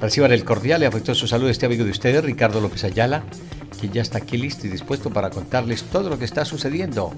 Reciban 0.00 0.32
el 0.32 0.44
cordial 0.46 0.82
y 0.82 0.86
afectuoso 0.86 1.26
saludo 1.26 1.46
de 1.46 1.52
este 1.52 1.66
amigo 1.66 1.84
de 1.84 1.90
ustedes, 1.90 2.24
Ricardo 2.24 2.62
López 2.62 2.84
Ayala, 2.84 3.22
quien 3.78 3.92
ya 3.92 4.00
está 4.00 4.16
aquí 4.16 4.38
listo 4.38 4.66
y 4.66 4.70
dispuesto 4.70 5.10
para 5.10 5.28
contarles 5.28 5.82
todo 5.84 6.08
lo 6.08 6.18
que 6.18 6.24
está 6.24 6.46
sucediendo 6.46 7.12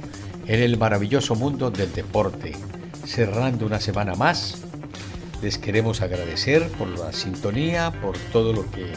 en 0.49 0.61
el 0.61 0.77
maravilloso 0.79 1.37
mundo 1.37 1.71
del 1.71 1.93
deporte. 1.93 2.53
Cerrando 3.07 3.67
una 3.67 3.79
semana 3.79 4.17
más, 4.17 4.63
les 5.43 5.59
queremos 5.59 6.01
agradecer 6.03 6.67
por 6.71 6.89
la 6.89 7.13
sintonía, 7.13 7.93
por 8.03 8.19
todo 8.33 8.53
lo 8.53 8.69
que 8.73 8.93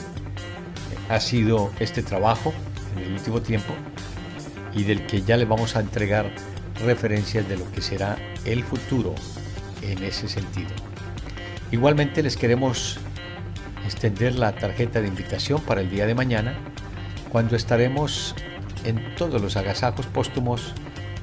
ha 1.08 1.20
sido 1.20 1.70
este 1.80 2.02
trabajo 2.02 2.56
en 2.98 3.04
el 3.04 3.14
último 3.14 3.40
tiempo 3.44 3.76
y 4.74 4.84
del 4.84 5.06
que 5.06 5.22
ya 5.22 5.38
les 5.38 5.48
vamos 5.48 5.76
a 5.76 5.82
entregar 5.82 6.32
referencias 6.84 7.48
de 7.48 7.58
lo 7.58 7.72
que 7.72 7.84
será 7.84 8.18
el 8.46 8.64
futuro 8.64 9.14
en 9.84 10.04
ese 10.04 10.28
sentido. 10.28 10.72
Igualmente 11.72 12.24
les 12.24 12.36
queremos 12.36 13.00
extender 13.86 14.36
la 14.36 14.56
tarjeta 14.56 15.02
de 15.02 15.08
invitación 15.08 15.62
para 15.62 15.82
el 15.82 15.90
día 15.90 16.06
de 16.06 16.16
mañana, 16.16 16.58
cuando 17.32 17.56
estaremos 17.56 18.36
en 18.84 19.16
todos 19.16 19.42
los 19.42 19.56
agasajos 19.58 20.08
póstumos 20.08 20.74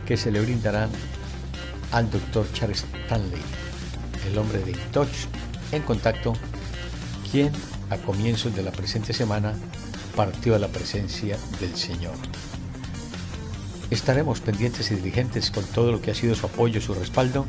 que 0.07 0.17
se 0.17 0.31
le 0.31 0.41
brindarán 0.41 0.91
al 1.91 2.11
doctor 2.11 2.47
Charles 2.53 2.85
Stanley, 3.05 3.41
el 4.31 4.39
hombre 4.39 4.61
de 4.61 4.73
Touch 4.93 5.27
en 5.73 5.83
contacto, 5.83 6.35
quien 7.31 7.53
a 7.91 7.97
comienzos 7.97 8.55
de 8.55 8.63
la 8.63 8.71
presente 8.71 9.13
semana 9.13 9.55
partió 10.17 10.55
a 10.55 10.59
la 10.59 10.69
presencia 10.69 11.37
del 11.61 11.75
Señor. 11.77 12.15
Estaremos 13.91 14.41
pendientes 14.41 14.91
y 14.91 14.95
diligentes 14.95 15.51
con 15.51 15.65
todo 15.65 15.93
lo 15.93 16.01
que 16.01 16.11
ha 16.11 16.15
sido 16.15 16.35
su 16.35 16.47
apoyo, 16.47 16.81
su 16.81 16.95
respaldo, 16.95 17.47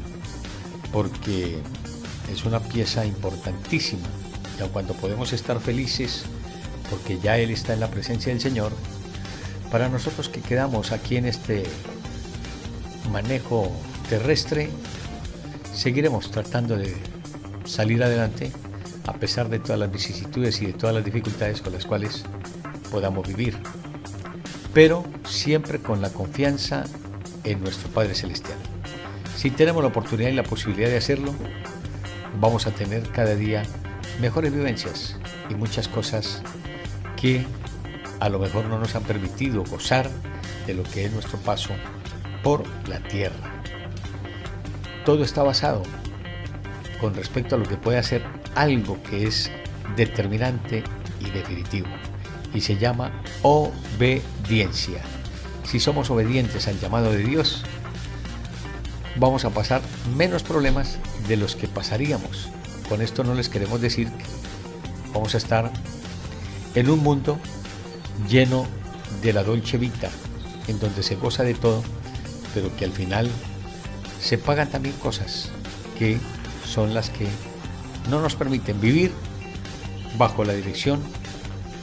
porque 0.92 1.58
es 2.32 2.44
una 2.46 2.60
pieza 2.60 3.06
importantísima 3.06 4.08
cuando 4.70 4.94
podemos 4.94 5.34
estar 5.34 5.60
felices 5.60 6.26
porque 6.90 7.20
ya 7.20 7.38
Él 7.38 7.50
está 7.50 7.74
en 7.74 7.80
la 7.80 7.90
presencia 7.90 8.32
del 8.32 8.42
Señor, 8.42 8.72
para 9.72 9.90
nosotros 9.90 10.30
que 10.30 10.42
quedamos 10.42 10.92
aquí 10.92 11.18
en 11.18 11.26
este 11.26 11.64
manejo 13.12 13.72
terrestre, 14.10 14.70
seguiremos 15.74 16.30
tratando 16.30 16.78
de 16.78 16.96
salir 17.66 18.04
adelante 18.04 18.52
a 19.08 19.14
pesar 19.14 19.50
de 19.50 19.60
todas 19.60 19.80
las 19.80 19.92
vicisitudes 19.92 20.62
y 20.62 20.68
de 20.68 20.74
todas 20.74 20.96
las 20.96 21.04
dificultades 21.04 21.62
con 21.62 21.74
las 21.74 21.86
cuales 21.86 22.24
podamos 22.92 23.28
vivir, 23.28 23.58
pero 24.74 25.04
siempre 25.28 25.80
con 25.80 26.02
la 26.02 26.10
confianza 26.10 26.84
en 27.44 27.62
nuestro 27.62 27.90
Padre 27.90 28.14
Celestial. 28.14 28.58
Si 29.36 29.50
tenemos 29.50 29.82
la 29.82 29.90
oportunidad 29.90 30.30
y 30.30 30.34
la 30.34 30.44
posibilidad 30.44 30.90
de 30.90 30.98
hacerlo, 30.98 31.34
vamos 32.40 32.68
a 32.68 32.72
tener 32.72 33.10
cada 33.10 33.36
día 33.36 33.64
mejores 34.20 34.54
vivencias 34.54 35.16
y 35.50 35.56
muchas 35.56 35.88
cosas 35.88 36.42
que 37.16 37.46
a 38.20 38.30
lo 38.30 38.40
mejor 38.40 38.66
no 38.66 38.80
nos 38.80 38.96
han 38.96 39.04
permitido 39.04 39.64
gozar 39.64 40.10
de 40.66 40.74
lo 40.74 40.84
que 40.84 41.06
es 41.06 41.12
nuestro 41.12 41.38
paso 41.40 41.74
por 42.42 42.64
la 42.88 43.00
tierra. 43.00 43.62
Todo 45.06 45.24
está 45.24 45.44
basado 45.44 45.84
con 47.02 47.14
respecto 47.16 47.56
a 47.56 47.58
lo 47.58 47.66
que 47.66 47.76
puede 47.76 47.98
hacer 47.98 48.24
algo 48.56 49.02
que 49.04 49.28
es 49.28 49.52
determinante 49.96 50.84
y 51.20 51.30
definitivo 51.32 51.88
y 52.54 52.62
se 52.62 52.78
llama 52.78 53.12
obediencia. 53.42 55.02
Si 55.64 55.80
somos 55.80 56.10
obedientes 56.10 56.68
al 56.68 56.80
llamado 56.80 57.12
de 57.12 57.24
Dios, 57.24 57.64
vamos 59.18 59.44
a 59.46 59.50
pasar 59.50 59.82
menos 60.16 60.44
problemas 60.44 60.98
de 61.28 61.38
los 61.38 61.56
que 61.56 61.68
pasaríamos 61.68 62.50
con 62.94 63.02
esto 63.02 63.24
no 63.24 63.34
les 63.34 63.50
queremos 63.50 63.82
decir 63.82 64.08
que 64.08 64.26
vamos 65.16 65.34
a 65.34 65.38
estar 65.40 65.72
en 66.76 66.92
un 66.92 67.00
mundo 67.00 67.40
lleno 68.30 68.68
de 69.24 69.34
la 69.34 69.44
dolce 69.44 69.80
vita, 69.80 70.12
en 70.68 70.80
donde 70.80 71.02
se 71.02 71.16
goza 71.16 71.42
de 71.42 71.56
todo, 71.56 71.82
pero 72.54 72.70
que 72.76 72.86
al 72.86 72.92
final 72.92 73.32
se 74.22 74.38
pagan 74.38 74.70
también 74.70 74.94
cosas 74.98 75.50
que 75.98 76.20
son 76.68 76.94
las 76.94 77.10
que 77.10 77.26
no 78.12 78.22
nos 78.22 78.36
permiten 78.36 78.80
vivir 78.80 79.12
bajo 80.20 80.44
la 80.44 80.54
dirección 80.54 81.02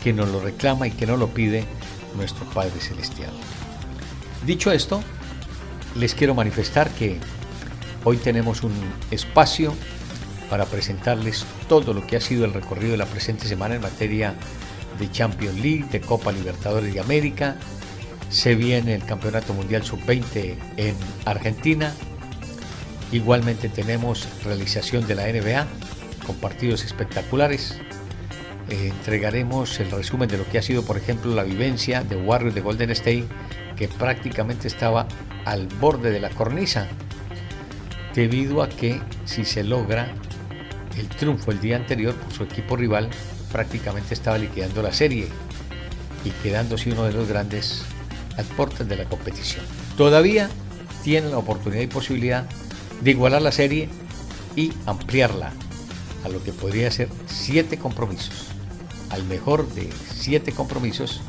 que 0.04 0.12
nos 0.12 0.28
lo 0.28 0.40
reclama 0.40 0.86
y 0.86 0.92
que 0.92 1.08
nos 1.08 1.18
lo 1.18 1.26
pide 1.34 1.64
nuestro 2.16 2.44
Padre 2.50 2.78
Celestial. 2.78 3.32
Dicho 4.46 4.70
esto, 4.70 5.02
les 5.96 6.14
quiero 6.14 6.36
manifestar 6.36 6.88
que 6.88 7.18
hoy 8.04 8.16
tenemos 8.16 8.62
un 8.62 8.72
espacio 9.10 9.74
para 10.50 10.66
presentarles 10.66 11.46
todo 11.68 11.94
lo 11.94 12.04
que 12.06 12.16
ha 12.16 12.20
sido 12.20 12.44
el 12.44 12.52
recorrido 12.52 12.90
de 12.92 12.98
la 12.98 13.06
presente 13.06 13.46
semana 13.46 13.76
en 13.76 13.80
materia 13.80 14.34
de 14.98 15.10
Champions 15.10 15.58
League, 15.60 15.86
de 15.90 16.00
Copa 16.00 16.32
Libertadores 16.32 16.92
de 16.92 17.00
América. 17.00 17.56
Se 18.28 18.56
viene 18.56 18.94
el 18.94 19.04
Campeonato 19.04 19.54
Mundial 19.54 19.84
Sub-20 19.84 20.56
en 20.76 20.96
Argentina. 21.24 21.94
Igualmente 23.12 23.68
tenemos 23.68 24.28
realización 24.44 25.06
de 25.06 25.14
la 25.14 25.26
NBA 25.26 25.66
con 26.26 26.36
partidos 26.36 26.84
espectaculares. 26.84 27.78
Eh, 28.68 28.88
entregaremos 28.88 29.78
el 29.80 29.90
resumen 29.90 30.28
de 30.28 30.38
lo 30.38 30.48
que 30.48 30.58
ha 30.58 30.62
sido, 30.62 30.84
por 30.84 30.96
ejemplo, 30.96 31.34
la 31.34 31.44
vivencia 31.44 32.02
de 32.02 32.16
Warriors 32.16 32.54
de 32.54 32.60
Golden 32.60 32.90
State, 32.90 33.24
que 33.76 33.88
prácticamente 33.88 34.68
estaba 34.68 35.06
al 35.44 35.66
borde 35.80 36.10
de 36.10 36.20
la 36.20 36.30
cornisa, 36.30 36.88
debido 38.14 38.62
a 38.62 38.68
que 38.68 39.00
si 39.24 39.44
se 39.44 39.64
logra 39.64 40.12
el 41.00 41.08
triunfo 41.08 41.50
el 41.50 41.60
día 41.60 41.76
anterior 41.76 42.14
por 42.14 42.32
su 42.32 42.44
equipo 42.44 42.76
rival, 42.76 43.08
prácticamente 43.50 44.14
estaba 44.14 44.38
liquidando 44.38 44.82
la 44.82 44.92
serie 44.92 45.28
y 46.24 46.30
quedándose 46.42 46.92
uno 46.92 47.04
de 47.04 47.12
los 47.12 47.26
grandes 47.26 47.82
aportes 48.36 48.86
de 48.86 48.96
la 48.96 49.06
competición. 49.06 49.64
Todavía 49.96 50.48
tiene 51.02 51.30
la 51.30 51.38
oportunidad 51.38 51.82
y 51.82 51.86
posibilidad 51.86 52.46
de 53.00 53.10
igualar 53.10 53.40
la 53.40 53.52
serie 53.52 53.88
y 54.56 54.72
ampliarla 54.84 55.52
a 56.22 56.28
lo 56.28 56.42
que 56.44 56.52
podría 56.52 56.90
ser 56.90 57.08
siete 57.26 57.78
compromisos. 57.78 58.48
Al 59.08 59.24
mejor 59.24 59.66
de 59.72 59.88
siete 60.14 60.52
compromisos 60.52 61.22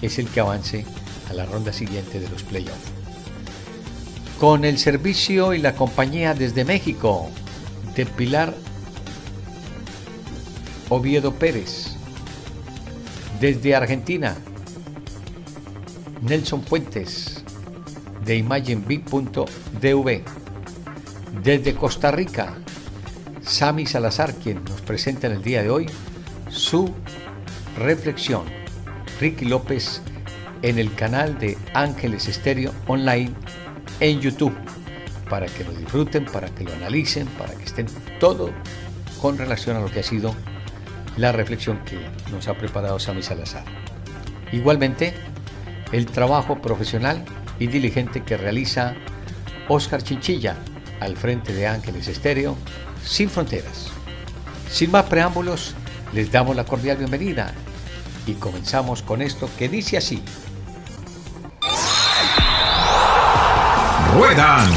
es 0.00 0.18
el 0.18 0.28
que 0.28 0.40
avance 0.40 0.86
a 1.28 1.34
la 1.34 1.44
ronda 1.44 1.72
siguiente 1.72 2.18
de 2.18 2.28
los 2.30 2.42
playoffs. 2.42 2.92
Con 4.40 4.64
el 4.64 4.78
servicio 4.78 5.52
y 5.52 5.58
la 5.58 5.74
compañía 5.74 6.34
desde 6.34 6.64
México 6.64 7.30
de 7.94 8.06
Pilar 8.06 8.54
Oviedo 10.88 11.34
Pérez. 11.34 11.96
Desde 13.40 13.74
Argentina, 13.74 14.36
Nelson 16.22 16.62
Fuentes 16.62 17.42
de 18.24 18.36
imagenbig.dv. 18.36 20.24
Desde 21.42 21.74
Costa 21.74 22.10
Rica, 22.12 22.58
Sami 23.42 23.86
Salazar, 23.86 24.34
quien 24.34 24.64
nos 24.64 24.80
presenta 24.80 25.26
en 25.26 25.34
el 25.34 25.42
día 25.42 25.62
de 25.62 25.70
hoy 25.70 25.86
su 26.50 26.92
reflexión. 27.76 28.44
Ricky 29.20 29.46
López 29.46 30.02
en 30.62 30.78
el 30.78 30.94
canal 30.94 31.38
de 31.38 31.58
Ángeles 31.74 32.28
Estéreo 32.28 32.72
Online 32.86 33.32
en 34.00 34.20
YouTube, 34.20 34.54
para 35.28 35.46
que 35.46 35.64
lo 35.64 35.72
disfruten, 35.72 36.26
para 36.26 36.48
que 36.48 36.64
lo 36.64 36.72
analicen, 36.74 37.26
para 37.38 37.54
que 37.54 37.64
estén 37.64 37.86
todo 38.20 38.50
con 39.20 39.36
relación 39.36 39.76
a 39.76 39.80
lo 39.80 39.90
que 39.90 40.00
ha 40.00 40.04
sido 40.04 40.34
la 41.16 41.32
reflexión 41.32 41.78
que 41.84 41.98
nos 42.30 42.48
ha 42.48 42.54
preparado 42.54 42.98
Sami 42.98 43.22
Salazar. 43.22 43.64
Igualmente, 44.52 45.14
el 45.92 46.06
trabajo 46.06 46.60
profesional 46.60 47.24
y 47.58 47.66
diligente 47.66 48.22
que 48.22 48.36
realiza 48.36 48.94
Oscar 49.68 50.02
Chinchilla 50.02 50.56
al 51.00 51.16
frente 51.16 51.52
de 51.52 51.66
Ángeles 51.66 52.08
Estéreo, 52.08 52.56
sin 53.04 53.28
fronteras. 53.28 53.90
Sin 54.70 54.90
más 54.90 55.04
preámbulos, 55.04 55.74
les 56.12 56.30
damos 56.30 56.56
la 56.56 56.64
cordial 56.64 56.96
bienvenida 56.96 57.52
y 58.26 58.34
comenzamos 58.34 59.02
con 59.02 59.22
esto 59.22 59.48
que 59.58 59.68
dice 59.68 59.96
así. 59.96 60.22
Ruedan, 64.14 64.68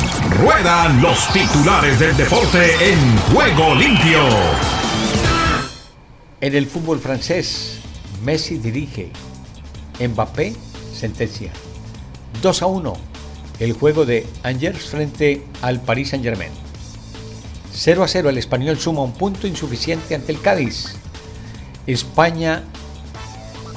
ruedan 0.42 1.01
los 1.01 1.27
titulares 1.31 2.00
del 2.00 2.15
deporte 2.18 2.92
en 2.92 3.18
juego 3.33 3.74
limpio. 3.75 4.78
En 6.41 6.56
el 6.56 6.68
fútbol 6.68 7.00
francés, 7.00 7.80
Messi 8.24 8.57
dirige. 8.59 9.12
Mbappé 10.00 10.56
sentencia. 10.94 11.51
2 12.41 12.62
a 12.62 12.65
1. 12.65 12.94
El 13.59 13.74
juego 13.74 14.06
de 14.06 14.25
Angers 14.44 14.86
frente 14.86 15.44
al 15.62 15.81
Paris 15.81 16.09
Saint-Germain. 16.09 16.51
0 17.74 18.03
a 18.03 18.07
0. 18.07 18.30
El 18.30 18.38
español 18.38 18.80
suma 18.80 19.01
un 19.01 19.12
punto 19.12 19.47
insuficiente 19.47 20.15
ante 20.15 20.31
el 20.31 20.39
Cádiz. 20.39 20.95
España 21.88 22.63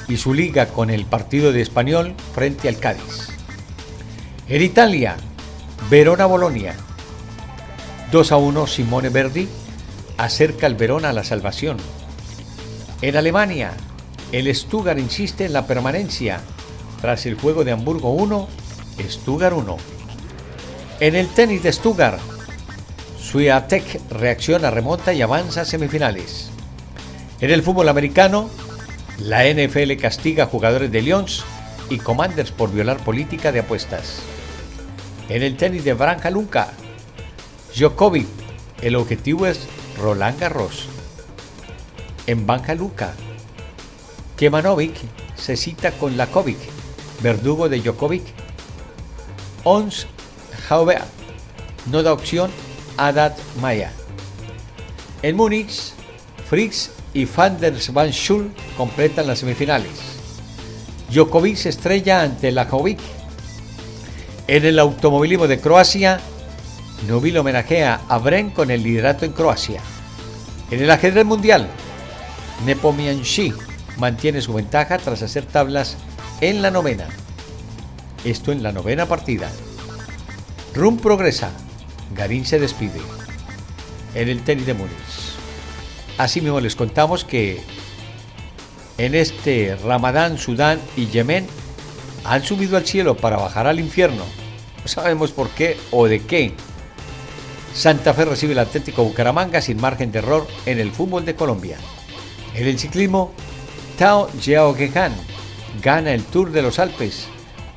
y 0.07 0.15
su 0.15 0.33
liga 0.33 0.67
con 0.67 0.89
el 0.89 1.05
partido 1.05 1.51
de 1.51 1.61
español 1.61 2.15
frente 2.33 2.69
al 2.69 2.79
Cádiz. 2.79 3.27
En 4.47 4.61
Italia, 4.61 5.17
Verona-Bolonia. 5.89 6.75
2 8.09 8.31
a 8.31 8.37
1. 8.37 8.67
Simone 8.67 9.09
Verdi 9.09 9.49
acerca 10.17 10.65
al 10.65 10.75
Verona 10.75 11.09
a 11.09 11.13
la 11.13 11.25
salvación. 11.25 11.75
En 13.03 13.17
Alemania, 13.17 13.73
el 14.31 14.55
Stuttgart 14.55 14.97
insiste 14.97 15.43
en 15.43 15.51
la 15.51 15.67
permanencia 15.67 16.39
tras 17.01 17.25
el 17.25 17.35
juego 17.35 17.65
de 17.65 17.73
Hamburgo 17.73 18.11
1, 18.11 18.47
Stuttgart 19.09 19.57
1. 19.57 19.77
En 21.01 21.15
el 21.15 21.27
tenis 21.27 21.61
de 21.63 21.73
Stuttgart, 21.73 22.21
Swiatek 23.19 23.99
reacciona, 24.09 24.71
remonta 24.71 25.11
y 25.13 25.21
avanza 25.21 25.61
a 25.61 25.65
semifinales. 25.65 26.49
En 27.41 27.51
el 27.51 27.61
fútbol 27.61 27.89
americano, 27.89 28.49
la 29.19 29.43
NFL 29.53 29.97
castiga 29.99 30.45
a 30.45 30.47
jugadores 30.47 30.89
de 30.89 31.01
Lions 31.01 31.43
y 31.89 31.97
Commanders 31.97 32.51
por 32.51 32.71
violar 32.71 33.03
política 33.03 33.51
de 33.51 33.59
apuestas. 33.59 34.19
En 35.27 35.43
el 35.43 35.57
tenis 35.57 35.83
de 35.83 35.93
Branca 35.93 36.29
Luca, 36.29 36.71
Djokovic, 37.75 38.27
el 38.81 38.95
objetivo 38.95 39.45
es 39.45 39.59
Roland 40.01 40.39
Garros. 40.39 40.92
En 42.25 42.47
Banca 42.47 42.73
Luca, 42.73 43.13
Kemanovic 44.37 44.95
se 45.35 45.57
cita 45.57 45.91
con 45.91 46.15
Lakovic, 46.15 46.57
verdugo 47.21 47.67
de 47.67 47.81
Djokovic. 47.81 48.23
Ons 49.65 50.07
Jaubert 50.69 51.03
no 51.91 52.01
da 52.01 52.13
opción 52.13 52.49
a 52.95 53.11
Dat 53.11 53.37
Maya. 53.61 53.91
En 55.21 55.35
Múnich, 55.35 55.91
Fritz 56.49 56.91
y 57.13 57.25
Van 57.25 57.59
der 57.59 57.73
Van 57.91 58.11
Schul 58.13 58.53
completan 58.77 59.27
las 59.27 59.39
semifinales. 59.39 59.91
Djokovic 61.09 61.57
se 61.57 61.69
estrella 61.69 62.21
ante 62.21 62.53
Lakovic. 62.53 62.99
En 64.47 64.63
el 64.63 64.79
automovilismo 64.79 65.47
de 65.47 65.59
Croacia, 65.59 66.21
Nubil 67.07 67.37
homenajea 67.37 67.99
a 68.07 68.17
Bren 68.17 68.49
con 68.51 68.71
el 68.71 68.81
liderato 68.81 69.25
en 69.25 69.33
Croacia. 69.33 69.81
En 70.71 70.81
el 70.81 70.89
ajedrez 70.89 71.25
mundial, 71.25 71.67
Nepomianchi 72.65 73.53
mantiene 73.97 74.41
su 74.41 74.53
ventaja 74.53 74.97
tras 74.97 75.21
hacer 75.21 75.45
tablas 75.45 75.97
en 76.41 76.61
la 76.61 76.71
novena. 76.71 77.07
Esto 78.23 78.51
en 78.51 78.63
la 78.63 78.71
novena 78.71 79.05
partida. 79.05 79.51
Rum 80.73 80.97
progresa. 80.97 81.51
Garín 82.15 82.45
se 82.45 82.59
despide. 82.59 83.01
En 84.15 84.29
el 84.29 84.43
tenis 84.43 84.65
de 84.65 84.73
Múnich. 84.73 84.93
Asimismo 86.17 86.59
les 86.59 86.75
contamos 86.75 87.25
que 87.25 87.61
en 88.97 89.15
este 89.15 89.75
Ramadán, 89.83 90.37
Sudán 90.37 90.79
y 90.95 91.07
Yemen 91.07 91.47
han 92.23 92.43
subido 92.43 92.77
al 92.77 92.85
cielo 92.85 93.17
para 93.17 93.37
bajar 93.37 93.67
al 93.67 93.79
infierno. 93.79 94.23
No 94.81 94.87
sabemos 94.87 95.31
por 95.31 95.49
qué 95.49 95.77
o 95.91 96.07
de 96.07 96.21
qué. 96.21 96.53
Santa 97.73 98.13
Fe 98.13 98.25
recibe 98.25 98.53
el 98.53 98.59
Atlético 98.59 99.03
Bucaramanga 99.03 99.61
sin 99.61 99.81
margen 99.81 100.11
de 100.11 100.19
error 100.19 100.47
en 100.65 100.79
el 100.79 100.91
fútbol 100.91 101.25
de 101.25 101.35
Colombia. 101.35 101.77
En 102.55 102.67
el 102.67 102.77
ciclismo, 102.77 103.31
Tao 103.97 104.29
Geoghegan 104.39 105.13
gana 105.81 106.13
el 106.13 106.23
Tour 106.23 106.51
de 106.51 106.61
los 106.61 106.77
Alpes, 106.77 107.27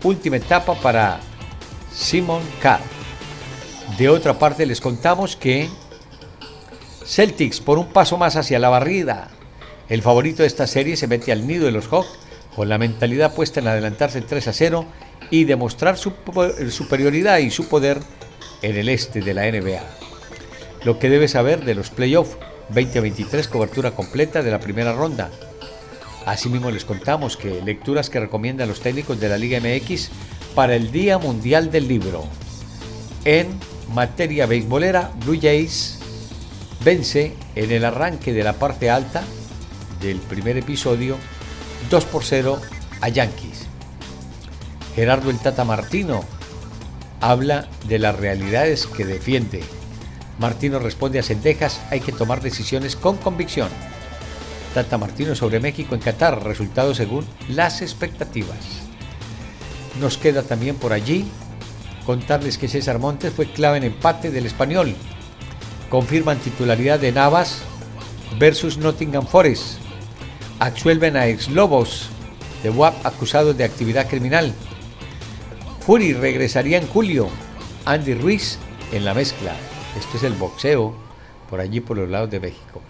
última 0.03 0.37
etapa 0.37 0.75
para 0.75 1.21
Simon 1.95 2.43
Carr. 2.61 2.81
De 3.97 4.11
otra 4.11 4.39
parte 4.39 4.67
les 4.67 4.83
contamos 4.83 5.35
que 5.37 5.69
Celtics 7.07 7.61
por 7.61 7.79
un 7.79 7.87
paso 7.87 8.19
más 8.19 8.37
hacia 8.37 8.59
la 8.59 8.69
barrida. 8.69 9.31
El 9.89 10.03
favorito 10.03 10.43
de 10.43 10.49
esta 10.49 10.67
serie 10.67 10.97
se 10.97 11.07
mete 11.07 11.33
al 11.33 11.47
nido 11.47 11.65
de 11.65 11.73
los 11.73 11.89
Hawks 11.89 12.19
con 12.55 12.69
la 12.69 12.77
mentalidad 12.77 13.35
puesta 13.35 13.61
en 13.61 13.69
adelantarse 13.69 14.21
3 14.21 14.49
a 14.49 14.53
0 14.53 14.85
y 15.31 15.45
demostrar 15.45 15.97
su 15.97 16.13
superioridad 16.71 17.39
y 17.39 17.51
su 17.51 17.69
poder 17.69 18.01
en 18.61 18.77
el 18.77 18.89
este 18.89 19.21
de 19.21 19.35
la 19.35 19.51
NBA. 19.51 19.83
Lo 20.85 20.99
que 20.99 21.09
debe 21.09 21.29
saber 21.29 21.65
de 21.65 21.75
los 21.75 21.91
playoffs 21.91 22.37
2023 22.69 23.49
cobertura 23.49 23.93
completa 23.93 24.43
de 24.43 24.51
la 24.51 24.61
primera 24.61 24.93
ronda. 24.93 25.31
Asimismo 26.25 26.71
les 26.71 26.85
contamos 26.85 27.37
que 27.37 27.63
lecturas 27.63 28.11
que 28.11 28.21
recomiendan 28.21 28.69
los 28.69 28.81
técnicos 28.81 29.21
de 29.21 29.29
la 29.29 29.39
Liga 29.39 29.61
MX 29.61 30.11
para 30.55 30.75
el 30.75 30.91
Día 30.91 31.19
Mundial 31.19 31.71
del 31.71 31.87
Libro. 31.87 32.25
En 33.25 33.49
materia 33.95 34.47
beisbolera, 34.47 35.13
Blue 35.25 35.39
Jays 35.41 35.99
vence 36.85 37.35
en 37.55 37.71
el 37.71 37.85
arranque 37.85 38.33
de 38.33 38.43
la 38.43 38.55
parte 38.55 38.91
alta 38.91 39.23
del 40.01 40.19
primer 40.19 40.57
episodio 40.57 41.17
2 41.91 42.05
por 42.07 42.25
0 42.25 42.61
a 43.01 43.09
Yankees. 43.09 43.67
Gerardo 44.95 45.31
el 45.31 45.39
Tata 45.39 45.65
Martino 45.65 46.25
habla 47.21 47.69
de 47.89 47.99
las 47.99 48.17
realidades 48.17 48.87
que 48.87 49.05
defiende. 49.05 49.63
Martino 50.39 50.79
responde 50.79 51.19
a 51.19 51.23
Centejas, 51.23 51.81
hay 51.91 52.01
que 52.01 52.13
tomar 52.13 52.43
decisiones 52.43 52.95
con 52.95 53.17
convicción. 53.17 53.69
Tata 54.75 54.99
Martino 54.99 55.35
sobre 55.35 55.61
México 55.61 55.95
en 55.95 56.03
Qatar, 56.03 56.45
resultados 56.45 56.99
según 56.99 57.25
las 57.49 57.81
expectativas. 57.81 58.59
Nos 60.01 60.19
queda 60.19 60.43
también 60.43 60.77
por 60.77 60.93
allí 60.93 61.25
contarles 62.05 62.59
que 62.59 62.69
César 62.69 62.99
Montes 62.99 63.33
fue 63.33 63.51
clave 63.51 63.79
en 63.79 63.85
empate 63.85 64.31
del 64.31 64.45
español. 64.45 64.95
Confirman 65.89 66.39
titularidad 66.39 67.01
de 67.01 67.13
Navas 67.13 67.63
versus 68.39 68.77
Nottingham 68.77 69.27
Forest. 69.27 69.79
Absuelven 70.59 71.17
a 71.17 71.27
ex 71.27 71.49
Lobos 71.49 72.09
de 72.63 72.71
WAP 72.71 73.07
acusados 73.07 73.57
de 73.57 73.65
actividad 73.65 74.09
criminal. 74.09 74.53
Fury 75.81 76.13
regresaría 76.13 76.79
en 76.79 76.87
julio. 76.87 77.29
Andy 77.87 78.15
Ruiz 78.15 78.59
en 78.93 79.05
la 79.05 79.15
mezcla. 79.15 79.55
Esto 79.99 80.17
es 80.17 80.23
el 80.23 80.35
boxeo 80.35 80.95
por 81.49 81.61
allí 81.61 81.81
por 81.81 81.97
los 81.97 82.09
lados 82.09 82.31
de 82.31 82.41
México. 82.41 82.81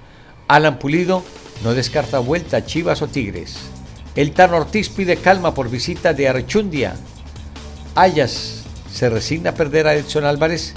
Alan 0.49 0.79
Pulido 0.79 1.23
no 1.63 1.75
descarta 1.75 2.19
vuelta 2.19 2.59
a 2.59 2.65
Chivas 2.65 3.03
o 3.03 3.09
Tigres. 3.09 3.57
El 4.15 4.33
Tan 4.33 4.55
Ortiz 4.55 4.89
pide 4.89 5.17
calma 5.17 5.55
por 5.55 5.69
visita 5.69 6.15
de 6.15 6.29
Archundia. 6.29 6.97
Ayas 7.95 8.65
se 8.91 9.11
resigna 9.11 9.51
a 9.51 9.55
perder 9.55 9.87
a 9.87 9.95
Edson 9.95 10.25
Álvarez. 10.25 10.75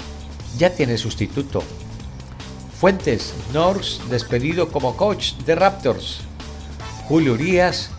Ya 0.58 0.70
tiene 0.70 0.98
sustituto. 0.98 1.62
Fuentes, 2.78 3.34
Norse 3.52 4.00
despedido 4.10 4.70
como 4.70 4.96
coach 4.96 5.34
de 5.46 5.54
Raptors. 5.54 6.20
Julio 7.08 7.34
Urias 7.34 7.90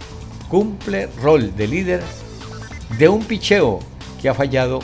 cumple 0.49 1.07
rol 1.21 1.55
de 1.55 1.67
líder 1.67 2.03
de 2.97 3.09
un 3.09 3.23
picheo 3.23 3.79
que 4.21 4.29
ha 4.29 4.33
fallado 4.33 4.79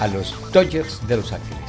a 0.00 0.08
los 0.08 0.34
Dodgers 0.52 1.06
de 1.06 1.16
Los 1.16 1.32
Ángeles. 1.32 1.61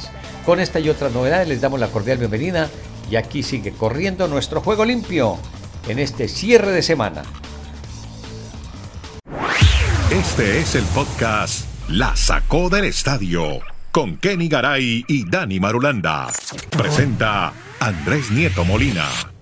Con 0.44 0.60
esta 0.60 0.78
y 0.78 0.90
otras 0.90 1.12
novedades 1.12 1.48
les 1.48 1.60
damos 1.60 1.80
la 1.80 1.88
cordial 1.88 2.18
bienvenida 2.18 2.68
y 3.10 3.16
aquí 3.16 3.42
sigue 3.42 3.72
corriendo 3.72 4.28
nuestro 4.28 4.60
juego 4.60 4.84
limpio 4.84 5.38
en 5.88 5.98
este 5.98 6.28
cierre 6.28 6.70
de 6.70 6.82
semana. 6.82 7.22
Este 10.10 10.58
es 10.58 10.74
el 10.74 10.84
podcast 10.84 11.66
La 11.88 12.14
Sacó 12.14 12.68
del 12.68 12.84
Estadio 12.84 13.60
con 13.90 14.16
Kenny 14.16 14.48
Garay 14.48 15.04
y 15.08 15.28
Dani 15.28 15.60
Marulanda. 15.60 16.28
Presenta 16.70 17.52
Andrés 17.80 18.30
Nieto 18.30 18.64
Molina. 18.64 19.33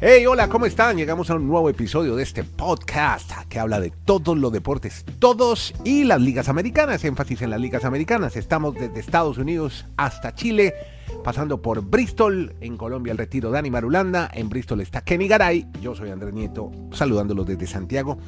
Hey, 0.00 0.24
hola, 0.26 0.48
¿cómo 0.48 0.64
están? 0.64 0.96
Llegamos 0.96 1.28
a 1.28 1.34
un 1.34 1.48
nuevo 1.48 1.68
episodio 1.68 2.14
de 2.14 2.22
este 2.22 2.44
podcast 2.44 3.32
que 3.48 3.58
habla 3.58 3.80
de 3.80 3.90
todos 3.90 4.38
los 4.38 4.52
deportes, 4.52 5.04
todos 5.18 5.74
y 5.82 6.04
las 6.04 6.20
ligas 6.20 6.48
americanas, 6.48 7.04
énfasis 7.04 7.42
en 7.42 7.50
las 7.50 7.60
ligas 7.60 7.84
americanas. 7.84 8.36
Estamos 8.36 8.74
desde 8.74 9.00
Estados 9.00 9.38
Unidos 9.38 9.86
hasta 9.96 10.36
Chile, 10.36 10.72
pasando 11.24 11.60
por 11.60 11.82
Bristol, 11.82 12.54
en 12.60 12.76
Colombia 12.76 13.10
el 13.10 13.18
retiro 13.18 13.50
Dani 13.50 13.72
Marulanda, 13.72 14.30
en 14.32 14.48
Bristol 14.48 14.82
está 14.82 15.00
Kenny 15.00 15.26
Garay, 15.26 15.66
yo 15.82 15.96
soy 15.96 16.10
Andrés 16.10 16.32
Nieto, 16.32 16.70
saludándolos 16.92 17.46
desde 17.46 17.66
Santiago 17.66 18.18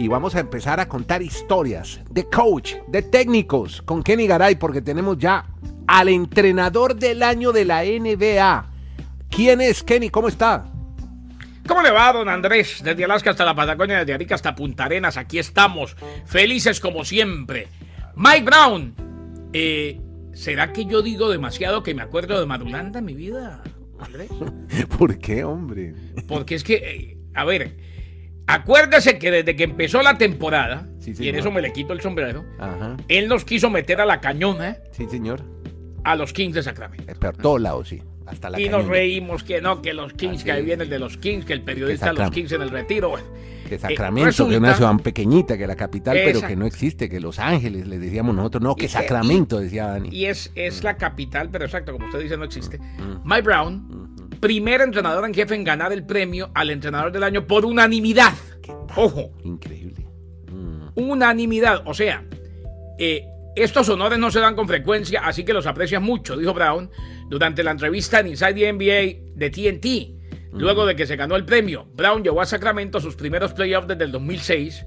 y 0.00 0.08
vamos 0.08 0.34
a 0.34 0.40
empezar 0.40 0.80
a 0.80 0.88
contar 0.88 1.22
historias 1.22 2.00
de 2.10 2.28
coach, 2.28 2.74
de 2.88 3.02
técnicos 3.02 3.80
con 3.82 4.02
Kenny 4.02 4.26
Garay 4.26 4.56
porque 4.56 4.82
tenemos 4.82 5.18
ya 5.18 5.46
al 5.86 6.08
entrenador 6.08 6.96
del 6.96 7.22
año 7.22 7.52
de 7.52 7.64
la 7.64 7.84
NBA. 7.84 8.66
¿Quién 9.30 9.60
es 9.60 9.84
Kenny? 9.84 10.10
¿Cómo 10.10 10.26
está? 10.26 10.71
¿Cómo 11.66 11.82
le 11.82 11.90
va, 11.90 12.12
don 12.12 12.28
Andrés? 12.28 12.82
Desde 12.84 13.04
Alaska 13.04 13.30
hasta 13.30 13.44
la 13.44 13.54
Patagonia, 13.54 13.98
desde 14.00 14.14
Arica 14.14 14.34
hasta 14.34 14.54
Punta 14.54 14.84
Arenas, 14.84 15.16
aquí 15.16 15.38
estamos, 15.38 15.96
felices 16.26 16.80
como 16.80 17.04
siempre. 17.04 17.68
Mike 18.16 18.42
Brown, 18.44 18.94
eh, 19.52 20.00
¿será 20.34 20.72
que 20.72 20.84
yo 20.84 21.02
digo 21.02 21.30
demasiado 21.30 21.82
que 21.82 21.94
me 21.94 22.02
acuerdo 22.02 22.38
de 22.40 22.46
Madulanda 22.46 22.98
en 22.98 23.04
mi 23.04 23.14
vida, 23.14 23.62
Andrés? 24.00 24.28
¿Por 24.98 25.18
qué, 25.18 25.44
hombre? 25.44 25.94
Porque 26.26 26.56
es 26.56 26.64
que, 26.64 26.74
eh, 26.74 27.18
a 27.34 27.44
ver, 27.44 27.76
acuérdese 28.46 29.18
que 29.18 29.30
desde 29.30 29.54
que 29.56 29.64
empezó 29.64 30.02
la 30.02 30.18
temporada, 30.18 30.88
Sí, 30.98 31.14
y 31.18 31.28
en 31.28 31.34
eso 31.36 31.50
me 31.50 31.62
le 31.62 31.72
quito 31.72 31.92
el 31.92 32.00
sombrero, 32.00 32.44
Ajá. 32.60 32.96
él 33.08 33.28
nos 33.28 33.44
quiso 33.44 33.70
meter 33.70 34.00
a 34.00 34.04
la 34.06 34.20
cañona 34.20 34.76
Sí, 34.92 35.06
señor. 35.08 35.42
a 36.04 36.14
los 36.16 36.32
Kings 36.32 36.54
de 36.54 36.62
Sacramento. 36.62 37.10
Eh, 37.10 37.16
Pero 37.18 37.32
todos 37.32 37.60
lados, 37.60 37.88
sí. 37.88 38.02
Hasta 38.26 38.50
la 38.50 38.60
y 38.60 38.68
nos 38.68 38.86
reímos 38.86 39.42
que 39.42 39.60
no, 39.60 39.82
que 39.82 39.92
los 39.92 40.12
Kings, 40.12 40.36
Así 40.36 40.44
que 40.44 40.52
ahí 40.52 40.64
viene 40.64 40.84
el 40.84 40.90
de 40.90 40.98
los 40.98 41.16
Kings, 41.16 41.44
que 41.44 41.52
el 41.52 41.62
periodista 41.62 42.06
de 42.06 42.14
los 42.14 42.30
Kings 42.30 42.52
en 42.52 42.62
el 42.62 42.70
retiro. 42.70 43.10
bueno. 43.10 43.26
Que 43.68 43.76
Eh, 43.76 43.78
Sacramento, 43.78 44.48
que 44.48 44.54
es 44.54 44.60
una 44.60 44.74
ciudad 44.74 44.96
pequeñita, 44.96 45.56
que 45.56 45.66
la 45.66 45.76
capital, 45.76 46.18
pero 46.22 46.42
que 46.42 46.56
no 46.56 46.66
existe, 46.66 47.08
que 47.08 47.20
Los 47.20 47.38
Ángeles, 47.38 47.86
les 47.86 48.00
decíamos 48.00 48.34
nosotros, 48.34 48.62
no, 48.62 48.74
que 48.74 48.84
Y 48.86 48.88
Sacramento, 48.88 49.58
decía 49.60 49.86
Dani. 49.86 50.10
Y 50.10 50.26
es, 50.26 50.52
es 50.54 50.84
la 50.84 50.96
capital, 50.96 51.48
pero 51.50 51.64
exacto, 51.64 51.92
como 51.92 52.06
usted 52.06 52.20
dice, 52.20 52.36
no 52.36 52.44
existe. 52.44 52.78
Mm. 52.78 53.22
Mike 53.24 53.42
Brown, 53.42 54.28
primer 54.40 54.80
entrenador 54.82 55.24
en 55.24 55.32
jefe 55.32 55.54
en 55.54 55.64
ganar 55.64 55.92
el 55.92 56.04
premio 56.04 56.50
al 56.54 56.70
entrenador 56.70 57.12
del 57.12 57.22
año 57.22 57.46
por 57.46 57.64
unanimidad. 57.64 58.32
Ojo, 58.96 59.30
Increíble. 59.44 60.06
Mm. 60.50 60.88
unanimidad. 60.96 61.82
O 61.86 61.94
sea, 61.94 62.24
eh, 62.98 63.24
estos 63.54 63.88
honores 63.88 64.18
no 64.18 64.30
se 64.30 64.40
dan 64.40 64.56
con 64.56 64.66
frecuencia, 64.66 65.20
así 65.24 65.44
que 65.44 65.52
los 65.52 65.66
aprecias 65.66 66.00
mucho, 66.00 66.36
dijo 66.36 66.54
Brown 66.54 66.90
durante 67.28 67.62
la 67.62 67.72
entrevista 67.72 68.20
en 68.20 68.28
Inside 68.28 68.54
the 68.54 68.72
NBA 68.72 69.34
de 69.34 69.50
TNT. 69.50 70.22
Luego 70.52 70.84
de 70.86 70.96
que 70.96 71.06
se 71.06 71.16
ganó 71.16 71.36
el 71.36 71.44
premio, 71.44 71.86
Brown 71.94 72.22
llevó 72.22 72.42
a 72.42 72.46
Sacramento 72.46 72.98
a 72.98 73.00
sus 73.00 73.16
primeros 73.16 73.52
playoffs 73.52 73.88
desde 73.88 74.04
el 74.04 74.12
2006, 74.12 74.84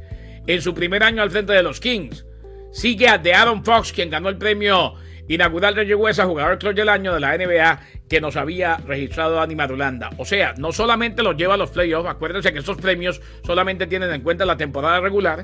en 0.48 0.62
su 0.62 0.74
primer 0.74 1.04
año 1.04 1.22
al 1.22 1.32
frente 1.32 1.54
de 1.54 1.64
los 1.64 1.80
Kings. 1.80 2.26
Sigue 2.72 3.08
a 3.08 3.18
de 3.18 3.34
Aaron 3.34 3.64
Fox, 3.64 3.92
quien 3.92 4.10
ganó 4.10 4.30
el 4.30 4.38
premio 4.38 4.94
inaugural 5.28 5.74
de 5.74 5.86
Yegüesa, 5.86 6.26
jugador 6.26 6.60
clutch 6.60 6.76
del 6.76 6.90
año 6.90 7.14
de 7.14 7.20
la 7.20 7.38
NBA, 7.38 7.80
que 8.08 8.22
nos 8.22 8.36
había 8.36 8.78
registrado 8.78 9.36
Dani 9.36 9.56
Madulanda. 9.56 10.12
O 10.18 10.26
sea, 10.26 10.54
no 10.58 10.72
solamente 10.72 11.24
los 11.24 11.36
lleva 11.36 11.56
a 11.56 11.58
los 11.58 11.72
playoffs, 11.72 12.10
acuérdense 12.10 12.54
que 12.54 12.60
estos 12.60 12.78
premios 12.78 13.22
solamente 13.44 13.88
tienen 13.88 14.12
en 14.12 14.22
cuenta 14.22 14.46
la 14.46 14.58
temporada 14.58 15.00
regular, 15.00 15.44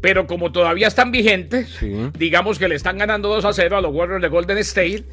pero 0.00 0.26
como 0.26 0.52
todavía 0.52 0.86
están 0.88 1.10
vigentes, 1.10 1.68
Sí. 1.80 1.92
digamos 2.18 2.58
que 2.58 2.68
le 2.68 2.74
están 2.74 2.98
ganando 2.98 3.28
2 3.28 3.44
a 3.44 3.52
0 3.52 3.76
a 3.76 3.80
los 3.80 3.92
Warriors 3.92 4.22
de 4.22 4.28
Golden 4.28 4.58
State 4.58 5.04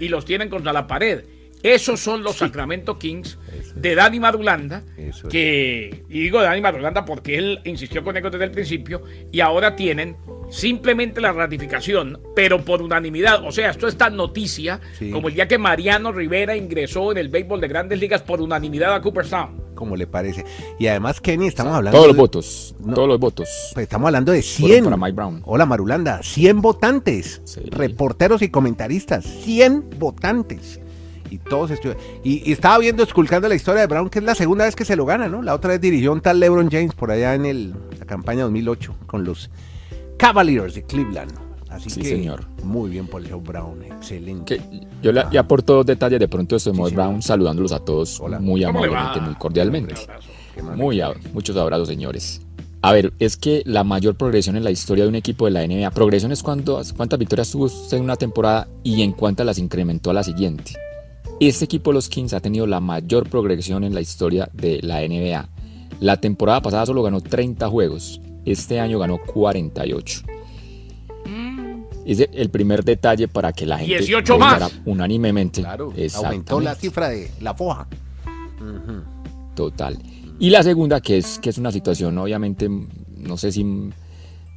y 0.00 0.08
los 0.08 0.24
tienen 0.24 0.48
contra 0.48 0.72
la 0.72 0.86
pared. 0.86 1.24
Esos 1.62 2.00
son 2.00 2.22
los 2.22 2.36
Sacramento 2.36 2.98
Kings 2.98 3.38
de 3.76 3.94
Dani 3.94 4.18
Madulanda, 4.18 4.82
Eso 4.96 5.28
es. 5.28 5.32
que, 5.32 6.04
y 6.08 6.20
digo 6.20 6.42
Dani 6.42 6.60
Madulanda 6.60 7.04
porque 7.04 7.38
él 7.38 7.60
insistió 7.64 8.02
con 8.02 8.16
ellos 8.16 8.32
desde 8.32 8.44
el 8.46 8.50
principio, 8.50 9.02
y 9.30 9.40
ahora 9.40 9.76
tienen 9.76 10.16
simplemente 10.50 11.20
la 11.20 11.32
ratificación, 11.32 12.20
pero 12.34 12.64
por 12.64 12.82
unanimidad. 12.82 13.44
O 13.46 13.52
sea, 13.52 13.70
esto 13.70 13.86
es 13.88 13.96
tan 13.96 14.16
noticia 14.16 14.80
Sí. 14.98 15.10
como 15.10 15.28
el 15.28 15.34
día 15.34 15.48
que 15.48 15.56
Mariano 15.56 16.12
Rivera 16.12 16.56
ingresó 16.56 17.12
en 17.12 17.18
el 17.18 17.28
béisbol 17.28 17.60
de 17.60 17.68
grandes 17.68 17.98
ligas 18.00 18.22
por 18.22 18.40
unanimidad 18.40 18.94
a 18.94 19.00
Cooperstown. 19.00 19.62
Como 19.74 19.96
le 19.96 20.06
parece. 20.06 20.44
Y 20.78 20.86
además, 20.88 21.20
Kenny, 21.20 21.46
estamos 21.46 21.74
hablando. 21.74 21.96
Todos 21.96 22.08
los 22.08 22.16
de- 22.16 22.20
votos, 22.20 22.76
No. 22.84 22.94
todos 22.94 23.08
los 23.08 23.18
votos. 23.18 23.48
Pues 23.72 23.84
estamos 23.84 24.06
hablando 24.06 24.30
de 24.32 24.42
Fueron 24.42 24.68
100. 24.70 24.84
para 24.84 24.96
Mike 24.96 25.12
Brown. 25.12 25.42
Hola, 25.44 25.64
Marulanda. 25.66 26.22
100 26.22 26.60
votantes. 26.60 27.40
Sí. 27.44 27.60
Reporteros 27.70 28.42
y 28.42 28.50
comentaristas. 28.50 29.24
100 29.24 29.88
votantes. 29.98 30.78
Y 31.32 31.38
todos 31.38 31.70
estu- 31.70 31.96
y, 32.22 32.48
y 32.48 32.52
estaba 32.52 32.78
viendo, 32.78 33.02
esculcando 33.02 33.48
la 33.48 33.54
historia 33.54 33.80
de 33.80 33.86
Brown, 33.86 34.10
que 34.10 34.18
es 34.18 34.24
la 34.24 34.34
segunda 34.34 34.64
vez 34.66 34.76
que 34.76 34.84
se 34.84 34.96
lo 34.96 35.06
gana, 35.06 35.28
¿no? 35.28 35.40
La 35.42 35.54
otra 35.54 35.70
vez 35.70 35.80
dirigió 35.80 36.12
un 36.12 36.20
tal 36.20 36.38
LeBron 36.40 36.68
James 36.70 36.94
por 36.94 37.10
allá 37.10 37.34
en 37.34 37.46
el, 37.46 37.74
la 37.98 38.04
campaña 38.04 38.42
2008 38.42 38.94
con 39.06 39.24
los 39.24 39.50
Cavaliers 40.18 40.74
de 40.74 40.82
Cleveland. 40.84 41.32
Así 41.70 41.88
Sí, 41.88 42.02
que 42.02 42.08
señor. 42.10 42.44
muy 42.62 42.90
bien 42.90 43.06
por 43.06 43.26
Joe 43.26 43.40
Brown, 43.40 43.82
excelente. 43.84 44.58
Que 44.58 44.80
yo 45.02 45.10
le, 45.10 45.24
le 45.30 45.38
aporto 45.38 45.72
dos 45.76 45.86
detalles 45.86 46.20
de 46.20 46.28
pronto 46.28 46.56
de 46.58 46.70
Mike 46.70 46.76
señor. 46.90 46.92
Brown, 46.92 47.22
saludándolos 47.22 47.72
a 47.72 47.78
todos 47.80 48.20
Hola. 48.20 48.38
muy 48.38 48.62
¿Cómo 48.62 48.80
le 48.80 48.86
amablemente, 48.88 49.20
muy 49.22 49.34
cordialmente. 49.36 49.94
Un 49.94 50.00
abrazo. 50.10 50.28
Qué 50.54 50.62
mal. 50.62 50.76
Muy 50.76 51.00
a- 51.00 51.14
muchos 51.32 51.56
abrazos, 51.56 51.88
señores. 51.88 52.42
A 52.82 52.92
ver, 52.92 53.12
es 53.20 53.38
que 53.38 53.62
la 53.64 53.84
mayor 53.84 54.16
progresión 54.16 54.56
en 54.56 54.64
la 54.64 54.70
historia 54.70 55.04
de 55.04 55.08
un 55.08 55.14
equipo 55.14 55.46
de 55.46 55.52
la 55.52 55.62
NBA, 55.66 55.90
progresión 55.92 56.30
es 56.32 56.42
cuando, 56.42 56.82
cuántas 56.96 57.18
victorias 57.18 57.50
tuvo 57.50 57.64
usted 57.64 57.96
en 57.96 58.02
una 58.02 58.16
temporada 58.16 58.68
y 58.82 59.00
en 59.02 59.12
cuántas 59.12 59.46
las 59.46 59.56
incrementó 59.58 60.10
a 60.10 60.14
la 60.14 60.24
siguiente. 60.24 60.72
Este 61.48 61.64
equipo 61.64 61.90
de 61.90 61.94
los 61.94 62.08
Kings 62.08 62.34
ha 62.34 62.40
tenido 62.40 62.68
la 62.68 62.78
mayor 62.78 63.28
progresión 63.28 63.82
en 63.82 63.92
la 63.94 64.00
historia 64.00 64.48
de 64.52 64.80
la 64.80 65.00
NBA. 65.00 65.48
La 65.98 66.20
temporada 66.20 66.62
pasada 66.62 66.86
solo 66.86 67.02
ganó 67.02 67.20
30 67.20 67.68
juegos, 67.68 68.20
este 68.44 68.78
año 68.78 69.00
ganó 69.00 69.18
48. 69.18 70.20
Es 72.06 72.28
el 72.32 72.48
primer 72.50 72.84
detalle 72.84 73.26
para 73.26 73.52
que 73.52 73.66
la 73.66 73.78
gente 73.78 73.98
18 73.98 74.38
más. 74.38 74.72
unánimemente. 74.84 75.62
Claro, 75.62 75.92
aumentó 76.14 76.60
la 76.60 76.76
cifra 76.76 77.08
de 77.08 77.28
la 77.40 77.54
foja. 77.54 77.88
Total. 79.56 79.98
Y 80.38 80.50
la 80.50 80.62
segunda, 80.62 81.00
que 81.00 81.18
es, 81.18 81.40
que 81.40 81.50
es 81.50 81.58
una 81.58 81.72
situación 81.72 82.18
obviamente, 82.18 82.68
no 83.16 83.36
sé 83.36 83.50
si 83.50 83.90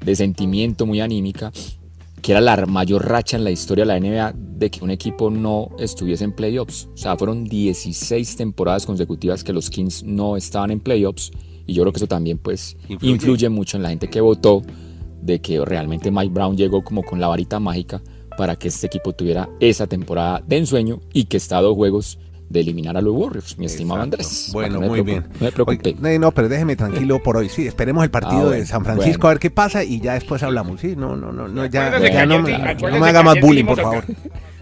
de 0.05 0.15
sentimiento 0.15 0.85
muy 0.85 1.01
anímica, 1.01 1.51
que 2.25 2.31
era 2.31 2.41
la 2.41 2.65
mayor 2.65 3.07
racha 3.07 3.37
en 3.37 3.43
la 3.43 3.51
historia 3.51 3.85
de 3.85 3.87
la 3.87 3.99
NBA 3.99 4.33
de 4.35 4.71
que 4.71 4.83
un 4.83 4.89
equipo 4.89 5.29
no 5.29 5.69
estuviese 5.77 6.23
en 6.23 6.31
playoffs. 6.31 6.89
O 6.91 6.97
sea, 6.97 7.15
fueron 7.15 7.43
16 7.43 8.35
temporadas 8.35 8.87
consecutivas 8.87 9.43
que 9.43 9.53
los 9.53 9.69
Kings 9.69 10.01
no 10.01 10.35
estaban 10.35 10.71
en 10.71 10.79
playoffs. 10.79 11.29
Y 11.67 11.75
yo 11.75 11.83
creo 11.83 11.93
que 11.93 11.97
eso 11.97 12.07
también 12.07 12.39
pues 12.39 12.77
Influye. 12.89 13.13
influye, 13.13 13.49
mucho 13.49 13.77
en 13.77 13.83
la 13.83 13.89
gente 13.89 14.09
que 14.09 14.21
votó 14.21 14.63
de 15.21 15.39
que 15.39 15.63
realmente 15.63 16.09
Mike 16.09 16.33
Brown 16.33 16.57
llegó 16.57 16.83
como 16.83 17.03
con 17.03 17.21
la 17.21 17.27
varita 17.27 17.59
mágica 17.59 18.01
para 18.39 18.55
que 18.55 18.69
este 18.69 18.87
equipo 18.87 19.13
tuviera 19.13 19.47
esa 19.59 19.85
temporada 19.85 20.43
de 20.47 20.57
ensueño 20.57 21.01
y 21.13 21.25
que 21.25 21.37
está 21.37 21.59
a 21.59 21.61
dos 21.61 21.75
juegos 21.75 22.17
de 22.55 22.61
eliminar 22.61 22.97
a 22.97 23.01
los 23.01 23.13
Warriors, 23.13 23.57
mi 23.57 23.65
estimado 23.67 24.03
Exacto. 24.03 24.15
Andrés. 24.23 24.49
Bueno, 24.53 24.81
muy 24.81 25.01
bien. 25.01 25.25
No 25.39 25.45
me 25.45 25.51
preocupe. 25.51 25.95
Oye, 26.01 26.17
no, 26.19 26.31
pero 26.31 26.49
déjeme 26.49 26.75
tranquilo 26.75 27.21
por 27.21 27.37
hoy. 27.37 27.49
Sí, 27.49 27.67
esperemos 27.67 28.03
el 28.03 28.09
partido 28.09 28.49
Ah, 28.49 28.53
de 28.55 28.65
San 28.65 28.83
Francisco 28.83 29.19
bueno. 29.21 29.27
a 29.27 29.33
ver 29.33 29.39
qué 29.39 29.49
pasa 29.51 29.83
y 29.83 29.99
ya 29.99 30.13
después 30.13 30.41
hablamos. 30.43 30.81
Sí, 30.81 30.95
no, 30.95 31.15
no, 31.15 31.31
no, 31.31 31.47
no 31.47 31.65
ya, 31.67 31.91
no, 32.25 32.39
me, 32.41 32.57
no 32.91 32.99
me 32.99 33.07
haga 33.09 33.21
más 33.23 33.39
bullying, 33.39 33.65
por 33.65 33.79
favor. 33.79 34.03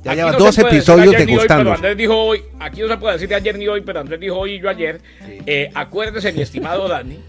Ya 0.03 0.11
Aquí 0.11 0.17
lleva 0.19 0.31
no 0.33 0.37
dos 0.37 0.57
episodios 0.57 1.15
degustando. 1.15 1.63
pero 1.63 1.75
Andrés 1.75 1.95
dijo 1.97 2.13
hoy, 2.15 2.41
aquí 2.59 2.81
no 2.81 2.87
se 2.89 2.97
puede 2.97 3.13
decir 3.13 3.29
de 3.29 3.35
ayer 3.35 3.57
ni 3.57 3.67
hoy, 3.69 3.81
pero 3.81 4.01
Andrés 4.01 4.19
dijo 4.19 4.35
hoy 4.37 4.55
y 4.55 4.59
yo 4.61 4.69
ayer. 4.69 4.99
Eh, 5.45 5.69
acuérdese, 5.73 6.33
mi 6.33 6.41
estimado 6.41 6.89
Dani, 6.89 7.19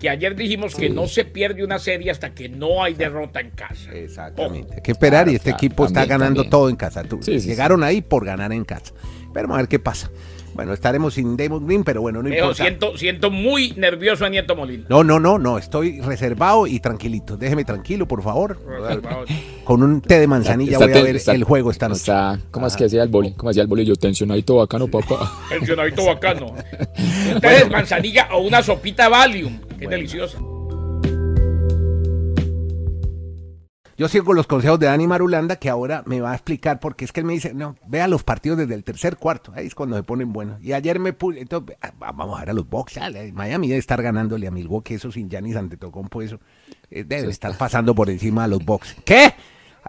que 0.00 0.08
ayer 0.10 0.34
dijimos 0.34 0.74
que 0.74 0.90
no 0.90 1.06
se 1.06 1.24
pierde 1.24 1.62
una 1.62 1.78
serie 1.78 2.10
hasta 2.10 2.34
que 2.34 2.48
no 2.48 2.82
hay 2.82 2.94
derrota 2.94 3.38
en 3.40 3.50
casa. 3.50 3.92
Exactamente. 3.92 4.74
Hay 4.74 4.82
que 4.82 4.90
esperar 4.90 5.28
y 5.28 5.36
este 5.36 5.50
claro, 5.50 5.56
equipo 5.58 5.86
está 5.86 6.06
ganando 6.06 6.40
también. 6.42 6.50
todo 6.50 6.68
en 6.70 6.76
casa. 6.76 7.04
Tú- 7.04 7.20
Sí, 7.22 7.38
sí, 7.38 7.46
llegaron 7.48 7.84
ahí 7.84 8.02
por 8.02 8.24
ganar 8.24 8.52
en 8.52 8.64
casa. 8.64 8.92
Pero 9.34 9.48
vamos 9.48 9.56
a 9.56 9.62
ver 9.62 9.68
qué 9.68 9.78
pasa. 9.78 10.10
Bueno, 10.54 10.72
estaremos 10.72 11.14
sin 11.14 11.36
Damon 11.36 11.66
Green, 11.66 11.82
pero 11.82 12.00
bueno, 12.00 12.22
no 12.22 12.28
importa. 12.28 12.54
siento, 12.62 12.96
siento 12.96 13.28
muy 13.28 13.72
nervioso 13.72 14.24
a 14.24 14.28
Nieto 14.28 14.54
Molina. 14.54 14.84
No, 14.88 15.02
no, 15.02 15.18
no, 15.18 15.36
no, 15.36 15.58
estoy 15.58 16.00
reservado 16.00 16.68
y 16.68 16.78
tranquilito. 16.78 17.36
Déjeme 17.36 17.64
tranquilo, 17.64 18.06
por 18.06 18.22
favor. 18.22 18.60
Con 19.64 19.82
un 19.82 20.00
té 20.00 20.20
de 20.20 20.28
manzanilla 20.28 20.74
Está 20.74 20.86
voy 20.86 20.96
a 20.96 21.02
ver 21.02 21.16
está- 21.16 21.32
el 21.32 21.42
juego 21.42 21.72
esta 21.72 21.88
noche. 21.88 21.98
está- 22.02 22.38
¿Cómo 22.52 22.68
es 22.68 22.76
que 22.76 22.84
decía 22.84 23.02
el 23.02 23.08
boli? 23.08 23.32
¿Cómo 23.32 23.50
hacía 23.50 23.62
el 23.62 23.68
boli? 23.68 23.84
Yo 23.84 23.96
tensionadito 23.96 24.54
bacano, 24.54 24.86
papá. 24.86 25.32
Pensionadito 25.48 26.06
bacano. 26.06 26.54
Entonces, 27.26 27.68
manzanilla 27.68 28.28
o 28.32 28.42
una 28.42 28.62
sopita 28.62 29.08
Valium, 29.08 29.58
que 29.76 29.86
es 29.86 29.90
deliciosa. 29.90 30.38
Yo 33.96 34.08
sigo 34.08 34.24
con 34.24 34.34
los 34.36 34.46
consejos 34.46 34.78
de 34.80 34.86
Dani 34.86 35.06
Marulanda, 35.06 35.56
que 35.56 35.70
ahora 35.70 36.02
me 36.06 36.20
va 36.20 36.32
a 36.32 36.34
explicar, 36.34 36.80
porque 36.80 37.04
es 37.04 37.12
que 37.12 37.20
él 37.20 37.26
me 37.26 37.32
dice, 37.32 37.54
no, 37.54 37.76
vea 37.86 38.08
los 38.08 38.24
partidos 38.24 38.58
desde 38.58 38.74
el 38.74 38.82
tercer 38.82 39.16
cuarto, 39.16 39.52
ahí 39.54 39.66
es 39.66 39.74
cuando 39.74 39.96
se 39.96 40.02
ponen 40.02 40.32
buenos. 40.32 40.60
Y 40.62 40.72
ayer 40.72 40.98
me 40.98 41.12
puse, 41.12 41.40
entonces, 41.40 41.76
ah, 41.80 41.92
vamos 41.98 42.36
a 42.36 42.40
ver 42.40 42.50
a 42.50 42.52
los 42.54 42.68
Bucks, 42.68 42.98
Miami 43.32 43.68
debe 43.68 43.78
estar 43.78 44.02
ganándole 44.02 44.46
a 44.48 44.50
Milwaukee, 44.50 44.94
eso 44.94 45.12
sin 45.12 45.30
Giannis 45.30 45.54
Antetokounmpo, 45.56 46.22
eso 46.22 46.40
eh, 46.90 47.04
debe 47.04 47.28
estar 47.30 47.56
pasando 47.56 47.94
por 47.94 48.10
encima 48.10 48.44
a 48.44 48.48
los 48.48 48.64
Bucks. 48.64 48.96
¿Qué? 49.04 49.34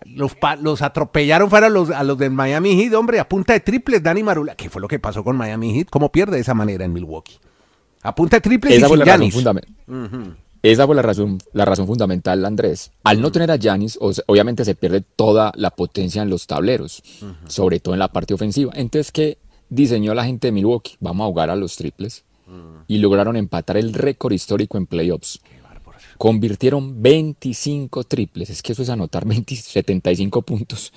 Los, 0.06 0.36
pa- 0.36 0.56
los 0.58 0.82
atropellaron 0.82 1.50
fuera 1.50 1.68
a 1.68 1.70
los, 1.70 1.90
a 1.90 2.04
los 2.04 2.18
del 2.18 2.30
Miami 2.32 2.76
Heat, 2.84 2.94
hombre, 2.94 3.20
a 3.20 3.28
punta 3.28 3.54
de 3.54 3.62
triples, 3.62 4.04
Dani 4.04 4.22
Marulanda. 4.24 4.56
¿Qué 4.58 4.70
fue 4.70 4.82
lo 4.82 4.88
que 4.88 5.00
pasó 5.00 5.24
con 5.24 5.36
Miami 5.38 5.74
Heat? 5.74 5.88
¿Cómo 5.90 6.12
pierde 6.12 6.36
de 6.36 6.42
esa 6.42 6.54
manera 6.54 6.86
en 6.86 6.94
Milwaukee? 6.94 7.40
A 8.04 8.14
punta 8.14 8.38
de 8.38 8.42
triples 8.42 8.74
y 8.74 8.78
Esa 8.78 8.88
fue 8.88 8.98
sin 8.98 9.00
la 9.00 9.06
razón 9.06 9.20
Giannis. 9.22 9.34
fundamental. 9.34 10.38
Esa 10.66 10.88
fue 10.88 10.96
la 10.96 11.04
razón, 11.04 11.38
la 11.54 11.64
razón 11.64 11.86
fundamental, 11.86 12.44
Andrés. 12.44 12.90
Al 13.04 13.22
no 13.22 13.32
tener 13.32 13.52
a 13.52 13.56
Yanis, 13.56 14.00
obviamente 14.00 14.66
se 14.66 14.74
pierde 14.74 15.02
toda 15.02 15.52
la 15.56 15.70
potencia 15.70 16.24
en 16.24 16.32
los 16.32 16.48
tableros, 16.48 17.04
sobre 17.48 17.80
todo 17.80 17.94
en 17.94 18.00
la 18.00 18.08
parte 18.08 18.34
ofensiva. 18.34 18.72
Entonces, 18.76 19.12
¿qué 19.12 19.38
diseñó 19.70 20.16
la 20.16 20.26
gente 20.26 20.48
de 20.48 20.54
Milwaukee? 20.54 20.96
Vamos 21.00 21.26
a 21.26 21.28
jugar 21.28 21.52
a 21.52 21.56
los 21.56 21.76
triples. 21.76 22.24
Y 22.88 22.98
lograron 22.98 23.36
empatar 23.36 23.78
el 23.78 23.94
récord 23.94 24.34
histórico 24.34 24.80
en 24.80 24.88
playoffs. 24.88 25.40
Convirtieron 26.18 27.00
25 27.00 28.04
triples. 28.06 28.50
Es 28.50 28.64
que 28.64 28.72
eso 28.72 28.82
es 28.82 28.90
anotar 28.90 29.24
20, 29.28 29.56
75 29.56 30.42
puntos. 30.42 30.92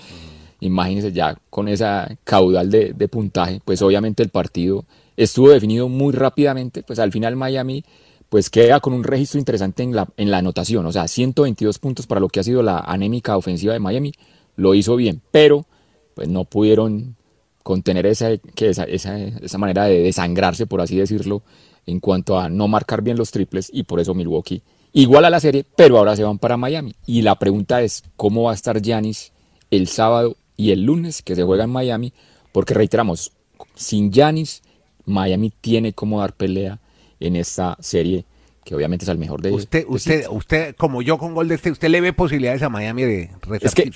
Imagínense 0.61 1.13
ya 1.13 1.39
con 1.51 1.69
esa 1.69 2.17
caudal 2.25 2.71
de, 2.71 2.95
de 2.95 3.09
puntaje, 3.09 3.61
pues 3.63 3.83
obviamente 3.83 4.23
el 4.23 4.31
partido 4.31 4.87
estuvo 5.19 5.51
definido 5.51 5.91
muy 5.91 6.15
rápidamente. 6.15 6.83
Pues 6.83 6.99
al 6.99 7.13
final 7.13 7.37
Miami 7.37 7.85
pues 8.29 8.51
queda 8.51 8.81
con 8.81 8.93
un 8.93 9.05
registro 9.05 9.39
interesante 9.39 9.83
en 9.83 9.95
la, 9.95 10.09
en 10.17 10.31
la 10.31 10.39
anotación. 10.39 10.85
O 10.87 10.93
sea, 10.93 11.09
122 11.09 11.79
puntos 11.79 12.07
para 12.07 12.21
lo 12.21 12.29
que 12.29 12.41
ha 12.41 12.45
sido 12.45 12.63
la 12.63 12.79
anémica 12.79 13.37
ofensiva 13.37 13.73
de 13.73 13.81
Miami. 13.81 14.13
Lo 14.57 14.75
hizo 14.75 14.97
bien, 14.97 15.23
pero 15.31 15.67
pues 16.15 16.29
no 16.29 16.45
pudieron 16.45 17.17
contener 17.63 18.07
esa, 18.07 18.37
que 18.55 18.71
esa, 18.71 18.85
esa, 18.85 19.19
esa 19.19 19.59
manera 19.59 19.85
de 19.85 20.03
desangrarse, 20.03 20.67
por 20.67 20.81
así 20.81 20.97
decirlo, 20.97 21.43
en 21.87 22.01
cuanto 22.01 22.39
a 22.39 22.49
no 22.49 22.69
marcar 22.69 23.03
bien 23.03 23.17
los 23.17 23.31
triples 23.31 23.71
y 23.73 23.85
por 23.85 24.01
eso 24.01 24.15
Milwaukee 24.15 24.63
igual 24.93 25.25
a 25.25 25.31
la 25.31 25.41
serie, 25.41 25.65
pero 25.77 25.99
ahora 25.99 26.17
se 26.17 26.25
van 26.25 26.39
para 26.39 26.57
Miami. 26.57 26.95
Y 27.07 27.23
la 27.23 27.39
pregunta 27.39 27.83
es, 27.83 28.05
¿cómo 28.17 28.45
va 28.45 28.53
a 28.53 28.55
estar 28.55 28.81
Giannis 28.81 29.33
el 29.71 29.89
sábado 29.89 30.37
y 30.57 30.73
el 30.73 30.83
lunes 30.83 31.23
que 31.23 31.37
se 31.37 31.43
juega 31.43 31.65
en 31.65 31.71
Miami? 31.71 32.13
Porque 32.53 32.75
reiteramos, 32.75 33.33
sin 33.75 34.13
Giannis, 34.13 34.63
Miami 35.05 35.53
tiene 35.61 35.93
como 35.93 36.21
dar 36.21 36.35
pelea 36.35 36.81
en 37.21 37.37
esta 37.37 37.77
serie 37.81 38.25
que 38.65 38.75
obviamente 38.75 39.05
es 39.05 39.09
el 39.09 39.19
mejor 39.19 39.41
de 39.41 39.53
usted 39.53 39.85
usted 39.89 40.27
usted 40.31 40.77
como 40.77 41.03
yo 41.03 41.19
con 41.19 41.35
gol 41.35 41.49
de 41.49 41.55
este 41.55 41.71
usted 41.71 41.89
le 41.89 42.01
ve 42.01 42.13
posibilidades 42.13 42.63
a 42.63 42.69
Miami 42.69 43.03
de 43.05 43.31
es 43.61 43.75
que 43.75 43.91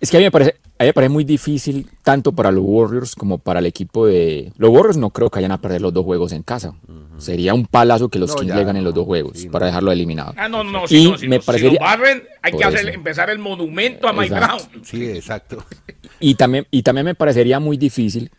es 0.00 0.10
que 0.10 0.16
a 0.16 0.20
mí 0.20 0.24
me 0.26 0.30
parece 0.30 0.56
a 0.78 0.84
mí 0.84 0.88
me 0.88 0.92
parece 0.92 1.08
muy 1.08 1.24
difícil 1.24 1.90
tanto 2.04 2.32
para 2.32 2.52
los 2.52 2.62
Warriors 2.64 3.16
como 3.16 3.38
para 3.38 3.58
el 3.58 3.66
equipo 3.66 4.06
de 4.06 4.52
los 4.56 4.70
Warriors 4.70 4.96
no 4.96 5.10
creo 5.10 5.28
que 5.28 5.38
vayan 5.38 5.50
a 5.50 5.60
perder 5.60 5.82
los 5.82 5.92
dos 5.92 6.04
juegos 6.04 6.32
en 6.32 6.42
casa. 6.44 6.74
Sería 7.18 7.52
un 7.52 7.66
palazo 7.66 8.08
que 8.08 8.20
los 8.20 8.34
Kings 8.36 8.54
le 8.54 8.62
ganen 8.62 8.84
los 8.84 8.94
dos 8.94 9.04
juegos 9.04 9.44
para 9.50 9.66
dejarlo 9.66 9.90
eliminado. 9.90 10.34
Ah 10.36 10.48
no 10.48 10.62
no 10.62 10.84
y 10.88 11.12
si 11.18 11.26
me 11.26 11.40
parecería 11.40 11.80
hay 12.42 12.52
que 12.52 12.64
hacer, 12.64 12.88
empezar 12.90 13.28
el 13.30 13.40
monumento 13.40 14.06
a 14.06 14.12
Mike 14.12 14.34
Brown. 14.34 14.60
Sí 14.84 15.04
exacto. 15.04 15.64
Y 16.20 16.36
también 16.36 16.66
y 16.70 16.82
también 16.82 17.06
me 17.06 17.14
parecería 17.16 17.58
muy 17.58 17.76
difícil 17.76 18.30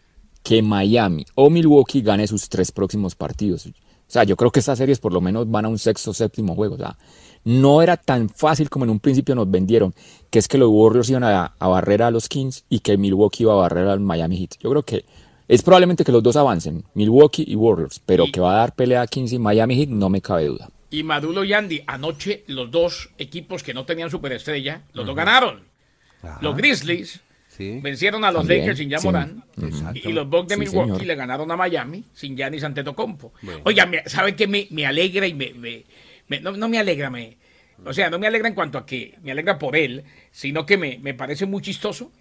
que 0.41 0.61
Miami 0.61 1.25
o 1.35 1.49
Milwaukee 1.49 2.01
gane 2.01 2.25
sus 2.25 2.47
tres 2.47 2.71
próximos 2.71 3.15
partidos. 3.15 3.69
O 4.09 4.11
sea, 4.11 4.23
yo 4.23 4.35
creo 4.35 4.51
que 4.51 4.59
estas 4.59 4.79
series 4.79 4.97
por 4.97 5.13
lo 5.13 5.21
menos 5.21 5.49
van 5.51 5.65
a 5.65 5.69
un 5.69 5.77
sexto, 5.77 6.15
séptimo 6.15 6.55
juego. 6.55 6.73
O 6.73 6.77
sea, 6.79 6.97
no 7.43 7.83
era 7.83 7.95
tan 7.95 8.27
fácil 8.27 8.67
como 8.67 8.83
en 8.85 8.89
un 8.89 8.99
principio 8.99 9.35
nos 9.35 9.49
vendieron, 9.51 9.93
que 10.31 10.39
es 10.39 10.47
que 10.47 10.57
los 10.57 10.69
Warriors 10.71 11.11
iban 11.11 11.23
a, 11.23 11.53
barrer 11.59 12.01
a 12.01 12.09
los 12.09 12.27
Kings 12.27 12.65
y 12.69 12.79
que 12.79 12.97
Milwaukee 12.97 13.43
iba 13.43 13.53
a 13.53 13.57
barrer 13.57 13.87
al 13.87 13.99
Miami 13.99 14.37
Heat. 14.39 14.55
Yo 14.61 14.71
creo 14.71 14.81
que 14.81 15.05
es 15.47 15.61
probablemente 15.61 16.03
que 16.03 16.11
los 16.11 16.23
dos 16.23 16.35
avancen, 16.37 16.83
Milwaukee 16.95 17.45
y 17.47 17.55
Warriors, 17.55 18.01
pero 18.03 18.25
que 18.33 18.39
va 18.39 18.53
a 18.53 18.57
dar 18.57 18.73
pelea 18.73 19.03
a 19.03 19.07
Kings 19.07 19.31
y 19.31 19.37
Miami 19.37 19.75
Heat 19.75 19.89
no 19.89 20.09
me 20.09 20.21
cabe 20.21 20.47
duda. 20.47 20.69
Y 20.89 21.03
Maduro 21.03 21.43
y 21.43 21.53
Andy, 21.53 21.83
anoche 21.85 22.43
los 22.47 22.71
dos 22.71 23.11
equipos 23.19 23.61
que 23.61 23.75
no 23.75 23.85
tenían 23.85 24.09
superestrella, 24.09 24.81
los 24.93 25.05
dos 25.05 25.15
ganaron. 25.15 25.61
Los 26.41 26.57
Grizzlies 26.57 27.21
Vencieron 27.59 28.23
a 28.23 28.31
los 28.31 28.47
Lakers 28.47 28.77
sin 28.77 28.89
Yamorán 28.89 29.43
y, 29.93 30.11
los 30.13 30.29
Bucks 30.29 30.47
de 30.47 30.57
Milwaukee 30.57 31.05
le 31.05 31.15
ganaron 31.15 31.51
a 31.51 31.57
Miami 31.57 32.05
sin 32.13 32.35
Giannis 32.35 32.63
Antetokounmpo. 32.63 33.33
Oiga, 33.63 33.89
¿sabe 34.05 34.35
qué 34.35 34.47
me, 34.47 34.67
me, 34.71 34.85
alegra 34.85 35.27
y 35.27 35.33
me, 35.33 35.53
me 35.53 35.83
no, 36.41 36.51
no, 36.51 36.69
me 36.69 36.79
alegra, 36.79 37.09
me, 37.09 37.37
o 37.85 37.93
sea, 37.93 38.09
no 38.09 38.19
me 38.19 38.27
alegra 38.27 38.47
en 38.47 38.55
cuanto 38.55 38.77
a 38.77 38.85
que 38.85 39.17
me 39.23 39.31
alegra 39.31 39.57
por 39.59 39.75
él, 39.75 40.03
sino 40.31 40.65
que 40.65 40.77
me, 40.77 40.99
me 40.99 41.13
parece 41.13 41.45
muy 41.45 41.61
chistoso 41.61 42.11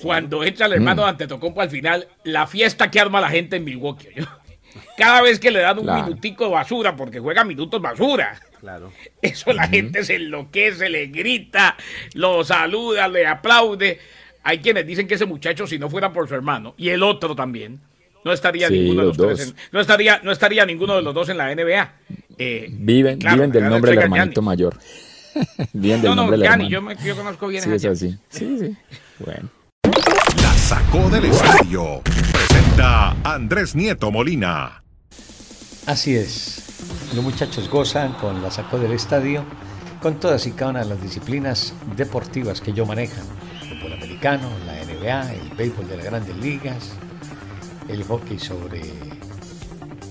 cuando 0.00 0.44
entra 0.44 0.66
el 0.66 0.74
hermano 0.74 1.02
mm. 1.02 1.04
de 1.04 1.10
Antetokounmpo 1.10 1.60
al 1.60 1.70
final, 1.70 2.08
la 2.24 2.46
fiesta 2.46 2.90
que 2.90 3.00
arma 3.00 3.20
la 3.20 3.30
gente 3.30 3.56
en 3.56 3.64
Milwaukee. 3.64 4.08
Cada 4.96 5.22
vez 5.22 5.38
que 5.38 5.50
le 5.50 5.60
dan 5.60 5.78
un 5.78 5.86
minutico 5.86 6.44
de 6.44 6.50
basura, 6.50 6.96
porque 6.96 7.18
juega 7.18 7.44
minutos 7.44 7.80
basura. 7.80 8.38
Claro. 8.60 8.92
Eso 9.22 9.52
la 9.52 9.68
gente 9.68 10.04
se 10.04 10.16
enloquece, 10.16 10.90
le 10.90 11.06
grita, 11.06 11.76
lo 12.14 12.44
saluda, 12.44 13.08
le 13.08 13.26
aplaude. 13.26 13.98
Hay 14.46 14.60
quienes 14.60 14.86
dicen 14.86 15.08
que 15.08 15.14
ese 15.14 15.26
muchacho, 15.26 15.66
si 15.66 15.76
no 15.76 15.90
fuera 15.90 16.12
por 16.12 16.28
su 16.28 16.34
hermano, 16.36 16.76
y 16.78 16.90
el 16.90 17.02
otro 17.02 17.34
también, 17.34 17.80
no 18.24 18.32
estaría 18.32 18.70
ninguno 18.70 19.00
de 19.00 19.06
los, 19.08 19.16
dos. 19.16 19.54
no 19.72 19.80
estaría, 19.80 20.20
no 20.22 20.30
estaría 20.30 20.64
ninguno 20.64 20.94
de 20.94 21.02
los 21.02 21.12
dos 21.12 21.28
en 21.30 21.38
la 21.38 21.52
NBA. 21.52 21.92
Eh, 22.38 22.68
viven, 22.70 23.18
viven 23.18 23.50
del 23.50 23.68
nombre 23.68 23.90
del 23.90 24.02
hermanito 24.02 24.42
mayor. 24.42 24.78
viven 25.72 26.00
del 26.00 26.14
nombre 26.14 26.36
del 26.36 26.46
hermano. 26.46 26.68
Yo, 26.68 26.80
me, 26.80 26.94
yo 27.04 27.16
conozco 27.16 27.48
bien 27.48 27.64
sí, 27.64 27.72
es 27.72 27.84
así. 27.86 28.16
Sí, 28.28 28.56
sí. 28.60 28.76
Bueno. 29.18 29.48
La 30.40 30.54
sacó 30.54 31.10
del 31.10 31.24
estadio. 31.24 32.02
Presenta 32.04 33.16
Andrés 33.24 33.74
Nieto 33.74 34.12
Molina. 34.12 34.80
Así 35.86 36.14
es. 36.14 37.10
Los 37.16 37.24
muchachos 37.24 37.68
gozan 37.68 38.12
con 38.12 38.40
la 38.42 38.52
sacó 38.52 38.78
del 38.78 38.92
estadio, 38.92 39.44
con 40.00 40.20
todas 40.20 40.46
y 40.46 40.52
cada 40.52 40.70
una 40.70 40.84
de 40.84 40.90
las 40.90 41.02
disciplinas 41.02 41.74
deportivas 41.96 42.60
que 42.60 42.72
yo 42.72 42.86
manejan 42.86 43.24
la 44.22 44.84
NBA, 44.84 45.34
el 45.34 45.56
béisbol 45.56 45.88
de 45.88 45.96
las 45.98 46.06
grandes 46.06 46.36
ligas, 46.38 46.90
el 47.88 48.02
hockey 48.02 48.38
sobre 48.38 48.82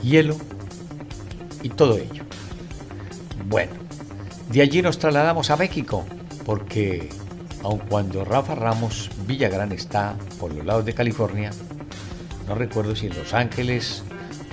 hielo 0.02 0.38
y 1.64 1.70
todo 1.70 1.98
ello. 1.98 2.24
Bueno, 3.48 3.74
de 4.50 4.62
allí 4.62 4.82
nos 4.82 5.00
trasladamos 5.00 5.50
a 5.50 5.58
México 5.58 6.06
porque 6.46 7.10
aun 7.64 7.80
cuando 7.80 8.24
Rafa 8.24 8.56
Ramos 8.56 9.10
Villagrán 9.28 9.72
está 9.72 10.16
por 10.40 10.54
los 10.54 10.66
lados 10.66 10.86
de 10.86 10.94
California, 10.94 11.52
no 12.48 12.56
recuerdo 12.56 12.96
si 12.96 13.08
en 13.08 13.18
Los 13.18 13.34
Ángeles 13.34 14.04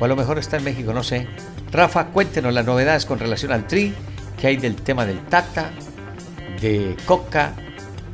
o 0.01 0.05
a 0.05 0.09
lo 0.09 0.17
mejor 0.17 0.39
está 0.39 0.57
en 0.57 0.65
México, 0.65 0.93
no 0.93 1.05
sé. 1.05 1.29
Rafa, 1.71 2.07
cuéntenos 2.07 2.53
las 2.53 2.67
novedades 2.67 3.07
con 3.07 3.19
relación 3.19 3.53
al 3.53 3.67
tri, 3.69 3.95
que 4.41 4.49
hay 4.49 4.57
del 4.57 4.75
tema 4.75 5.07
del 5.07 5.21
Tata, 5.27 5.71
de 6.61 6.97
Coca 7.07 7.55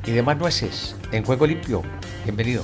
y 0.04 0.10
demás 0.10 0.36
nueces 0.36 0.97
en 1.12 1.24
Juego 1.24 1.46
Limpio. 1.46 1.82
Bienvenido. 2.24 2.62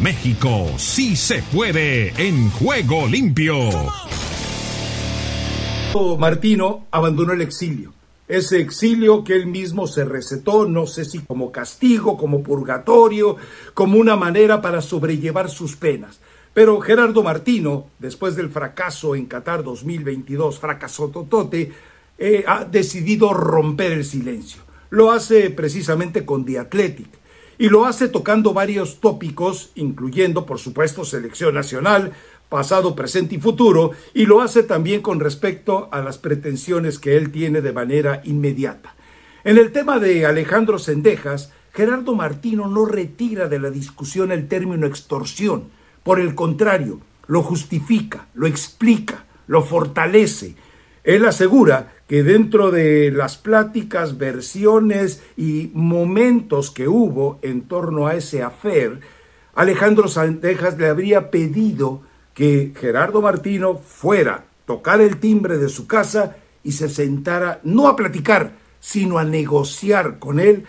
México 0.00 0.66
sí 0.78 1.14
se 1.14 1.42
puede 1.52 2.08
en 2.16 2.50
Juego 2.50 3.06
Limpio. 3.06 3.54
Martino 6.18 6.86
abandonó 6.90 7.32
el 7.32 7.42
exilio. 7.42 7.92
Ese 8.26 8.60
exilio 8.60 9.24
que 9.24 9.34
él 9.34 9.46
mismo 9.46 9.86
se 9.86 10.04
recetó, 10.04 10.66
no 10.66 10.86
sé 10.86 11.04
si 11.04 11.18
como 11.18 11.52
castigo, 11.52 12.16
como 12.16 12.42
purgatorio, 12.42 13.36
como 13.74 13.98
una 13.98 14.16
manera 14.16 14.62
para 14.62 14.80
sobrellevar 14.80 15.50
sus 15.50 15.76
penas. 15.76 16.18
Pero 16.54 16.80
Gerardo 16.80 17.22
Martino, 17.22 17.86
después 17.98 18.34
del 18.34 18.50
fracaso 18.50 19.14
en 19.14 19.26
Qatar 19.26 19.62
2022, 19.62 20.58
fracasó 20.58 21.08
totote, 21.08 21.72
eh, 22.24 22.44
ha 22.46 22.64
decidido 22.64 23.34
romper 23.34 23.90
el 23.90 24.04
silencio. 24.04 24.62
Lo 24.90 25.10
hace 25.10 25.50
precisamente 25.50 26.24
con 26.24 26.44
The 26.44 26.60
Athletic 26.60 27.08
y 27.58 27.68
lo 27.68 27.84
hace 27.84 28.06
tocando 28.06 28.54
varios 28.54 29.00
tópicos, 29.00 29.72
incluyendo, 29.74 30.46
por 30.46 30.60
supuesto, 30.60 31.04
selección 31.04 31.52
nacional, 31.52 32.12
pasado, 32.48 32.94
presente 32.94 33.34
y 33.34 33.40
futuro, 33.40 33.90
y 34.14 34.26
lo 34.26 34.40
hace 34.40 34.62
también 34.62 35.02
con 35.02 35.18
respecto 35.18 35.88
a 35.90 36.00
las 36.00 36.18
pretensiones 36.18 37.00
que 37.00 37.16
él 37.16 37.32
tiene 37.32 37.60
de 37.60 37.72
manera 37.72 38.22
inmediata. 38.24 38.94
En 39.42 39.58
el 39.58 39.72
tema 39.72 39.98
de 39.98 40.24
Alejandro 40.24 40.78
Sendejas, 40.78 41.50
Gerardo 41.72 42.14
Martino 42.14 42.68
no 42.68 42.84
retira 42.84 43.48
de 43.48 43.58
la 43.58 43.70
discusión 43.70 44.30
el 44.30 44.46
término 44.46 44.86
extorsión, 44.86 45.70
por 46.04 46.20
el 46.20 46.36
contrario, 46.36 47.00
lo 47.26 47.42
justifica, 47.42 48.28
lo 48.34 48.46
explica, 48.46 49.24
lo 49.48 49.62
fortalece. 49.62 50.54
Él 51.04 51.24
asegura 51.26 51.94
que 52.06 52.22
dentro 52.22 52.70
de 52.70 53.10
las 53.10 53.36
pláticas, 53.36 54.18
versiones 54.18 55.22
y 55.36 55.70
momentos 55.74 56.70
que 56.70 56.88
hubo 56.88 57.38
en 57.42 57.62
torno 57.62 58.06
a 58.06 58.14
ese 58.14 58.42
afer, 58.42 59.00
Alejandro 59.54 60.08
Santejas 60.08 60.78
le 60.78 60.88
habría 60.88 61.30
pedido 61.30 62.02
que 62.34 62.72
Gerardo 62.78 63.20
Martino 63.20 63.76
fuera, 63.76 64.44
tocar 64.64 65.00
el 65.00 65.18
timbre 65.18 65.58
de 65.58 65.68
su 65.68 65.86
casa 65.86 66.36
y 66.62 66.72
se 66.72 66.88
sentara 66.88 67.60
no 67.64 67.88
a 67.88 67.96
platicar, 67.96 68.52
sino 68.80 69.18
a 69.18 69.24
negociar 69.24 70.18
con 70.18 70.38
él 70.38 70.64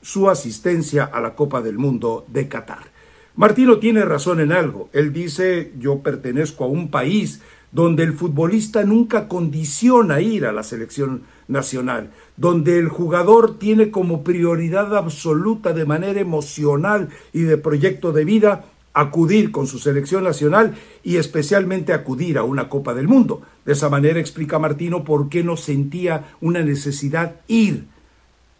su 0.00 0.30
asistencia 0.30 1.04
a 1.04 1.20
la 1.20 1.34
Copa 1.34 1.62
del 1.62 1.78
Mundo 1.78 2.24
de 2.28 2.48
Qatar. 2.48 2.94
Martino 3.36 3.78
tiene 3.78 4.04
razón 4.04 4.38
en 4.40 4.52
algo. 4.52 4.88
Él 4.92 5.12
dice, 5.12 5.72
yo 5.78 6.00
pertenezco 6.00 6.64
a 6.64 6.68
un 6.68 6.90
país 6.90 7.40
donde 7.74 8.04
el 8.04 8.12
futbolista 8.12 8.84
nunca 8.84 9.26
condiciona 9.26 10.20
ir 10.20 10.46
a 10.46 10.52
la 10.52 10.62
selección 10.62 11.22
nacional, 11.48 12.10
donde 12.36 12.78
el 12.78 12.88
jugador 12.88 13.58
tiene 13.58 13.90
como 13.90 14.22
prioridad 14.22 14.96
absoluta 14.96 15.72
de 15.72 15.84
manera 15.84 16.20
emocional 16.20 17.08
y 17.32 17.40
de 17.40 17.58
proyecto 17.58 18.12
de 18.12 18.24
vida 18.24 18.64
acudir 18.94 19.50
con 19.50 19.66
su 19.66 19.80
selección 19.80 20.22
nacional 20.22 20.76
y 21.02 21.16
especialmente 21.16 21.92
acudir 21.92 22.38
a 22.38 22.44
una 22.44 22.68
Copa 22.68 22.94
del 22.94 23.08
Mundo. 23.08 23.42
De 23.64 23.72
esa 23.72 23.88
manera 23.88 24.20
explica 24.20 24.60
Martino 24.60 25.02
por 25.02 25.28
qué 25.28 25.42
no 25.42 25.56
sentía 25.56 26.36
una 26.40 26.62
necesidad 26.62 27.40
ir 27.48 27.86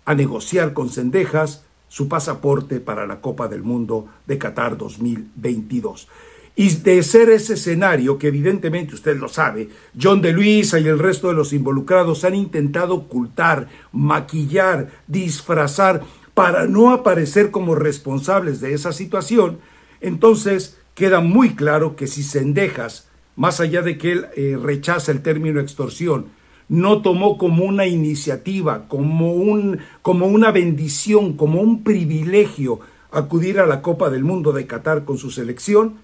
a 0.05 0.17
negociar 0.17 0.73
con 0.73 0.91
Cendejas 0.91 1.63
su 1.87 2.09
pasaporte 2.09 2.81
para 2.81 3.07
la 3.07 3.21
Copa 3.21 3.47
del 3.47 3.63
Mundo 3.63 4.09
de 4.27 4.39
Qatar 4.39 4.77
2022. 4.77 6.09
Y 6.57 6.69
de 6.77 7.03
ser 7.03 7.31
ese 7.31 7.55
escenario, 7.55 8.17
que 8.17 8.29
evidentemente 8.29 8.95
usted 8.95 9.17
lo 9.17 9.29
sabe, 9.29 9.71
John 10.01 10.23
de 10.23 10.33
Luisa 10.33 10.79
y 10.79 10.87
el 10.87 11.01
resto 11.01 11.29
de 11.29 11.35
los 11.35 11.53
involucrados 11.53 12.25
han 12.25 12.37
intentado 12.37 12.95
ocultar, 12.95 13.69
maquillar, 13.91 14.91
disfrazar 15.09 16.03
para 16.35 16.67
no 16.67 16.93
aparecer 16.93 17.51
como 17.51 17.75
responsables 17.75 18.61
de 18.61 18.75
esa 18.75 18.93
situación, 18.93 19.59
entonces 20.01 20.79
queda 20.95 21.21
muy 21.21 21.55
claro 21.55 21.97
que 21.97 22.07
si 22.07 22.23
Sendejas, 22.23 23.09
más 23.37 23.61
allá 23.61 23.83
de 23.83 23.99
que 23.99 24.13
él 24.13 24.27
eh, 24.37 24.57
rechaza 24.61 25.11
el 25.11 25.23
término 25.23 25.61
extorsión, 25.61 26.27
no 26.69 27.03
tomó 27.03 27.37
como 27.37 27.65
una 27.65 27.87
iniciativa, 27.87 28.87
como, 28.89 29.35
un, 29.35 29.79
como 30.03 30.27
una 30.27 30.51
bendición, 30.51 31.37
como 31.37 31.61
un 31.61 31.83
privilegio 31.83 32.81
acudir 33.11 33.61
a 33.61 33.67
la 33.67 33.83
Copa 33.83 34.11
del 34.11 34.25
Mundo 34.25 34.53
de 34.53 34.67
Qatar 34.67 35.05
con 35.05 35.19
su 35.19 35.31
selección, 35.31 35.97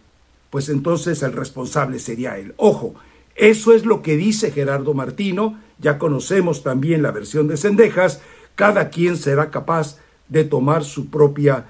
pues 0.51 0.69
entonces 0.69 1.23
el 1.23 1.33
responsable 1.33 1.99
sería 1.99 2.37
él. 2.37 2.55
Ojo, 2.57 2.95
eso 3.37 3.73
es 3.73 3.87
lo 3.87 4.03
que 4.03 4.17
dice 4.17 4.51
Gerardo 4.51 4.93
Martino, 4.93 5.59
ya 5.79 5.99
conocemos 5.99 6.63
también 6.63 7.03
la 7.03 7.13
versión 7.13 7.49
de 7.49 7.57
Cendejas, 7.57 8.21
cada 8.55 8.91
quien 8.91 9.17
será 9.17 9.51
capaz 9.51 9.99
de 10.29 10.45
tomar 10.45 10.85
su 10.85 11.09
propia 11.09 11.67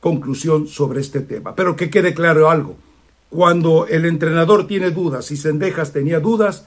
conclusión 0.00 0.66
sobre 0.68 1.00
este 1.00 1.20
tema. 1.20 1.54
Pero 1.56 1.76
que 1.76 1.88
quede 1.88 2.12
claro 2.12 2.50
algo, 2.50 2.76
cuando 3.30 3.86
el 3.86 4.04
entrenador 4.04 4.66
tiene 4.66 4.90
dudas 4.90 5.30
y 5.30 5.36
Cendejas 5.36 5.92
tenía 5.92 6.20
dudas, 6.20 6.66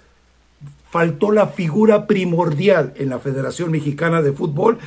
faltó 0.90 1.32
la 1.32 1.48
figura 1.48 2.08
primordial 2.08 2.94
en 2.96 3.10
la 3.10 3.20
Federación 3.20 3.72
Mexicana 3.72 4.22
de 4.22 4.34
Fútbol 4.34 4.80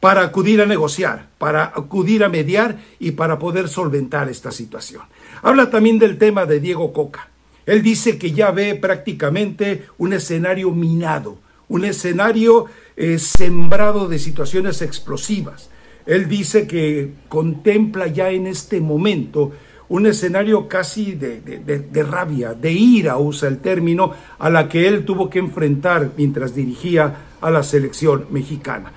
para 0.00 0.22
acudir 0.22 0.60
a 0.60 0.66
negociar, 0.66 1.28
para 1.38 1.64
acudir 1.64 2.22
a 2.24 2.28
mediar 2.28 2.78
y 2.98 3.12
para 3.12 3.38
poder 3.38 3.68
solventar 3.68 4.28
esta 4.28 4.50
situación. 4.50 5.02
Habla 5.42 5.70
también 5.70 5.98
del 5.98 6.18
tema 6.18 6.46
de 6.46 6.60
Diego 6.60 6.92
Coca. 6.92 7.28
Él 7.66 7.82
dice 7.82 8.18
que 8.18 8.32
ya 8.32 8.50
ve 8.50 8.74
prácticamente 8.76 9.86
un 9.98 10.12
escenario 10.12 10.70
minado, 10.70 11.38
un 11.68 11.84
escenario 11.84 12.66
eh, 12.96 13.18
sembrado 13.18 14.08
de 14.08 14.18
situaciones 14.18 14.80
explosivas. 14.82 15.68
Él 16.06 16.28
dice 16.28 16.66
que 16.66 17.12
contempla 17.28 18.06
ya 18.06 18.30
en 18.30 18.46
este 18.46 18.80
momento 18.80 19.52
un 19.90 20.06
escenario 20.06 20.68
casi 20.68 21.12
de, 21.12 22.06
rabia, 22.08 22.54
de 22.54 22.72
ira, 22.72 23.16
usa 23.18 23.48
el 23.48 23.58
término, 23.58 24.12
a 24.38 24.50
la 24.50 24.68
que 24.68 24.86
él 24.86 25.04
tuvo 25.04 25.30
que 25.30 25.38
enfrentar 25.38 26.12
mientras 26.16 26.54
dirigía 26.54 27.16
a 27.40 27.50
la 27.50 27.62
selección 27.62 28.26
mexicana. 28.30 28.92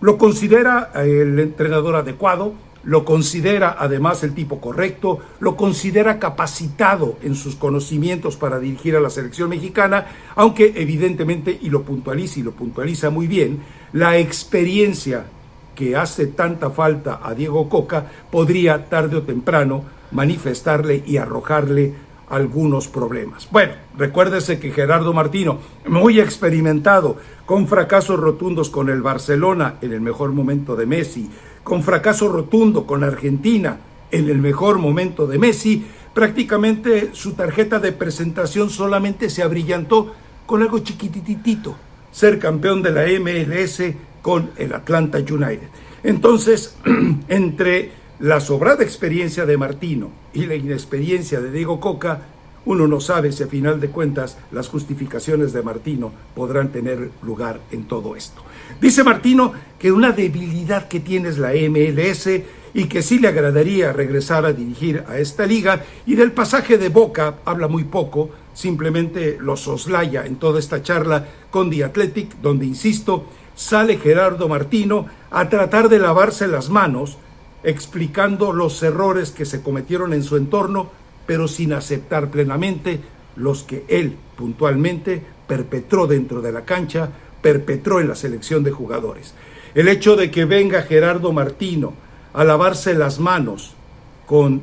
Lo 0.00 0.18
considera 0.18 0.90
eh, 0.94 1.22
el 1.22 1.38
entrenador 1.38 1.96
adecuado, 1.96 2.52
lo 2.84 3.04
considera 3.04 3.76
además 3.78 4.22
el 4.22 4.34
tipo 4.34 4.60
correcto, 4.60 5.18
lo 5.40 5.56
considera 5.56 6.18
capacitado 6.18 7.18
en 7.22 7.34
sus 7.34 7.56
conocimientos 7.56 8.36
para 8.36 8.58
dirigir 8.58 8.96
a 8.96 9.00
la 9.00 9.10
selección 9.10 9.50
mexicana, 9.50 10.06
aunque 10.36 10.72
evidentemente, 10.76 11.58
y 11.60 11.70
lo 11.70 11.82
puntualiza 11.82 12.40
y 12.40 12.44
lo 12.44 12.52
puntualiza 12.52 13.10
muy 13.10 13.26
bien, 13.26 13.58
la 13.92 14.16
experiencia 14.18 15.24
que 15.74 15.96
hace 15.96 16.28
tanta 16.28 16.70
falta 16.70 17.20
a 17.22 17.34
Diego 17.34 17.68
Coca 17.68 18.06
podría 18.30 18.88
tarde 18.88 19.16
o 19.16 19.22
temprano 19.22 19.84
manifestarle 20.10 21.02
y 21.06 21.18
arrojarle 21.18 21.94
algunos 22.30 22.88
problemas. 22.88 23.48
Bueno, 23.50 23.72
recuérdese 23.96 24.58
que 24.58 24.70
Gerardo 24.70 25.12
Martino, 25.12 25.58
muy 25.86 26.20
experimentado, 26.20 27.16
con 27.46 27.66
fracasos 27.66 28.20
rotundos 28.20 28.70
con 28.70 28.88
el 28.90 29.02
Barcelona 29.02 29.76
en 29.80 29.92
el 29.92 30.00
mejor 30.00 30.32
momento 30.32 30.76
de 30.76 30.86
Messi, 30.86 31.30
con 31.64 31.82
fracaso 31.82 32.28
rotundo 32.28 32.86
con 32.86 33.04
Argentina 33.04 33.78
en 34.10 34.28
el 34.28 34.38
mejor 34.38 34.78
momento 34.78 35.26
de 35.26 35.38
Messi, 35.38 35.86
prácticamente 36.14 37.10
su 37.12 37.32
tarjeta 37.32 37.78
de 37.78 37.92
presentación 37.92 38.70
solamente 38.70 39.30
se 39.30 39.42
abrillantó 39.42 40.14
con 40.46 40.62
algo 40.62 40.78
chiquititito, 40.78 41.76
ser 42.10 42.38
campeón 42.38 42.82
de 42.82 42.90
la 42.90 43.04
MLS 43.20 43.82
con 44.22 44.50
el 44.56 44.74
Atlanta 44.74 45.18
United. 45.18 45.68
Entonces, 46.02 46.76
entre 47.28 47.92
la 48.20 48.40
sobrada 48.40 48.82
experiencia 48.82 49.46
de 49.46 49.56
Martino 49.56 50.10
y 50.34 50.46
la 50.46 50.56
inexperiencia 50.56 51.40
de 51.40 51.52
Diego 51.52 51.78
Coca, 51.78 52.22
uno 52.64 52.88
no 52.88 53.00
sabe 53.00 53.30
si 53.30 53.44
a 53.44 53.46
final 53.46 53.80
de 53.80 53.90
cuentas 53.90 54.36
las 54.50 54.68
justificaciones 54.68 55.52
de 55.52 55.62
Martino 55.62 56.12
podrán 56.34 56.70
tener 56.70 57.10
lugar 57.22 57.60
en 57.70 57.84
todo 57.84 58.16
esto. 58.16 58.42
Dice 58.80 59.04
Martino 59.04 59.52
que 59.78 59.92
una 59.92 60.10
debilidad 60.10 60.88
que 60.88 61.00
tiene 61.00 61.28
es 61.28 61.38
la 61.38 61.52
MLS 61.52 62.28
y 62.74 62.84
que 62.84 63.02
sí 63.02 63.20
le 63.20 63.28
agradaría 63.28 63.92
regresar 63.92 64.44
a 64.44 64.52
dirigir 64.52 65.04
a 65.08 65.18
esta 65.18 65.46
liga 65.46 65.84
y 66.04 66.16
del 66.16 66.32
pasaje 66.32 66.76
de 66.76 66.88
Boca 66.88 67.36
habla 67.44 67.68
muy 67.68 67.84
poco, 67.84 68.30
simplemente 68.52 69.38
lo 69.40 69.56
soslaya 69.56 70.26
en 70.26 70.36
toda 70.36 70.58
esta 70.58 70.82
charla 70.82 71.24
con 71.50 71.70
The 71.70 71.84
Athletic, 71.84 72.40
donde, 72.42 72.66
insisto, 72.66 73.26
sale 73.54 73.96
Gerardo 73.96 74.48
Martino 74.48 75.06
a 75.30 75.48
tratar 75.48 75.88
de 75.88 76.00
lavarse 76.00 76.48
las 76.48 76.68
manos 76.68 77.16
explicando 77.62 78.52
los 78.52 78.82
errores 78.82 79.30
que 79.30 79.44
se 79.44 79.62
cometieron 79.62 80.12
en 80.12 80.22
su 80.22 80.36
entorno, 80.36 80.90
pero 81.26 81.48
sin 81.48 81.72
aceptar 81.72 82.30
plenamente 82.30 83.00
los 83.36 83.62
que 83.62 83.84
él 83.88 84.16
puntualmente 84.36 85.22
perpetró 85.46 86.06
dentro 86.06 86.40
de 86.40 86.52
la 86.52 86.64
cancha, 86.64 87.10
perpetró 87.42 88.00
en 88.00 88.08
la 88.08 88.14
selección 88.14 88.62
de 88.64 88.70
jugadores. 88.70 89.34
El 89.74 89.88
hecho 89.88 90.16
de 90.16 90.30
que 90.30 90.44
venga 90.44 90.82
Gerardo 90.82 91.32
Martino 91.32 91.92
a 92.32 92.44
lavarse 92.44 92.94
las 92.94 93.18
manos 93.18 93.74
con 94.26 94.62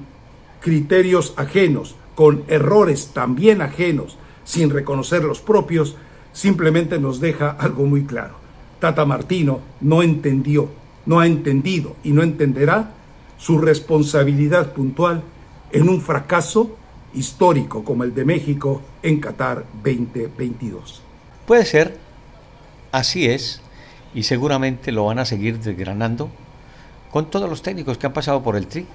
criterios 0.61 1.33
ajenos, 1.37 1.95
con 2.15 2.43
errores 2.47 3.11
también 3.13 3.61
ajenos, 3.61 4.17
sin 4.43 4.69
reconocer 4.69 5.23
los 5.23 5.41
propios, 5.41 5.97
simplemente 6.33 6.99
nos 6.99 7.19
deja 7.19 7.49
algo 7.51 7.85
muy 7.85 8.05
claro. 8.05 8.35
Tata 8.79 9.05
Martino 9.05 9.59
no 9.81 10.03
entendió 10.03 10.69
no 11.05 11.19
ha 11.19 11.27
entendido 11.27 11.95
y 12.03 12.11
no 12.11 12.23
entenderá 12.23 12.91
su 13.37 13.57
responsabilidad 13.57 14.73
puntual 14.73 15.23
en 15.71 15.89
un 15.89 16.01
fracaso 16.01 16.77
histórico 17.13 17.83
como 17.83 18.03
el 18.03 18.13
de 18.13 18.25
México 18.25 18.81
en 19.03 19.19
Qatar 19.19 19.65
2022. 19.83 21.01
Puede 21.45 21.65
ser, 21.65 21.97
así 22.91 23.27
es, 23.27 23.61
y 24.13 24.23
seguramente 24.23 24.91
lo 24.91 25.05
van 25.05 25.19
a 25.19 25.25
seguir 25.25 25.59
desgranando 25.59 26.29
con 27.11 27.29
todos 27.29 27.49
los 27.49 27.61
técnicos 27.61 27.97
que 27.97 28.07
han 28.07 28.13
pasado 28.13 28.41
por 28.43 28.55
el 28.55 28.67
TRI, 28.67 28.85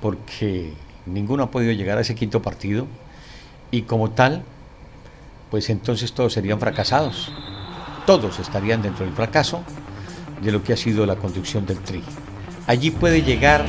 porque 0.00 0.72
ninguno 1.06 1.44
ha 1.44 1.50
podido 1.50 1.72
llegar 1.72 1.98
a 1.98 2.00
ese 2.00 2.14
quinto 2.14 2.42
partido 2.42 2.86
y 3.70 3.82
como 3.82 4.10
tal, 4.10 4.42
pues 5.50 5.70
entonces 5.70 6.12
todos 6.12 6.32
serían 6.32 6.58
fracasados. 6.58 7.32
Todos 8.06 8.40
estarían 8.40 8.82
dentro 8.82 9.04
del 9.04 9.14
fracaso 9.14 9.62
de 10.42 10.52
lo 10.52 10.62
que 10.62 10.72
ha 10.72 10.76
sido 10.76 11.06
la 11.06 11.16
conducción 11.16 11.64
del 11.66 11.78
Tri. 11.78 12.02
Allí 12.66 12.90
puede 12.90 13.22
llegar 13.22 13.64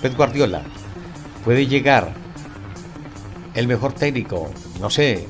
Pep 0.00 0.16
Guardiola, 0.16 0.62
puede 1.44 1.66
llegar 1.66 2.12
el 3.54 3.66
mejor 3.66 3.92
técnico, 3.92 4.50
no 4.80 4.90
sé, 4.90 5.26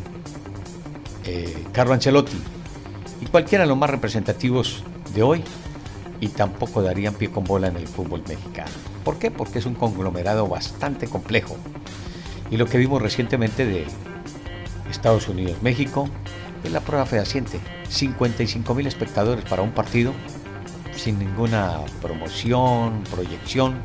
eh, 1.25 1.65
Carlo 1.73 1.95
Ancelotti 1.95 2.39
y 3.21 3.27
cualquiera 3.27 3.65
de 3.65 3.69
los 3.69 3.79
más 3.79 3.91
representativos 3.91 4.85
de 5.15 5.23
hoy 5.23 5.45
y 6.21 6.29
tampoco 6.29 6.83
darían 6.83 7.15
pie 7.15 7.31
con 7.31 7.45
bola 7.45 7.69
en 7.69 7.77
el 7.77 7.89
fútbol 7.89 8.23
mexicano. 8.29 8.71
¿Por 9.05 9.19
qué? 9.19 9.31
Porque 9.31 9.59
es 9.59 9.67
un 9.67 9.75
conglomerado 9.75 10.47
bastante 10.47 11.09
complejo. 11.09 11.57
Y 12.51 12.57
lo 12.57 12.67
que 12.67 12.79
vimos 12.79 13.01
recientemente 13.01 13.65
de 13.65 13.87
Estados 14.91 15.29
Unidos, 15.29 15.63
México, 15.63 16.09
es 16.63 16.73
la 16.73 16.81
prueba 16.81 17.07
fehaciente. 17.07 17.61
55 17.89 18.75
mil 18.75 18.87
espectadores 18.87 19.45
para 19.45 19.63
un 19.63 19.73
partido 19.73 20.13
sin 21.01 21.19
ninguna 21.19 21.81
promoción, 22.03 23.03
proyección 23.11 23.81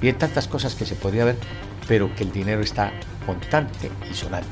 y 0.00 0.06
de 0.06 0.12
tantas 0.14 0.48
cosas 0.48 0.74
que 0.74 0.86
se 0.86 0.94
podría 0.94 1.26
ver, 1.26 1.36
pero 1.86 2.14
que 2.14 2.24
el 2.24 2.32
dinero 2.32 2.62
está 2.62 2.92
constante 3.26 3.90
y 4.10 4.14
sonante 4.14 4.48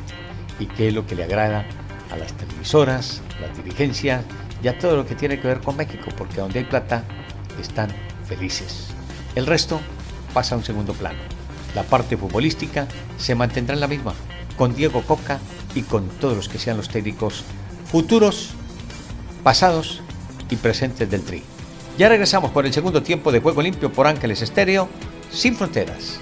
y 0.58 0.66
que 0.66 0.88
es 0.88 0.94
lo 0.94 1.06
que 1.06 1.14
le 1.14 1.24
agrada 1.24 1.64
a 2.12 2.16
las 2.16 2.34
televisoras, 2.34 3.22
las 3.40 3.56
dirigencias 3.56 4.22
y 4.62 4.68
a 4.68 4.78
todo 4.78 4.96
lo 4.96 5.06
que 5.06 5.14
tiene 5.14 5.40
que 5.40 5.48
ver 5.48 5.60
con 5.60 5.76
México, 5.76 6.10
porque 6.16 6.40
donde 6.40 6.58
hay 6.60 6.64
plata 6.66 7.04
están 7.60 7.88
felices. 8.26 8.88
El 9.34 9.46
resto 9.46 9.80
pasa 10.34 10.54
a 10.54 10.58
un 10.58 10.64
segundo 10.64 10.92
plano. 10.92 11.18
La 11.74 11.84
parte 11.84 12.16
futbolística 12.16 12.86
se 13.16 13.34
mantendrá 13.34 13.74
en 13.74 13.80
la 13.80 13.88
misma, 13.88 14.12
con 14.56 14.74
Diego 14.74 15.02
Coca 15.02 15.38
y 15.74 15.82
con 15.82 16.08
todos 16.08 16.36
los 16.36 16.48
que 16.48 16.58
sean 16.58 16.76
los 16.76 16.88
técnicos 16.88 17.44
futuros, 17.86 18.50
pasados 19.42 20.02
y 20.50 20.56
presentes 20.56 21.10
del 21.10 21.22
Tri. 21.22 21.53
Ya 21.96 22.08
regresamos 22.08 22.50
por 22.50 22.66
el 22.66 22.72
segundo 22.72 23.02
tiempo 23.02 23.30
de 23.30 23.40
Juego 23.40 23.62
Limpio 23.62 23.92
por 23.92 24.06
Ángeles 24.08 24.42
Estéreo, 24.42 24.88
sin 25.30 25.54
fronteras. 25.54 26.20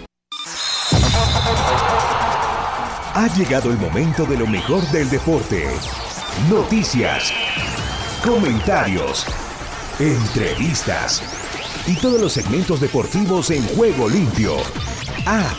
Ha 3.14 3.28
llegado 3.36 3.70
el 3.70 3.78
momento 3.78 4.26
de 4.26 4.36
lo 4.36 4.46
mejor 4.46 4.82
del 4.90 5.08
deporte. 5.08 5.66
Noticias, 6.50 7.32
comentarios, 8.22 9.26
entrevistas 9.98 11.22
y 11.86 11.94
todos 11.96 12.20
los 12.20 12.32
segmentos 12.34 12.80
deportivos 12.80 13.50
en 13.50 13.66
Juego 13.68 14.10
Limpio. 14.10 14.56
Ah, 15.26 15.54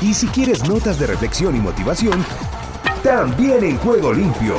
y 0.00 0.14
si 0.14 0.28
quieres 0.28 0.66
notas 0.66 0.98
de 0.98 1.06
reflexión 1.08 1.54
y 1.56 1.60
motivación, 1.60 2.24
también 3.02 3.64
en 3.64 3.76
Juego 3.78 4.14
Limpio 4.14 4.56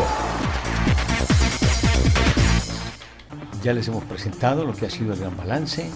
Ya 3.64 3.72
les 3.72 3.88
hemos 3.88 4.04
presentado 4.04 4.66
lo 4.66 4.74
que 4.74 4.86
ha 4.86 4.90
sido 4.90 5.14
el 5.14 5.20
gran 5.20 5.38
balance 5.38 5.90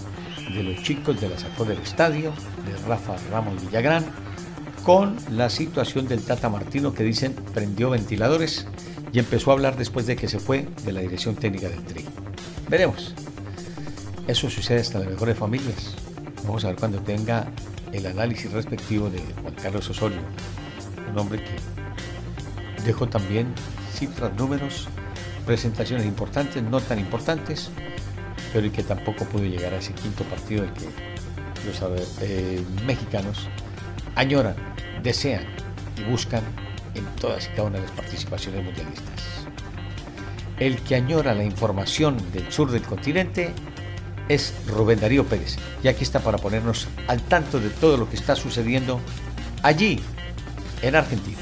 de 0.54 0.62
los 0.62 0.82
chicos 0.82 1.20
de 1.20 1.28
la 1.28 1.38
sacó 1.38 1.66
del 1.66 1.78
estadio, 1.78 2.32
de 2.64 2.88
Rafa 2.88 3.14
Ramos 3.30 3.60
Villagrán, 3.62 4.06
con 4.84 5.18
la 5.30 5.50
situación 5.50 6.08
del 6.08 6.22
Tata 6.22 6.48
Martino 6.48 6.94
que 6.94 7.02
dicen 7.02 7.34
prendió 7.52 7.90
ventiladores 7.90 8.66
y 9.12 9.18
empezó 9.18 9.50
a 9.50 9.54
hablar 9.54 9.76
después 9.76 10.06
de 10.06 10.16
que 10.16 10.28
se 10.28 10.38
fue 10.38 10.66
de 10.86 10.92
la 10.92 11.00
dirección 11.00 11.36
técnica 11.36 11.68
del 11.68 11.84
Tri. 11.84 12.06
Veremos. 12.70 13.14
Eso 14.26 14.48
sucede 14.48 14.80
hasta 14.80 15.00
las 15.00 15.08
mejores 15.08 15.36
familias. 15.36 15.94
Vamos 16.44 16.64
a 16.64 16.68
ver 16.68 16.76
cuando 16.76 17.00
tenga 17.00 17.48
el 17.92 18.06
análisis 18.06 18.50
respectivo 18.50 19.10
de 19.10 19.20
Juan 19.42 19.54
Carlos 19.62 19.90
Osorio, 19.90 20.20
un 21.10 21.18
hombre 21.18 21.42
que 21.44 22.82
dejó 22.82 23.08
también 23.08 23.52
cifras, 23.92 24.34
números, 24.36 24.88
presentaciones 25.48 26.04
importantes, 26.04 26.62
no 26.62 26.78
tan 26.78 26.98
importantes, 26.98 27.70
pero 28.52 28.66
y 28.66 28.70
que 28.70 28.82
tampoco 28.82 29.24
pudo 29.24 29.44
llegar 29.44 29.72
a 29.72 29.78
ese 29.78 29.94
quinto 29.94 30.22
partido 30.24 30.62
del 30.62 30.74
que 30.74 30.84
los 31.66 32.02
eh, 32.20 32.62
mexicanos 32.84 33.48
añoran, 34.14 34.54
desean 35.02 35.44
y 35.96 36.02
buscan 36.02 36.42
en 36.94 37.06
todas 37.18 37.46
y 37.46 37.48
cada 37.56 37.62
una 37.62 37.78
de 37.78 37.84
las 37.84 37.92
participaciones 37.92 38.62
mundialistas. 38.62 39.22
El 40.58 40.82
que 40.82 40.96
añora 40.96 41.32
la 41.32 41.44
información 41.44 42.18
del 42.30 42.52
sur 42.52 42.70
del 42.70 42.82
continente 42.82 43.54
es 44.28 44.52
Rubén 44.66 45.00
Darío 45.00 45.24
Pérez. 45.24 45.56
Y 45.82 45.88
aquí 45.88 46.04
está 46.04 46.20
para 46.20 46.36
ponernos 46.36 46.88
al 47.06 47.22
tanto 47.22 47.58
de 47.58 47.70
todo 47.70 47.96
lo 47.96 48.10
que 48.10 48.16
está 48.16 48.36
sucediendo 48.36 49.00
allí, 49.62 49.98
en 50.82 50.94
Argentina. 50.94 51.38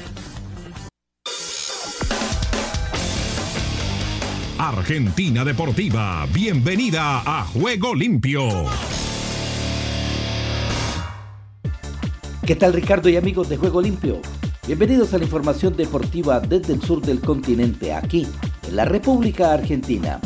Argentina 4.59 5.45
Deportiva, 5.45 6.25
bienvenida 6.33 7.21
a 7.23 7.45
Juego 7.45 7.93
Limpio. 7.93 8.65
¿Qué 12.43 12.55
tal 12.55 12.73
Ricardo 12.73 13.07
y 13.07 13.17
amigos 13.17 13.49
de 13.49 13.57
Juego 13.57 13.81
Limpio? 13.81 14.19
Bienvenidos 14.65 15.13
a 15.13 15.19
la 15.19 15.25
información 15.25 15.77
deportiva 15.77 16.39
desde 16.39 16.73
el 16.73 16.81
sur 16.81 17.01
del 17.01 17.19
continente, 17.19 17.93
aquí, 17.93 18.25
en 18.67 18.75
la 18.75 18.85
República 18.85 19.53
Argentina. 19.53 20.19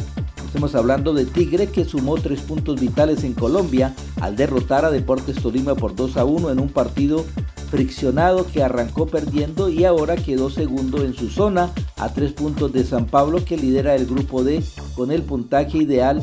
Estamos 0.45 0.75
hablando 0.75 1.13
de 1.13 1.25
Tigre 1.25 1.67
que 1.67 1.83
sumó 1.83 2.15
tres 2.15 2.39
puntos 2.39 2.79
vitales 2.79 3.25
en 3.25 3.33
Colombia 3.33 3.93
al 4.21 4.37
derrotar 4.37 4.85
a 4.85 4.91
Deportes 4.91 5.41
Tolima 5.41 5.75
por 5.75 5.93
2 5.93 6.15
a 6.15 6.23
1 6.23 6.51
en 6.51 6.59
un 6.59 6.69
partido 6.69 7.25
friccionado 7.71 8.45
que 8.45 8.61
arrancó 8.61 9.07
perdiendo 9.07 9.69
y 9.69 9.85
ahora 9.85 10.17
quedó 10.17 10.49
segundo 10.49 11.03
en 11.03 11.13
su 11.13 11.29
zona 11.29 11.71
a 11.97 12.13
tres 12.13 12.33
puntos 12.33 12.73
de 12.73 12.83
San 12.83 13.05
Pablo 13.05 13.43
que 13.45 13.55
lidera 13.55 13.95
el 13.95 14.05
grupo 14.05 14.43
D 14.43 14.61
con 14.93 15.09
el 15.09 15.23
puntaje 15.23 15.77
ideal 15.77 16.21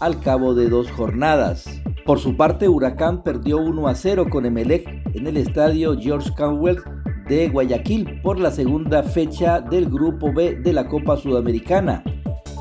al 0.00 0.20
cabo 0.20 0.54
de 0.54 0.68
dos 0.68 0.90
jornadas. 0.90 1.64
Por 2.04 2.18
su 2.18 2.36
parte, 2.36 2.68
Huracán 2.68 3.22
perdió 3.22 3.56
1 3.58 3.88
a 3.88 3.94
0 3.94 4.26
con 4.30 4.44
Emelec 4.44 4.86
en 5.14 5.26
el 5.26 5.38
estadio 5.38 5.98
George 5.98 6.30
Canwell 6.36 6.82
de 7.28 7.48
Guayaquil 7.48 8.20
por 8.22 8.38
la 8.38 8.50
segunda 8.50 9.02
fecha 9.02 9.60
del 9.60 9.88
grupo 9.88 10.32
B 10.34 10.56
de 10.56 10.72
la 10.74 10.86
Copa 10.86 11.16
Sudamericana. 11.16 12.04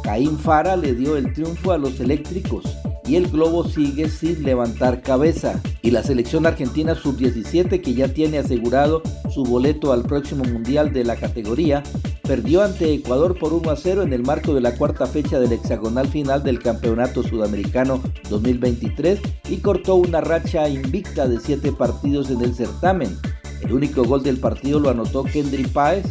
Caín 0.01 0.37
Fara 0.37 0.77
le 0.77 0.93
dio 0.93 1.17
el 1.17 1.33
triunfo 1.33 1.73
a 1.73 1.77
los 1.77 1.99
eléctricos 1.99 2.63
y 3.09 3.15
el 3.15 3.27
globo 3.27 3.67
sigue 3.67 4.07
sin 4.07 4.43
levantar 4.43 5.01
cabeza. 5.01 5.59
Y 5.81 5.89
la 5.89 6.03
selección 6.03 6.45
argentina 6.45 6.93
sub-17, 6.93 7.81
que 7.81 7.93
ya 7.95 8.09
tiene 8.09 8.37
asegurado 8.37 9.01
su 9.33 9.43
boleto 9.43 9.91
al 9.91 10.03
próximo 10.03 10.43
mundial 10.43 10.93
de 10.93 11.03
la 11.03 11.15
categoría, 11.15 11.81
perdió 12.21 12.61
ante 12.61 12.93
Ecuador 12.93 13.35
por 13.39 13.53
1 13.53 13.71
a 13.71 13.75
0 13.75 14.03
en 14.03 14.13
el 14.13 14.21
marco 14.21 14.53
de 14.53 14.61
la 14.61 14.75
cuarta 14.75 15.07
fecha 15.07 15.39
del 15.39 15.53
hexagonal 15.53 16.07
final 16.07 16.43
del 16.43 16.59
Campeonato 16.59 17.23
Sudamericano 17.23 17.99
2023 18.29 19.19
y 19.49 19.57
cortó 19.57 19.95
una 19.95 20.21
racha 20.21 20.69
invicta 20.69 21.27
de 21.27 21.39
7 21.39 21.71
partidos 21.71 22.29
en 22.29 22.41
el 22.41 22.53
certamen. 22.53 23.17
El 23.61 23.73
único 23.73 24.03
gol 24.03 24.21
del 24.21 24.37
partido 24.37 24.79
lo 24.79 24.91
anotó 24.91 25.23
Kendry 25.23 25.65
Páez 25.65 26.05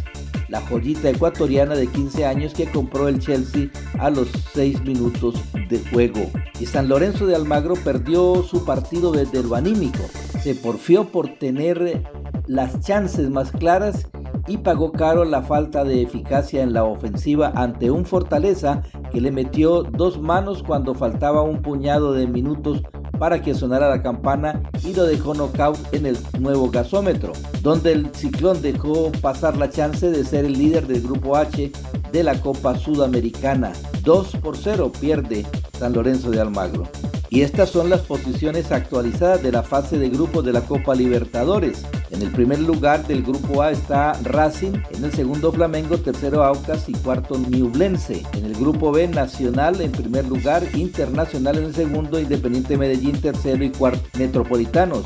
la 0.49 0.61
joyita 0.61 1.09
ecuatoriana 1.09 1.75
de 1.75 1.87
15 1.87 2.25
años 2.25 2.53
que 2.53 2.69
compró 2.69 3.07
el 3.07 3.19
Chelsea 3.19 3.69
a 3.99 4.09
los 4.09 4.27
6 4.53 4.83
minutos 4.83 5.35
de 5.69 5.79
juego. 5.91 6.29
Y 6.59 6.65
San 6.65 6.89
Lorenzo 6.89 7.25
de 7.25 7.35
Almagro 7.35 7.75
perdió 7.75 8.43
su 8.43 8.65
partido 8.65 9.11
desde 9.11 9.43
lo 9.43 9.55
anímico. 9.55 9.99
Se 10.41 10.55
porfió 10.55 11.05
por 11.05 11.37
tener 11.37 12.03
las 12.47 12.79
chances 12.81 13.29
más 13.29 13.51
claras 13.51 14.07
y 14.47 14.57
pagó 14.57 14.91
caro 14.91 15.25
la 15.25 15.43
falta 15.43 15.83
de 15.83 16.01
eficacia 16.01 16.63
en 16.63 16.73
la 16.73 16.83
ofensiva 16.83 17.51
ante 17.55 17.91
un 17.91 18.05
Fortaleza 18.05 18.81
que 19.11 19.21
le 19.21 19.31
metió 19.31 19.83
dos 19.83 20.19
manos 20.19 20.63
cuando 20.63 20.95
faltaba 20.95 21.43
un 21.43 21.61
puñado 21.61 22.13
de 22.13 22.25
minutos 22.25 22.81
para 23.19 23.41
que 23.41 23.53
sonara 23.53 23.89
la 23.89 24.01
campana 24.01 24.61
y 24.83 24.93
lo 24.93 25.03
dejó 25.03 25.33
knockout 25.33 25.77
en 25.93 26.05
el 26.05 26.17
nuevo 26.39 26.71
gasómetro, 26.71 27.33
donde 27.61 27.91
el 27.91 28.15
ciclón 28.15 28.61
dejó 28.61 29.11
pasar 29.21 29.57
la 29.57 29.69
chance 29.69 30.09
de 30.09 30.23
ser 30.23 30.45
el 30.45 30.53
líder 30.53 30.87
del 30.87 31.01
grupo 31.01 31.35
H 31.35 31.71
de 32.11 32.23
la 32.23 32.39
Copa 32.41 32.77
Sudamericana. 32.77 33.73
2 34.03 34.37
por 34.37 34.57
0 34.57 34.91
pierde 34.99 35.45
San 35.77 35.93
Lorenzo 35.93 36.31
de 36.31 36.39
Almagro. 36.39 36.87
Y 37.31 37.41
estas 37.41 37.69
son 37.69 37.91
las 37.91 38.01
posiciones 38.01 38.71
actualizadas 38.71 39.43
de 39.43 39.51
la 39.51 39.61
fase 39.61 39.99
de 39.99 40.09
grupos 40.09 40.43
de 40.43 40.51
la 40.51 40.61
Copa 40.61 40.95
Libertadores. 40.95 41.85
En 42.09 42.23
el 42.23 42.31
primer 42.31 42.59
lugar 42.59 43.05
del 43.05 43.21
grupo 43.21 43.61
A 43.61 43.71
está 43.71 44.13
Racing, 44.23 44.73
en 44.91 45.03
el 45.03 45.11
segundo 45.11 45.51
Flamengo, 45.51 45.99
tercero 45.99 46.43
Aucas 46.43 46.89
y 46.89 46.93
cuarto 46.93 47.37
Newblense. 47.37 48.23
En 48.33 48.45
el 48.45 48.55
grupo 48.55 48.91
B 48.91 49.07
Nacional 49.07 49.79
en 49.79 49.91
primer 49.91 50.27
lugar, 50.27 50.63
Internacional 50.73 51.59
en 51.59 51.65
el 51.65 51.75
segundo, 51.75 52.19
Independiente 52.19 52.77
Medellín 52.77 53.21
tercero 53.21 53.63
y 53.63 53.69
cuarto 53.69 54.01
Metropolitanos. 54.17 55.03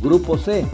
Grupo 0.00 0.38
C, 0.38 0.64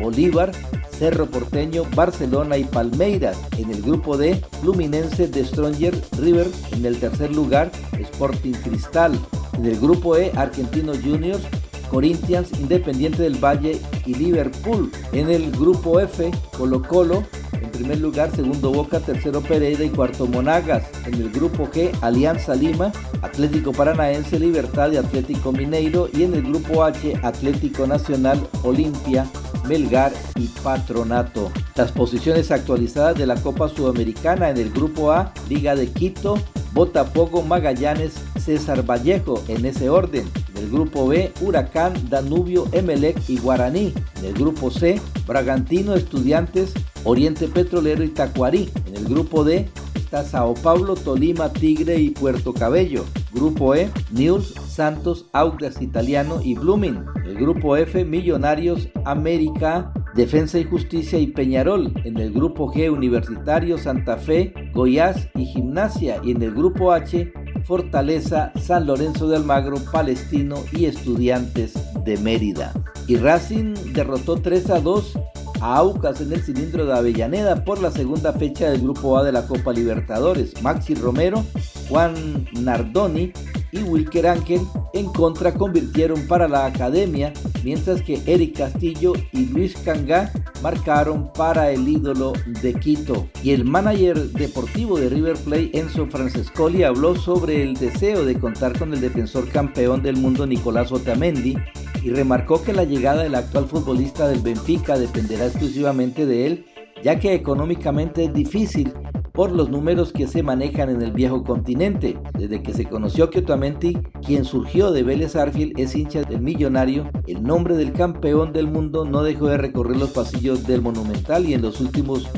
Bolívar, 0.00 0.52
Cerro 0.98 1.26
Porteño, 1.26 1.84
Barcelona 1.94 2.56
y 2.56 2.64
Palmeiras. 2.64 3.36
En 3.58 3.70
el 3.70 3.82
grupo 3.82 4.16
D, 4.16 4.42
Fluminense 4.62 5.28
de 5.28 5.44
Stronger 5.44 5.94
River. 6.18 6.48
En 6.72 6.86
el 6.86 6.98
tercer 6.98 7.32
lugar, 7.32 7.70
Sporting 7.92 8.54
Cristal. 8.64 9.12
En 9.58 9.66
el 9.66 9.78
grupo 9.80 10.16
E, 10.16 10.30
Argentino 10.36 10.92
Juniors, 10.94 11.42
Corinthians, 11.90 12.52
Independiente 12.60 13.22
del 13.22 13.42
Valle 13.42 13.80
y 14.06 14.14
Liverpool. 14.14 14.92
En 15.12 15.28
el 15.30 15.50
grupo 15.50 15.98
F, 15.98 16.30
Colo 16.56 16.80
Colo, 16.80 17.24
en 17.60 17.70
primer 17.70 17.98
lugar, 17.98 18.30
segundo 18.34 18.70
Boca, 18.70 19.00
tercero 19.00 19.40
Pereira 19.40 19.82
y 19.84 19.90
cuarto 19.90 20.26
Monagas. 20.26 20.84
En 21.06 21.14
el 21.14 21.30
grupo 21.30 21.66
G, 21.66 21.90
Alianza 22.02 22.54
Lima, 22.54 22.92
Atlético 23.22 23.72
Paranaense, 23.72 24.38
Libertad 24.38 24.92
y 24.92 24.96
Atlético 24.96 25.50
Mineiro. 25.50 26.08
Y 26.12 26.22
en 26.22 26.34
el 26.34 26.42
grupo 26.42 26.84
H, 26.84 27.18
Atlético 27.24 27.86
Nacional, 27.86 28.40
Olimpia, 28.62 29.26
Melgar 29.66 30.12
y 30.36 30.46
Patronato. 30.62 31.50
Las 31.74 31.90
posiciones 31.90 32.52
actualizadas 32.52 33.16
de 33.16 33.26
la 33.26 33.34
Copa 33.34 33.68
Sudamericana 33.68 34.50
en 34.50 34.58
el 34.58 34.70
grupo 34.70 35.10
A, 35.10 35.32
Liga 35.48 35.74
de 35.74 35.88
Quito, 35.88 36.38
Botafogo, 36.72 37.42
Magallanes, 37.42 38.14
César 38.38 38.84
Vallejo 38.84 39.42
en 39.48 39.64
ese 39.64 39.90
orden. 39.90 40.26
En 40.54 40.64
el 40.64 40.70
grupo 40.70 41.08
B, 41.08 41.32
Huracán, 41.40 41.94
Danubio, 42.08 42.66
Emelec 42.72 43.16
y 43.28 43.38
Guaraní. 43.38 43.92
En 44.18 44.24
el 44.26 44.34
grupo 44.34 44.70
C, 44.70 45.00
Bragantino, 45.26 45.94
Estudiantes, 45.94 46.74
Oriente 47.04 47.48
Petrolero 47.48 48.02
y 48.04 48.08
Tacuarí. 48.08 48.70
En 48.86 48.96
el 48.96 49.04
grupo 49.04 49.44
D 49.44 49.68
está 49.94 50.24
Sao 50.24 50.54
Paulo, 50.54 50.94
Tolima, 50.94 51.52
Tigre 51.52 51.98
y 51.98 52.10
Puerto 52.10 52.52
Cabello. 52.54 53.04
Grupo 53.32 53.74
E, 53.74 53.90
News, 54.10 54.54
Santos, 54.66 55.26
Aucas 55.32 55.82
Italiano 55.82 56.40
y 56.42 56.54
Blooming. 56.54 57.04
El 57.26 57.34
grupo 57.34 57.76
F, 57.76 58.04
Millonarios, 58.04 58.88
América, 59.04 59.92
Defensa 60.14 60.58
y 60.58 60.64
Justicia 60.64 61.18
y 61.18 61.26
Peñarol. 61.26 61.92
En 62.04 62.16
el 62.18 62.32
grupo 62.32 62.72
G, 62.72 62.90
Universitario, 62.90 63.76
Santa 63.76 64.16
Fe, 64.16 64.54
Goiás 64.78 65.28
y 65.34 65.44
Gimnasia. 65.44 66.20
Y 66.22 66.30
en 66.30 66.40
el 66.40 66.52
grupo 66.52 66.92
H, 66.92 67.32
Fortaleza, 67.64 68.52
San 68.62 68.86
Lorenzo 68.86 69.26
de 69.26 69.34
Almagro, 69.34 69.76
Palestino 69.90 70.54
y 70.70 70.84
Estudiantes 70.84 71.74
de 72.04 72.16
Mérida. 72.18 72.72
Y 73.08 73.16
Racing 73.16 73.74
derrotó 73.92 74.36
3 74.36 74.70
a 74.70 74.78
2 74.78 75.18
a 75.60 75.76
Aucas 75.78 76.20
en 76.20 76.32
el 76.32 76.40
cilindro 76.42 76.86
de 76.86 76.92
Avellaneda 76.92 77.64
por 77.64 77.82
la 77.82 77.90
segunda 77.90 78.32
fecha 78.32 78.70
del 78.70 78.82
Grupo 78.82 79.18
A 79.18 79.24
de 79.24 79.32
la 79.32 79.48
Copa 79.48 79.72
Libertadores. 79.72 80.62
Maxi 80.62 80.94
Romero, 80.94 81.44
Juan 81.88 82.46
Nardoni 82.52 83.32
y 83.72 83.82
Wilker 83.82 84.26
Ángel 84.26 84.60
en 84.94 85.06
contra 85.06 85.54
convirtieron 85.54 86.26
para 86.26 86.48
la 86.48 86.66
academia, 86.66 87.32
mientras 87.64 88.02
que 88.02 88.20
Eric 88.26 88.58
Castillo 88.58 89.12
y 89.32 89.46
Luis 89.46 89.76
Cangá 89.76 90.32
marcaron 90.62 91.32
para 91.32 91.70
el 91.70 91.86
ídolo 91.88 92.32
de 92.62 92.74
Quito. 92.74 93.28
Y 93.42 93.52
el 93.52 93.64
manager 93.64 94.18
deportivo 94.32 94.98
de 94.98 95.08
River 95.08 95.36
Plate, 95.36 95.70
Enzo 95.78 96.06
Francescoli, 96.06 96.82
habló 96.82 97.14
sobre 97.16 97.62
el 97.62 97.74
deseo 97.74 98.24
de 98.24 98.38
contar 98.38 98.78
con 98.78 98.92
el 98.92 99.00
defensor 99.00 99.48
campeón 99.48 100.02
del 100.02 100.16
mundo 100.16 100.46
Nicolás 100.46 100.90
Otamendi 100.92 101.56
y 102.02 102.10
remarcó 102.10 102.62
que 102.62 102.72
la 102.72 102.84
llegada 102.84 103.22
del 103.22 103.34
actual 103.34 103.66
futbolista 103.66 104.28
del 104.28 104.40
Benfica 104.40 104.98
dependerá 104.98 105.46
exclusivamente 105.46 106.26
de 106.26 106.46
él, 106.46 106.66
ya 107.02 107.18
que 107.18 107.34
económicamente 107.34 108.24
es 108.24 108.32
difícil 108.32 108.92
por 109.38 109.52
los 109.52 109.70
números 109.70 110.12
que 110.12 110.26
se 110.26 110.42
manejan 110.42 110.90
en 110.90 111.00
el 111.00 111.12
viejo 111.12 111.44
continente. 111.44 112.18
Desde 112.36 112.60
que 112.60 112.74
se 112.74 112.86
conoció 112.86 113.30
que 113.30 113.38
Otamendi, 113.38 113.96
quien 114.26 114.44
surgió 114.44 114.90
de 114.90 115.04
Vélez 115.04 115.36
Arfield, 115.36 115.78
es 115.78 115.94
hincha 115.94 116.22
del 116.22 116.40
millonario, 116.40 117.08
el 117.28 117.44
nombre 117.44 117.76
del 117.76 117.92
campeón 117.92 118.52
del 118.52 118.66
mundo 118.66 119.04
no 119.04 119.22
dejó 119.22 119.46
de 119.46 119.56
recorrer 119.56 119.96
los 119.96 120.10
pasillos 120.10 120.66
del 120.66 120.82
Monumental 120.82 121.48
y 121.48 121.54
en 121.54 121.62
los 121.62 121.80
últimos 121.80 122.28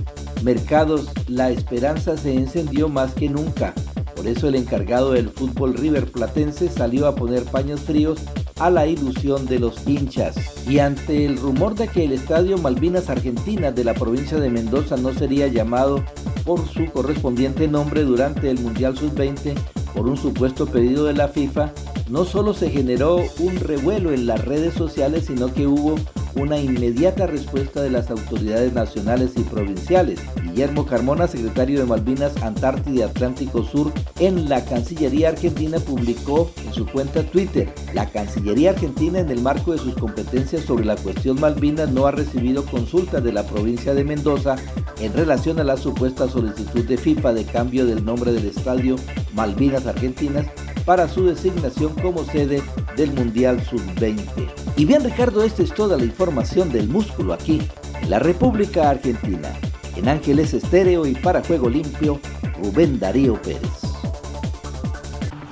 mercados 0.45 1.09
la 1.27 1.49
esperanza 1.49 2.19
se 2.19 2.35
encendió 2.35 2.91
más 2.91 3.15
que 3.15 3.31
nunca. 3.31 3.73
Por 4.15 4.27
eso 4.27 4.49
el 4.49 4.57
encargado 4.57 5.13
del 5.13 5.31
fútbol 5.31 5.73
River 5.73 6.13
Platense 6.13 6.69
salió 6.69 7.07
a 7.07 7.17
poner 7.17 7.45
paños 7.45 7.81
fríos 7.81 8.21
a 8.61 8.71
la 8.71 8.87
ilusión 8.87 9.47
de 9.47 9.59
los 9.59 9.87
hinchas. 9.87 10.37
Y 10.69 10.79
ante 10.79 11.25
el 11.25 11.39
rumor 11.39 11.75
de 11.75 11.89
que 11.89 12.05
el 12.05 12.13
estadio 12.13 12.59
Malvinas 12.59 13.11
Argentina 13.11 13.73
de 13.73 13.85
la 13.85 13.95
provincia 13.95 14.39
de 14.39 14.51
Mendoza 14.51 14.97
no 14.97 15.13
sería 15.13 15.49
llamado 15.49 16.05
por 16.45 16.67
su 16.69 16.85
correspondiente 16.87 17.67
nombre 17.67 18.05
durante 18.05 18.51
el 18.51 18.61
Mundial 18.61 18.97
Sub-20 18.97 19.55
por 19.95 20.09
un 20.09 20.17
supuesto 20.17 20.67
pedido 20.67 21.05
de 21.05 21.15
la 21.15 21.29
FIFA, 21.29 21.73
no 22.09 22.25
solo 22.25 22.55
se 22.55 22.71
generó 22.71 23.23
un 23.39 23.57
revuelo 23.61 24.13
en 24.13 24.27
las 24.27 24.45
redes 24.45 24.75
sociales, 24.75 25.27
sino 25.27 25.53
que 25.53 25.67
hubo 25.67 25.97
una 26.35 26.59
inmediata 26.59 27.27
respuesta 27.27 27.83
de 27.83 27.91
las 27.91 28.11
autoridades 28.11 28.73
nacionales 28.73 29.33
y 29.37 29.43
provinciales. 29.43 30.21
Guillermo 30.43 30.87
Carmona, 30.87 31.27
secretario 31.27 31.81
de 31.81 31.87
Malvinas, 31.87 32.41
Antártida 32.43 32.95
y 32.95 33.03
Atlántico 33.03 33.63
Sur 33.63 33.93
en 34.19 34.49
la 34.49 34.65
Cancillería 34.65 35.31
Argentina, 35.31 35.79
publicó 35.79 36.51
en 36.65 36.73
su 36.73 36.87
cuenta 36.87 37.23
Twitter, 37.23 37.73
la 37.95 38.07
Cancillería 38.07 38.71
Argentina 38.71 39.21
en 39.21 39.31
el 39.31 39.41
marco 39.41 39.73
de 39.73 39.79
sus 39.79 39.95
competencias 39.95 40.65
sobre 40.65 40.85
la 40.85 40.97
cuestión 40.97 41.41
Malvinas 41.41 41.91
no 41.91 42.07
ha 42.07 42.13
recibido 42.13 42.65
consultas 42.65 43.23
de 43.23 43.33
la 43.33 43.45
provincia 43.45 43.95
de 43.95 44.05
Mendoza 44.05 44.57
en 45.01 45.13
relación 45.13 45.59
a 45.61 45.65
la 45.65 45.77
supuesta 45.77 46.29
solicitud 46.29 46.85
de 46.85 46.97
FIFA 46.97 47.33
de 47.33 47.45
cambio 47.45 47.87
del 47.87 48.05
nombre 48.05 48.33
del 48.33 48.47
estadio 48.47 48.97
Malvinas 49.35 49.80
Argentinas 49.87 50.47
para 50.85 51.09
su 51.09 51.27
designación 51.27 51.95
como 51.95 52.25
sede 52.25 52.63
del 52.97 53.13
Mundial 53.13 53.63
Sub-20. 53.65 54.49
Y 54.77 54.85
bien 54.85 55.05
Ricardo, 55.05 55.43
esta 55.43 55.63
es 55.63 55.75
toda 55.75 55.97
la 55.97 56.05
información 56.05 56.73
del 56.73 56.89
músculo 56.89 57.33
aquí, 57.33 57.63
en 58.01 58.11
la 58.11 58.19
República 58.19 58.91
Argentina. 58.91 59.53
En 59.97 60.09
Ángeles 60.09 60.55
Estéreo 60.55 61.07
y 61.07 61.15
para 61.15 61.43
Juego 61.43 61.69
Limpio, 61.69 62.21
Rubén 62.63 62.99
Darío 62.99 63.41
Pérez. 63.43 63.71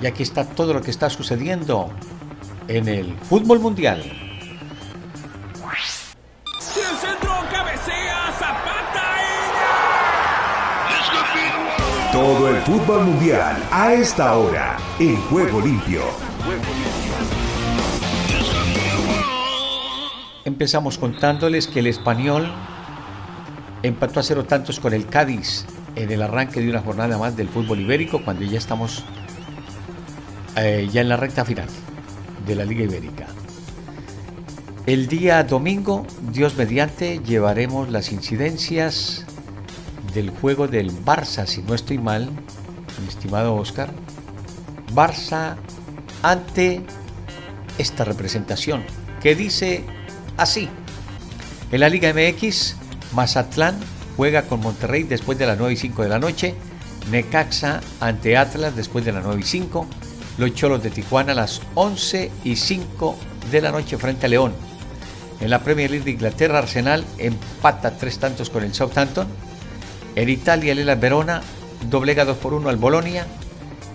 Y 0.01 0.05
aquí 0.05 0.23
está 0.23 0.45
todo 0.45 0.73
lo 0.73 0.81
que 0.81 0.91
está 0.91 1.09
sucediendo 1.09 1.89
en 2.67 2.87
el 2.87 3.17
fútbol 3.17 3.59
mundial. 3.59 4.03
Todo 12.19 12.49
el 12.49 12.57
fútbol 12.63 13.05
mundial 13.05 13.65
a 13.71 13.93
esta 13.93 14.35
hora 14.37 14.75
en 14.99 15.15
Juego 15.15 15.61
Limpio. 15.61 16.01
Empezamos 20.43 20.97
contándoles 20.97 21.67
que 21.67 21.79
el 21.79 21.87
español 21.87 22.51
empató 23.83 24.19
a 24.19 24.23
cero 24.23 24.43
tantos 24.43 24.81
con 24.81 24.93
el 24.93 25.07
Cádiz 25.07 25.65
en 25.95 26.11
el 26.11 26.21
arranque 26.21 26.59
de 26.59 26.69
una 26.69 26.81
jornada 26.81 27.17
más 27.17 27.37
del 27.37 27.47
fútbol 27.47 27.79
ibérico 27.79 28.21
cuando 28.21 28.43
ya 28.43 28.57
estamos 28.57 29.05
eh, 30.57 30.89
ya 30.91 30.99
en 30.99 31.07
la 31.07 31.15
recta 31.15 31.45
final 31.45 31.69
de 32.45 32.53
la 32.53 32.65
Liga 32.65 32.83
Ibérica. 32.83 33.27
El 34.85 35.07
día 35.07 35.41
domingo, 35.45 36.05
Dios 36.33 36.57
mediante, 36.57 37.19
llevaremos 37.19 37.89
las 37.89 38.11
incidencias 38.11 39.25
del 40.13 40.29
juego 40.29 40.67
del 40.67 40.91
Barça, 41.03 41.45
si 41.45 41.61
no 41.61 41.73
estoy 41.73 41.97
mal, 41.97 42.29
mi 43.01 43.07
estimado 43.07 43.55
Oscar. 43.55 43.91
Barça 44.93 45.55
ante 46.23 46.81
esta 47.77 48.03
representación 48.03 48.83
que 49.21 49.35
dice 49.35 49.83
así. 50.37 50.69
En 51.71 51.79
la 51.81 51.89
Liga 51.89 52.13
MX, 52.13 52.75
Mazatlán 53.13 53.77
juega 54.17 54.43
con 54.43 54.59
Monterrey 54.61 55.03
después 55.03 55.37
de 55.37 55.45
las 55.45 55.57
9 55.57 55.73
y 55.73 55.77
5 55.77 56.03
de 56.03 56.09
la 56.09 56.19
noche. 56.19 56.55
Necaxa 57.11 57.81
ante 57.99 58.37
Atlas 58.37 58.75
después 58.75 59.05
de 59.05 59.11
las 59.11 59.23
9 59.23 59.41
y 59.41 59.43
5. 59.45 59.87
Los 60.37 60.53
Cholos 60.53 60.83
de 60.83 60.89
Tijuana 60.89 61.33
a 61.33 61.35
las 61.35 61.61
11 61.75 62.31
y 62.43 62.55
5 62.55 63.15
de 63.51 63.61
la 63.61 63.71
noche 63.71 63.97
frente 63.97 64.25
a 64.25 64.29
León. 64.29 64.53
En 65.41 65.49
la 65.49 65.63
Premier 65.63 65.89
League 65.89 66.05
de 66.05 66.11
Inglaterra, 66.11 66.59
Arsenal 66.59 67.05
empata 67.17 67.91
tres 67.97 68.19
tantos 68.19 68.49
con 68.49 68.63
el 68.63 68.73
Southampton. 68.73 69.27
En 70.15 70.29
Italia, 70.29 70.73
el 70.73 70.95
Verona 70.95 71.41
doblega 71.89 72.25
2 72.25 72.37
por 72.37 72.53
1 72.53 72.69
al 72.69 72.77
Bolonia. 72.77 73.25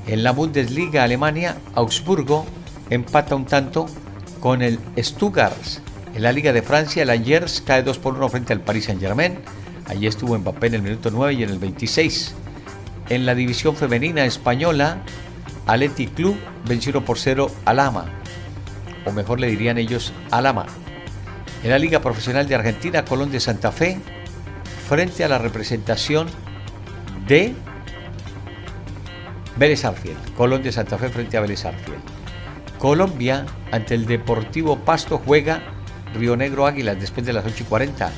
En 0.07 0.22
la 0.22 0.33
Bundesliga, 0.33 1.05
Alemania, 1.05 1.57
Augsburgo 1.74 2.46
empata 2.90 3.35
un 3.35 3.46
tanto 3.46 3.87
con 4.40 4.62
el 4.62 4.79
Stuttgart. 4.98 5.57
En 6.14 6.22
la 6.22 6.33
Liga 6.33 6.53
de 6.53 6.62
Francia, 6.62 7.03
el 7.03 7.11
Angers 7.11 7.61
cae 7.61 7.83
2 7.83 7.98
por 7.98 8.14
1 8.14 8.29
frente 8.29 8.53
al 8.53 8.61
Paris 8.61 8.85
Saint-Germain. 8.85 9.38
Allí 9.87 10.07
estuvo 10.07 10.38
Mbappé 10.38 10.68
en 10.68 10.74
el 10.74 10.83
minuto 10.83 11.11
9 11.11 11.35
y 11.35 11.42
en 11.42 11.50
el 11.50 11.59
26. 11.59 12.35
En 13.11 13.27
la 13.27 13.35
división 13.35 13.77
femenina 13.77 14.24
española, 14.24 15.03
Aleti 15.66 16.07
Club 16.07 16.37
venció 16.66 16.90
1 16.90 17.05
por 17.05 17.18
0 17.18 17.50
al 17.64 17.81
Ama. 17.81 18.07
O 19.05 19.12
mejor 19.12 19.40
le 19.40 19.48
dirían 19.48 19.77
ellos 19.77 20.12
Alama. 20.31 20.66
En 21.62 21.70
la 21.70 21.79
Liga 21.79 22.00
Profesional 22.00 22.46
de 22.46 22.55
Argentina, 22.55 23.05
Colón 23.05 23.33
de 23.33 23.40
Santa 23.40 23.72
Fe 23.72 23.98
frente 24.88 25.24
a 25.24 25.28
la 25.28 25.38
representación 25.38 26.28
de 27.26 27.54
Vélez 29.56 29.84
Arfield. 29.84 30.34
Colón 30.36 30.62
de 30.62 30.72
Santa 30.72 30.98
Fe 30.98 31.08
frente 31.08 31.36
a 31.36 31.40
Vélez 31.40 31.64
Arfield. 31.64 32.02
Colombia 32.78 33.46
ante 33.72 33.94
el 33.94 34.06
Deportivo 34.06 34.78
Pasto 34.78 35.20
juega 35.24 35.62
Río 36.14 36.36
Negro 36.36 36.66
Águilas 36.66 37.00
después 37.00 37.24
de 37.24 37.32
las 37.32 37.46
8 37.46 37.56
y 37.60 37.64
40. 37.66 38.12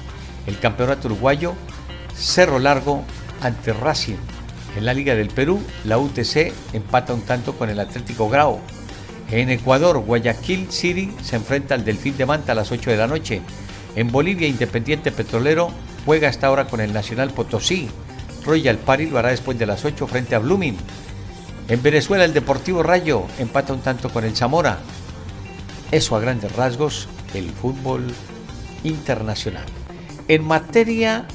El 0.47 0.59
campeonato 0.59 1.09
uruguayo 1.09 1.55
Cerro 2.17 2.59
Largo 2.59 3.05
ante 3.43 3.73
Racing. 3.73 4.17
En 4.77 4.85
la 4.85 4.93
Liga 4.93 5.15
del 5.15 5.29
Perú, 5.29 5.63
la 5.85 5.99
UTC 5.99 6.53
empata 6.73 7.15
un 7.15 7.23
tanto 7.23 7.55
con 7.57 7.71
el 7.71 7.81
Atlético 7.81 8.29
Grau. 8.29 8.61
En 9.31 9.51
Ecuador, 9.51 9.99
Guayaquil 9.99 10.71
City 10.71 11.13
se 11.23 11.37
enfrenta 11.37 11.75
al 11.75 11.85
Delfín 11.85 12.17
de 12.17 12.27
Manta 12.27 12.53
a 12.53 12.55
las 12.55 12.71
8 12.71 12.91
de 12.91 12.97
la 12.97 13.07
noche. 13.07 13.41
En 13.97 14.11
Bolivia, 14.13 14.47
Independiente 14.47 15.11
Petrolero 15.11 15.71
juega 16.07 16.29
hasta 16.29 16.47
ahora 16.47 16.69
con 16.69 16.81
el 16.81 16.93
Nacional 16.93 17.33
Potosí. 17.33 17.89
Royal 18.45 18.79
Party 18.79 19.07
lo 19.07 19.19
hará 19.19 19.31
después 19.31 19.59
de 19.59 19.67
las 19.67 19.85
8 19.85 20.07
frente 20.07 20.37
a 20.37 20.39
Blooming. 20.39 20.77
En 21.69 21.83
Venezuela, 21.83 22.25
el 22.25 22.33
Deportivo 22.33 22.85
Rayo 22.85 23.25
empata 23.41 23.73
un 23.73 23.81
tanto 23.81 24.09
con 24.09 24.25
el 24.25 24.37
Zamora. 24.37 24.79
Eso 25.91 26.15
a 26.15 26.21
grandes 26.21 26.55
rasgos, 26.55 27.09
el 27.35 27.51
fútbol 27.51 28.07
internacional. 28.85 29.65
En 30.29 30.45
materia 30.45 31.27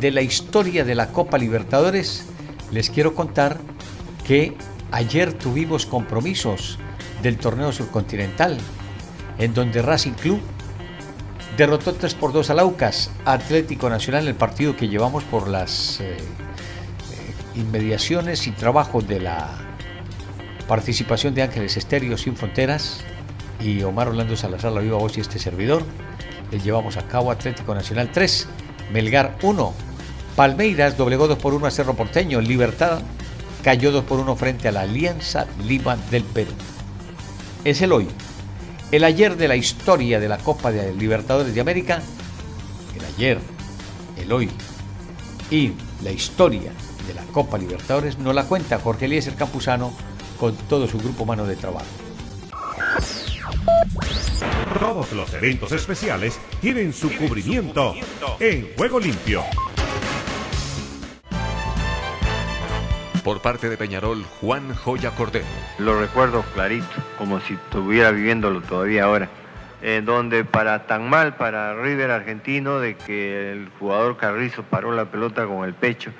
de 0.00 0.10
la 0.10 0.22
historia 0.22 0.84
de 0.84 0.94
la 0.94 1.08
Copa 1.08 1.36
Libertadores, 1.36 2.24
les 2.72 2.88
quiero 2.88 3.14
contar 3.14 3.58
que 4.26 4.56
ayer 4.92 5.34
tuvimos 5.34 5.84
compromisos 5.84 6.78
del 7.22 7.36
torneo 7.36 7.70
surcontinental, 7.70 8.56
en 9.38 9.52
donde 9.52 9.82
Racing 9.82 10.12
Club 10.12 10.40
derrotó 11.56 11.94
3 11.94 12.14
por 12.14 12.32
2 12.32 12.50
al 12.50 12.58
Aucas, 12.58 13.10
Atlético 13.24 13.88
Nacional, 13.88 14.28
el 14.28 14.34
partido 14.34 14.76
que 14.76 14.88
llevamos 14.88 15.24
por 15.24 15.48
las 15.48 16.00
eh, 16.00 16.16
eh, 16.16 16.18
inmediaciones 17.54 18.46
y 18.46 18.50
trabajo 18.50 19.00
de 19.00 19.20
la 19.20 19.50
participación 20.68 21.34
de 21.34 21.42
Ángeles 21.42 21.76
Estéreo 21.76 22.18
Sin 22.18 22.36
Fronteras 22.36 23.00
y 23.60 23.82
Omar 23.82 24.08
Orlando 24.08 24.36
Salazar, 24.36 24.72
la 24.72 24.80
viva 24.80 24.98
voz 24.98 25.16
y 25.16 25.20
este 25.20 25.38
servidor. 25.38 25.82
Les 26.50 26.62
llevamos 26.62 26.96
a 26.96 27.06
cabo 27.08 27.30
Atlético 27.30 27.74
Nacional 27.74 28.10
3, 28.12 28.48
Melgar 28.92 29.36
1, 29.42 29.74
Palmeiras 30.36 30.98
doblegó 30.98 31.26
2 31.26 31.38
por 31.38 31.54
1 31.54 31.66
a 31.66 31.70
Cerro 31.70 31.94
Porteño, 31.94 32.40
Libertad 32.40 33.00
cayó 33.62 33.90
2 33.90 34.04
por 34.04 34.20
1 34.20 34.36
frente 34.36 34.68
a 34.68 34.72
la 34.72 34.82
Alianza 34.82 35.46
Lima 35.66 35.96
del 36.10 36.22
Perú. 36.22 36.52
Es 37.64 37.80
el 37.80 37.92
hoy, 37.92 38.06
el 38.92 39.04
ayer 39.04 39.36
de 39.36 39.48
la 39.48 39.56
historia 39.56 40.20
de 40.20 40.28
la 40.28 40.38
Copa 40.38 40.70
de 40.70 40.94
Libertadores 40.94 41.54
de 41.54 41.60
América, 41.60 42.02
el 42.94 43.04
ayer, 43.04 43.38
el 44.16 44.32
hoy 44.32 44.50
y 45.50 45.72
la 46.02 46.10
historia 46.10 46.72
de 47.06 47.14
la 47.14 47.22
Copa 47.32 47.58
Libertadores 47.58 48.18
nos 48.18 48.34
la 48.34 48.44
cuenta 48.44 48.78
Jorge 48.78 49.06
Eliezer 49.06 49.34
Campuzano 49.34 49.92
con 50.38 50.54
todo 50.54 50.86
su 50.86 50.98
grupo 50.98 51.24
humano 51.24 51.46
de 51.46 51.56
trabajo. 51.56 51.86
Todos 54.78 55.12
los 55.12 55.32
eventos 55.34 55.72
especiales 55.72 56.38
tienen 56.60 56.92
su 56.92 57.10
cubrimiento 57.16 57.94
en 58.38 58.72
Juego 58.76 59.00
Limpio. 59.00 59.42
Por 63.26 63.40
parte 63.40 63.68
de 63.68 63.76
Peñarol, 63.76 64.22
Juan 64.40 64.72
Joya 64.72 65.10
Cordero. 65.10 65.46
Lo 65.80 65.98
recuerdo 65.98 66.44
clarito, 66.54 66.86
como 67.18 67.40
si 67.40 67.54
estuviera 67.54 68.12
viviéndolo 68.12 68.60
todavía 68.60 69.02
ahora. 69.02 69.28
En 69.82 70.04
donde 70.04 70.44
para 70.44 70.86
tan 70.86 71.10
mal 71.10 71.34
para 71.34 71.74
River 71.74 72.12
argentino 72.12 72.78
de 72.78 72.94
que 72.94 73.50
el 73.50 73.68
jugador 73.80 74.16
Carrizo 74.16 74.62
paró 74.62 74.92
la 74.92 75.06
pelota 75.06 75.44
con 75.44 75.64
el 75.64 75.74
pecho, 75.74 76.12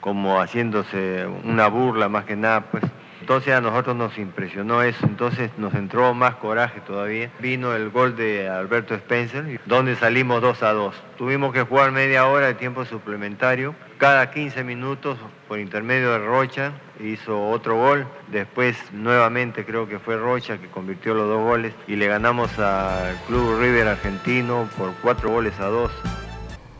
como 0.00 0.40
haciéndose 0.40 1.26
una 1.44 1.68
burla 1.68 2.08
más 2.08 2.24
que 2.24 2.34
nada, 2.34 2.62
pues 2.62 2.82
Entonces 3.20 3.54
a 3.54 3.60
nosotros 3.60 3.94
nos 3.94 4.16
impresionó 4.18 4.82
eso, 4.82 5.04
entonces 5.04 5.50
nos 5.58 5.74
entró 5.74 6.14
más 6.14 6.36
coraje 6.36 6.80
todavía. 6.80 7.30
Vino 7.40 7.74
el 7.74 7.90
gol 7.90 8.16
de 8.16 8.48
Alberto 8.48 8.94
Spencer, 8.94 9.60
donde 9.66 9.96
salimos 9.96 10.40
2 10.40 10.62
a 10.62 10.72
2. 10.72 10.94
Tuvimos 11.18 11.52
que 11.52 11.62
jugar 11.62 11.90
media 11.90 12.26
hora 12.26 12.46
de 12.46 12.54
tiempo 12.54 12.84
suplementario. 12.86 13.74
Cada 14.04 14.30
15 14.30 14.64
minutos, 14.64 15.16
por 15.48 15.58
intermedio 15.58 16.12
de 16.12 16.18
Rocha, 16.18 16.74
hizo 17.02 17.48
otro 17.48 17.78
gol. 17.78 18.06
Después, 18.30 18.76
nuevamente, 18.92 19.64
creo 19.64 19.88
que 19.88 19.98
fue 19.98 20.18
Rocha 20.18 20.58
que 20.58 20.68
convirtió 20.68 21.14
los 21.14 21.26
dos 21.26 21.42
goles 21.42 21.72
y 21.88 21.96
le 21.96 22.06
ganamos 22.06 22.50
al 22.58 23.16
Club 23.26 23.58
River 23.58 23.88
Argentino 23.88 24.68
por 24.76 24.92
cuatro 24.96 25.30
goles 25.30 25.58
a 25.58 25.68
dos. 25.68 25.90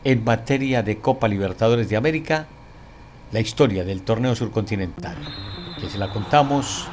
En 0.03 0.23
materia 0.23 0.83
de 0.83 0.99
Copa 0.99 1.27
Libertadores 1.27 1.89
de 1.89 1.97
América, 1.97 2.45
la 3.31 3.39
historia 3.39 3.83
del 3.83 4.03
torneo 4.03 4.35
surcontinental 4.35 5.15
que 5.81 5.89
se 5.89 5.97
la 5.97 6.11
contamos 6.11 6.87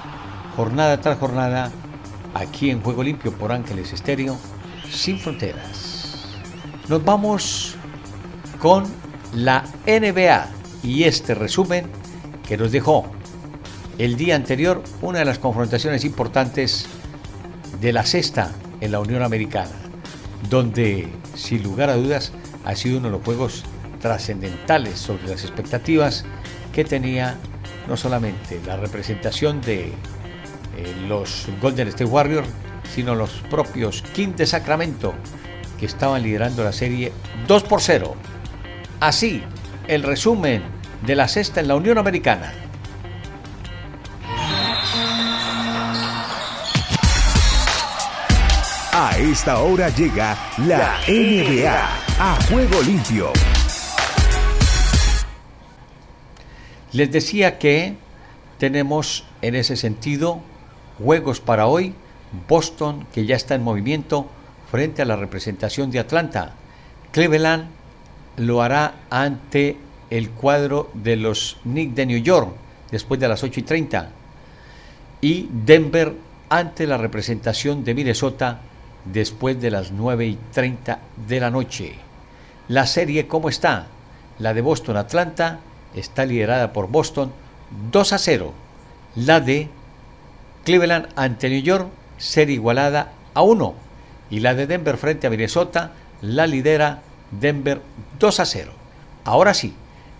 jornada 0.56 0.98
tras 0.98 1.18
jornada 1.18 1.70
aquí 2.32 2.70
en 2.70 2.80
Juego 2.80 3.02
Limpio 3.02 3.32
por 3.32 3.52
Ángeles 3.52 3.92
Estéreo, 3.92 4.38
sin 4.88 5.18
fronteras. 5.18 6.38
Nos 6.88 7.04
vamos 7.04 7.76
con 8.58 9.11
la 9.34 9.64
NBA 9.86 10.48
y 10.82 11.04
este 11.04 11.34
resumen 11.34 11.86
que 12.46 12.56
nos 12.56 12.72
dejó 12.72 13.06
el 13.98 14.16
día 14.16 14.36
anterior 14.36 14.82
una 15.00 15.20
de 15.20 15.24
las 15.24 15.38
confrontaciones 15.38 16.04
importantes 16.04 16.86
de 17.80 17.92
la 17.92 18.04
sexta 18.04 18.52
en 18.80 18.92
la 18.92 19.00
Unión 19.00 19.22
Americana, 19.22 19.70
donde 20.48 21.08
sin 21.34 21.62
lugar 21.62 21.90
a 21.90 21.96
dudas 21.96 22.32
ha 22.64 22.74
sido 22.74 22.98
uno 22.98 23.08
de 23.08 23.12
los 23.12 23.24
juegos 23.24 23.64
trascendentales 24.00 24.98
sobre 24.98 25.28
las 25.28 25.44
expectativas 25.44 26.24
que 26.72 26.84
tenía 26.84 27.36
no 27.88 27.96
solamente 27.96 28.60
la 28.66 28.76
representación 28.76 29.60
de 29.60 29.86
eh, 29.86 29.92
los 31.06 31.46
Golden 31.60 31.88
State 31.88 32.04
Warriors, 32.04 32.48
sino 32.94 33.14
los 33.14 33.30
propios 33.50 34.02
King 34.14 34.34
de 34.36 34.46
Sacramento, 34.46 35.14
que 35.78 35.86
estaban 35.86 36.22
liderando 36.22 36.64
la 36.64 36.72
serie 36.72 37.12
2 37.46 37.62
por 37.64 37.80
0. 37.80 38.14
Así, 39.02 39.42
el 39.88 40.04
resumen 40.04 40.62
de 41.04 41.16
la 41.16 41.26
sexta 41.26 41.58
en 41.58 41.66
la 41.66 41.74
Unión 41.74 41.98
Americana. 41.98 42.52
A 48.92 49.18
esta 49.18 49.58
hora 49.58 49.88
llega 49.88 50.38
la 50.58 51.00
NBA 51.08 51.74
a 52.20 52.38
juego 52.48 52.80
limpio. 52.82 53.32
Les 56.92 57.10
decía 57.10 57.58
que 57.58 57.96
tenemos 58.58 59.24
en 59.40 59.56
ese 59.56 59.74
sentido 59.74 60.42
juegos 61.02 61.40
para 61.40 61.66
hoy. 61.66 61.96
Boston, 62.46 63.08
que 63.12 63.26
ya 63.26 63.34
está 63.34 63.56
en 63.56 63.64
movimiento 63.64 64.30
frente 64.70 65.02
a 65.02 65.06
la 65.06 65.16
representación 65.16 65.90
de 65.90 65.98
Atlanta. 65.98 66.52
Cleveland 67.10 67.81
lo 68.46 68.62
hará 68.62 68.94
ante 69.10 69.76
el 70.10 70.30
cuadro 70.30 70.90
de 70.94 71.16
los 71.16 71.58
Knicks 71.62 71.94
de 71.94 72.06
New 72.06 72.22
York 72.22 72.50
después 72.90 73.18
de 73.18 73.28
las 73.28 73.42
8 73.42 73.60
y 73.60 73.62
30. 73.62 74.10
Y 75.20 75.48
Denver 75.50 76.14
ante 76.48 76.86
la 76.86 76.98
representación 76.98 77.84
de 77.84 77.94
Minnesota 77.94 78.60
después 79.04 79.60
de 79.60 79.70
las 79.70 79.90
9 79.90 80.26
y 80.26 80.38
30 80.52 80.98
de 81.26 81.40
la 81.40 81.50
noche. 81.50 81.94
La 82.68 82.86
serie, 82.86 83.26
¿cómo 83.26 83.48
está? 83.48 83.86
La 84.38 84.54
de 84.54 84.60
Boston-Atlanta 84.60 85.60
está 85.94 86.24
liderada 86.24 86.72
por 86.72 86.88
Boston 86.88 87.32
2 87.90 88.12
a 88.12 88.18
0. 88.18 88.52
La 89.16 89.40
de 89.40 89.68
Cleveland 90.64 91.08
ante 91.16 91.48
New 91.48 91.62
York 91.62 91.88
ser 92.18 92.50
igualada 92.50 93.12
a 93.34 93.42
1. 93.42 93.74
Y 94.30 94.40
la 94.40 94.54
de 94.54 94.66
Denver 94.66 94.96
frente 94.96 95.26
a 95.26 95.30
Minnesota 95.30 95.92
la 96.20 96.46
lidera 96.46 97.02
Denver 97.32 97.80
2 98.18 98.40
a 98.40 98.46
0. 98.46 98.72
Ahora 99.24 99.54
sí, 99.54 99.74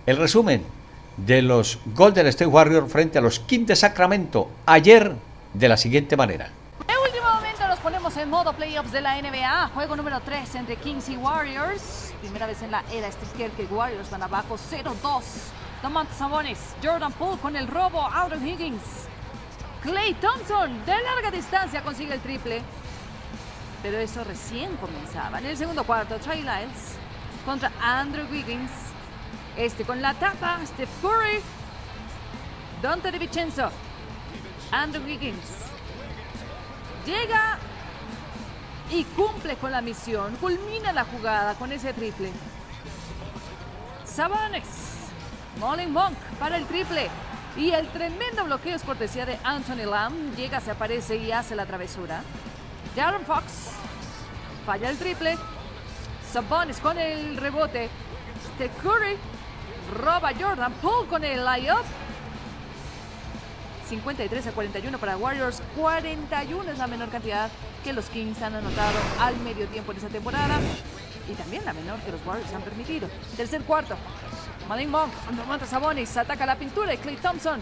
el 0.06 0.16
resumen 0.16 0.64
de 1.16 1.42
los 1.42 1.78
Golden 1.94 2.26
State 2.28 2.46
Warriors 2.46 2.90
frente 2.90 3.18
a 3.18 3.20
los 3.20 3.38
Kings 3.40 3.68
de 3.68 3.76
Sacramento 3.76 4.48
ayer 4.66 5.14
de 5.52 5.68
la 5.68 5.76
siguiente 5.76 6.16
manera. 6.16 6.48
En 6.88 6.96
último 7.04 7.32
momento 7.34 7.68
nos 7.68 7.78
ponemos 7.80 8.16
en 8.16 8.30
modo 8.30 8.52
playoffs 8.54 8.92
de 8.92 9.00
la 9.00 9.20
NBA. 9.20 9.70
Juego 9.74 9.96
número 9.96 10.20
3 10.20 10.54
entre 10.56 10.76
Kings 10.76 11.08
y 11.08 11.16
Warriors. 11.16 12.12
Primera 12.20 12.46
vez 12.46 12.62
en 12.62 12.70
la 12.70 12.82
era 12.92 13.08
este 13.08 13.26
que 13.56 13.64
Warriors 13.64 14.10
van 14.10 14.22
abajo 14.22 14.56
0-2. 14.56 14.94
Domantas 15.82 16.16
Sabonis, 16.16 16.58
Jordan 16.82 17.12
Poole 17.12 17.40
con 17.40 17.56
el 17.56 17.66
robo, 17.66 18.06
Aaron 18.06 18.46
Higgins. 18.46 18.82
Clay 19.82 20.14
Thompson 20.14 20.84
de 20.86 20.92
larga 20.92 21.30
distancia 21.32 21.82
consigue 21.82 22.14
el 22.14 22.20
triple. 22.20 22.62
Pero 23.82 23.98
eso 23.98 24.22
recién 24.22 24.76
comenzaba. 24.76 25.40
En 25.40 25.46
el 25.46 25.56
segundo 25.56 25.82
cuarto, 25.82 26.16
Trey 26.18 26.42
Lyles 26.42 27.01
contra 27.44 27.70
Andrew 27.80 28.26
Wiggins. 28.30 28.70
Este 29.56 29.84
con 29.84 30.00
la 30.00 30.14
tapa, 30.14 30.58
Steph 30.66 30.90
Curry. 31.00 31.40
Dante 32.80 33.10
De 33.10 33.18
Vincenzo. 33.18 33.70
Andrew 34.70 35.04
Wiggins. 35.04 35.38
Llega 37.04 37.58
y 38.90 39.04
cumple 39.04 39.56
con 39.56 39.72
la 39.72 39.80
misión. 39.80 40.36
Culmina 40.36 40.92
la 40.92 41.04
jugada 41.04 41.54
con 41.54 41.72
ese 41.72 41.92
triple. 41.92 42.30
Sabonis 44.04 44.92
Molin 45.58 45.92
Monk 45.92 46.16
para 46.38 46.56
el 46.56 46.66
triple. 46.66 47.08
Y 47.56 47.70
el 47.70 47.86
tremendo 47.88 48.44
bloqueo 48.44 48.74
es 48.74 48.82
cortesía 48.82 49.26
de 49.26 49.38
Anthony 49.44 49.84
Lamb. 49.84 50.34
Llega, 50.36 50.60
se 50.60 50.70
aparece 50.70 51.16
y 51.16 51.32
hace 51.32 51.54
la 51.54 51.66
travesura. 51.66 52.22
Darren 52.96 53.24
Fox 53.26 53.70
falla 54.64 54.88
el 54.88 54.96
triple. 54.96 55.36
Sabonis 56.32 56.78
con 56.78 56.98
el 56.98 57.36
rebote. 57.36 57.90
Steph 58.54 58.82
Curry 58.82 59.18
roba 59.98 60.30
Jordan 60.38 60.72
Poole 60.80 61.06
con 61.06 61.22
el 61.24 61.44
layup. 61.44 61.84
53 63.86 64.46
a 64.46 64.52
41 64.52 64.98
para 64.98 65.18
Warriors. 65.18 65.62
41 65.76 66.70
es 66.70 66.78
la 66.78 66.86
menor 66.86 67.10
cantidad 67.10 67.50
que 67.84 67.92
los 67.92 68.06
Kings 68.06 68.40
han 68.40 68.54
anotado 68.54 68.98
al 69.20 69.36
medio 69.40 69.66
tiempo 69.68 69.92
en 69.92 69.98
esta 69.98 70.08
temporada. 70.08 70.58
Y 71.28 71.34
también 71.34 71.66
la 71.66 71.74
menor 71.74 72.00
que 72.00 72.12
los 72.12 72.24
Warriors 72.24 72.52
han 72.54 72.62
permitido. 72.62 73.08
Tercer 73.36 73.62
cuarto. 73.64 73.94
Malin 74.70 74.90
Monk, 74.90 75.12
Domantas 75.36 75.68
Sabonis, 75.68 76.16
ataca 76.16 76.46
la 76.46 76.56
pintura 76.56 76.94
y 76.94 76.96
Clay 76.96 77.16
Thompson 77.16 77.60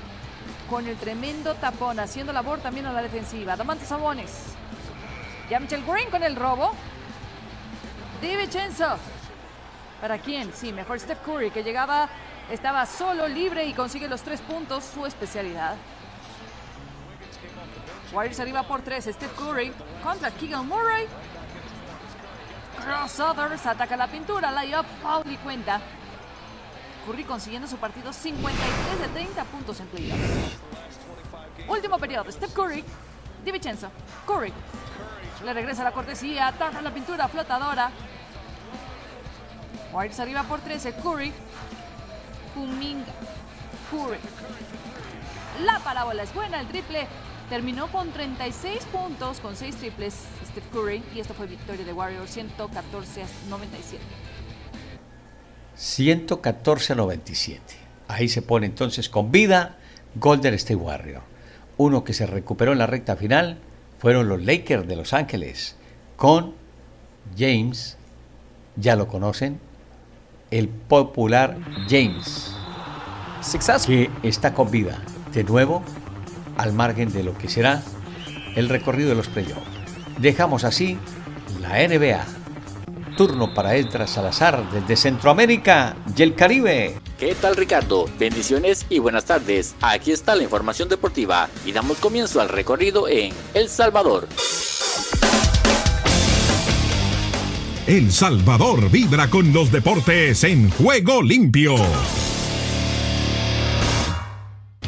con 0.68 0.86
el 0.86 0.96
tremendo 0.96 1.54
tapón, 1.54 1.98
haciendo 1.98 2.32
labor 2.32 2.60
también 2.60 2.86
a 2.86 2.92
la 2.92 3.02
defensiva. 3.02 3.56
Domantas 3.56 3.88
Sabonis. 3.88 4.30
Ya 5.50 5.58
Green 5.58 6.08
con 6.10 6.22
el 6.22 6.36
robo. 6.36 6.72
Di. 8.20 8.36
¿Para 10.00 10.18
quién? 10.18 10.52
Sí, 10.54 10.72
mejor 10.72 10.98
Steph 10.98 11.20
Curry, 11.24 11.50
que 11.50 11.62
llegaba, 11.62 12.08
estaba 12.50 12.86
solo, 12.86 13.28
libre 13.28 13.64
y 13.66 13.74
consigue 13.74 14.08
los 14.08 14.22
tres 14.22 14.40
puntos, 14.40 14.84
su 14.84 15.04
especialidad. 15.06 15.76
Warriors 18.12 18.40
arriba 18.40 18.62
por 18.64 18.82
tres. 18.82 19.04
Steph 19.04 19.34
Curry 19.36 19.72
contra 20.02 20.30
Keegan 20.30 20.66
Murray. 20.66 21.06
Crossovers, 22.84 23.66
ataca 23.66 23.96
la 23.96 24.08
pintura, 24.08 24.50
layup, 24.50 24.86
foul 25.02 25.30
y 25.30 25.36
cuenta. 25.36 25.80
Curry 27.06 27.24
consiguiendo 27.24 27.68
su 27.68 27.76
partido 27.76 28.12
53 28.12 29.00
de 29.00 29.08
30 29.08 29.44
puntos 29.44 29.80
en 29.80 29.86
playoffs. 29.86 30.58
Último 31.68 31.98
periodo, 31.98 32.30
Steph 32.32 32.52
Curry, 32.52 32.84
Di 33.44 33.52
Curry. 34.26 34.52
Le 35.44 35.52
regresa 35.54 35.84
la 35.84 35.92
cortesía, 35.92 36.48
ataca 36.48 36.82
la 36.82 36.92
pintura 36.92 37.28
flotadora. 37.28 37.90
Warriors 39.92 40.20
arriba 40.20 40.42
por 40.44 40.60
13, 40.60 40.92
Curry. 40.94 41.32
Kuminga, 42.54 43.12
Curry. 43.90 44.18
La 45.64 45.78
parábola 45.80 46.22
es 46.22 46.34
buena, 46.34 46.60
el 46.60 46.66
triple 46.68 47.06
terminó 47.48 47.88
con 47.88 48.12
36 48.12 48.84
puntos, 48.92 49.40
con 49.40 49.56
6 49.56 49.76
triples, 49.76 50.14
Steph 50.46 50.70
Curry, 50.72 51.02
y 51.14 51.20
esto 51.20 51.34
fue 51.34 51.46
victoria 51.46 51.84
de 51.84 51.92
Warriors 51.92 52.30
114 52.30 53.22
a 53.22 53.26
97. 53.48 54.02
114 55.74 56.92
a 56.92 56.96
97. 56.96 57.62
Ahí 58.08 58.28
se 58.28 58.42
pone 58.42 58.66
entonces 58.66 59.08
con 59.08 59.32
vida 59.32 59.76
Golden 60.14 60.54
State 60.54 60.76
Warrior. 60.76 61.22
Uno 61.76 62.04
que 62.04 62.12
se 62.12 62.26
recuperó 62.26 62.72
en 62.72 62.78
la 62.78 62.86
recta 62.86 63.16
final 63.16 63.58
fueron 64.00 64.28
los 64.28 64.42
Lakers 64.42 64.88
de 64.88 64.96
Los 64.96 65.12
Ángeles 65.12 65.76
con 66.16 66.54
James, 67.38 67.96
ya 68.76 68.96
lo 68.96 69.06
conocen, 69.06 69.60
el 70.50 70.68
popular 70.68 71.56
James, 71.88 72.56
que 73.86 74.10
está 74.22 74.52
con 74.54 74.70
vida 74.70 75.00
de 75.32 75.44
nuevo 75.44 75.82
al 76.56 76.72
margen 76.72 77.12
de 77.12 77.22
lo 77.22 77.36
que 77.38 77.48
será 77.48 77.82
el 78.56 78.68
recorrido 78.68 79.10
de 79.10 79.14
los 79.14 79.28
playoffs. 79.28 79.62
Dejamos 80.18 80.64
así 80.64 80.98
la 81.60 81.86
NBA 81.86 82.24
turno 83.16 83.52
para 83.52 83.74
Esdras 83.74 84.10
Salazar 84.10 84.70
desde 84.70 84.96
Centroamérica 84.96 85.94
y 86.16 86.22
el 86.22 86.34
Caribe. 86.34 86.94
¿Qué 87.20 87.34
tal 87.34 87.54
Ricardo? 87.54 88.06
Bendiciones 88.18 88.86
y 88.88 88.98
buenas 88.98 89.26
tardes. 89.26 89.74
Aquí 89.82 90.10
está 90.10 90.34
la 90.34 90.42
información 90.42 90.88
deportiva 90.88 91.50
y 91.66 91.72
damos 91.72 91.98
comienzo 91.98 92.40
al 92.40 92.48
recorrido 92.48 93.08
en 93.08 93.34
El 93.52 93.68
Salvador. 93.68 94.26
El 97.86 98.10
Salvador 98.10 98.90
vibra 98.90 99.28
con 99.28 99.52
los 99.52 99.70
deportes 99.70 100.44
en 100.44 100.70
juego 100.70 101.20
limpio. 101.20 101.74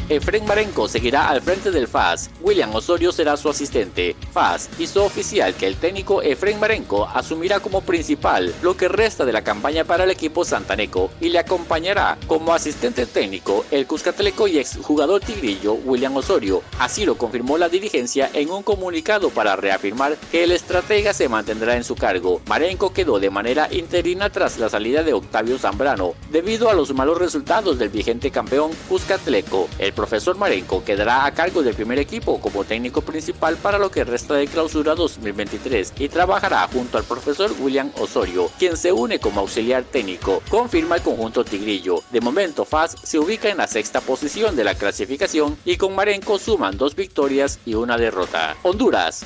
Efren 0.09 0.45
Marenco 0.45 0.89
seguirá 0.89 1.29
al 1.29 1.41
frente 1.41 1.71
del 1.71 1.87
FAS. 1.87 2.29
William 2.41 2.75
Osorio 2.75 3.13
será 3.13 3.37
su 3.37 3.49
asistente. 3.49 4.15
FAS 4.33 4.69
hizo 4.77 5.05
oficial 5.05 5.53
que 5.55 5.65
el 5.65 5.77
técnico 5.77 6.21
Efren 6.21 6.59
Marenco 6.59 7.07
asumirá 7.07 7.61
como 7.61 7.81
principal 7.81 8.53
lo 8.61 8.75
que 8.75 8.89
resta 8.89 9.23
de 9.23 9.31
la 9.31 9.43
campaña 9.43 9.85
para 9.85 10.03
el 10.03 10.11
equipo 10.11 10.43
santaneco 10.43 11.09
y 11.21 11.29
le 11.29 11.39
acompañará 11.39 12.17
como 12.27 12.53
asistente 12.53 13.05
técnico 13.05 13.65
el 13.71 13.87
Cuscatleco 13.87 14.47
y 14.47 14.59
exjugador 14.59 15.21
tigrillo 15.21 15.73
William 15.73 16.17
Osorio. 16.17 16.61
Así 16.79 17.05
lo 17.05 17.17
confirmó 17.17 17.57
la 17.57 17.69
dirigencia 17.69 18.29
en 18.33 18.51
un 18.51 18.61
comunicado 18.61 19.29
para 19.29 19.55
reafirmar 19.55 20.17
que 20.31 20.43
el 20.43 20.51
estratega 20.51 21.13
se 21.13 21.29
mantendrá 21.29 21.77
en 21.77 21.85
su 21.85 21.95
cargo. 21.95 22.41
Marenco 22.47 22.91
quedó 22.91 23.19
de 23.19 23.29
manera 23.29 23.69
interina 23.71 24.29
tras 24.29 24.59
la 24.59 24.67
salida 24.67 25.03
de 25.03 25.13
Octavio 25.13 25.57
Zambrano 25.57 26.13
debido 26.29 26.69
a 26.69 26.73
los 26.73 26.93
malos 26.93 27.19
resultados 27.19 27.79
del 27.79 27.89
vigente 27.89 28.31
campeón 28.31 28.71
Cuscatleco. 28.89 29.69
Profesor 30.03 30.35
Marenco 30.35 30.83
quedará 30.83 31.25
a 31.25 31.33
cargo 31.33 31.63
del 31.63 31.75
primer 31.75 31.97
equipo 31.97 32.37
como 32.41 32.65
técnico 32.65 32.99
principal 32.99 33.55
para 33.55 33.77
lo 33.77 33.89
que 33.89 34.03
resta 34.03 34.33
de 34.33 34.47
clausura 34.47 34.95
2023 34.95 35.93
y 35.97 36.09
trabajará 36.09 36.67
junto 36.67 36.97
al 36.97 37.05
profesor 37.05 37.49
William 37.57 37.89
Osorio, 37.97 38.51
quien 38.59 38.75
se 38.75 38.91
une 38.91 39.19
como 39.19 39.39
auxiliar 39.39 39.85
técnico, 39.85 40.43
confirma 40.49 40.97
el 40.97 41.03
conjunto 41.03 41.45
tigrillo. 41.45 42.03
De 42.11 42.19
momento 42.19 42.65
FAS 42.65 42.97
se 43.01 43.17
ubica 43.17 43.47
en 43.47 43.59
la 43.59 43.67
sexta 43.67 44.01
posición 44.01 44.57
de 44.57 44.65
la 44.65 44.75
clasificación 44.75 45.57
y 45.63 45.77
con 45.77 45.95
Marenco 45.95 46.37
suman 46.37 46.77
dos 46.77 46.97
victorias 46.97 47.61
y 47.65 47.75
una 47.75 47.97
derrota. 47.97 48.57
Honduras. 48.63 49.23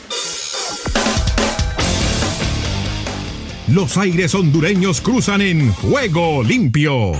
Los 3.67 3.97
aires 3.97 4.35
hondureños 4.35 5.01
cruzan 5.01 5.41
en 5.41 5.73
juego 5.73 6.43
limpio. 6.43 7.13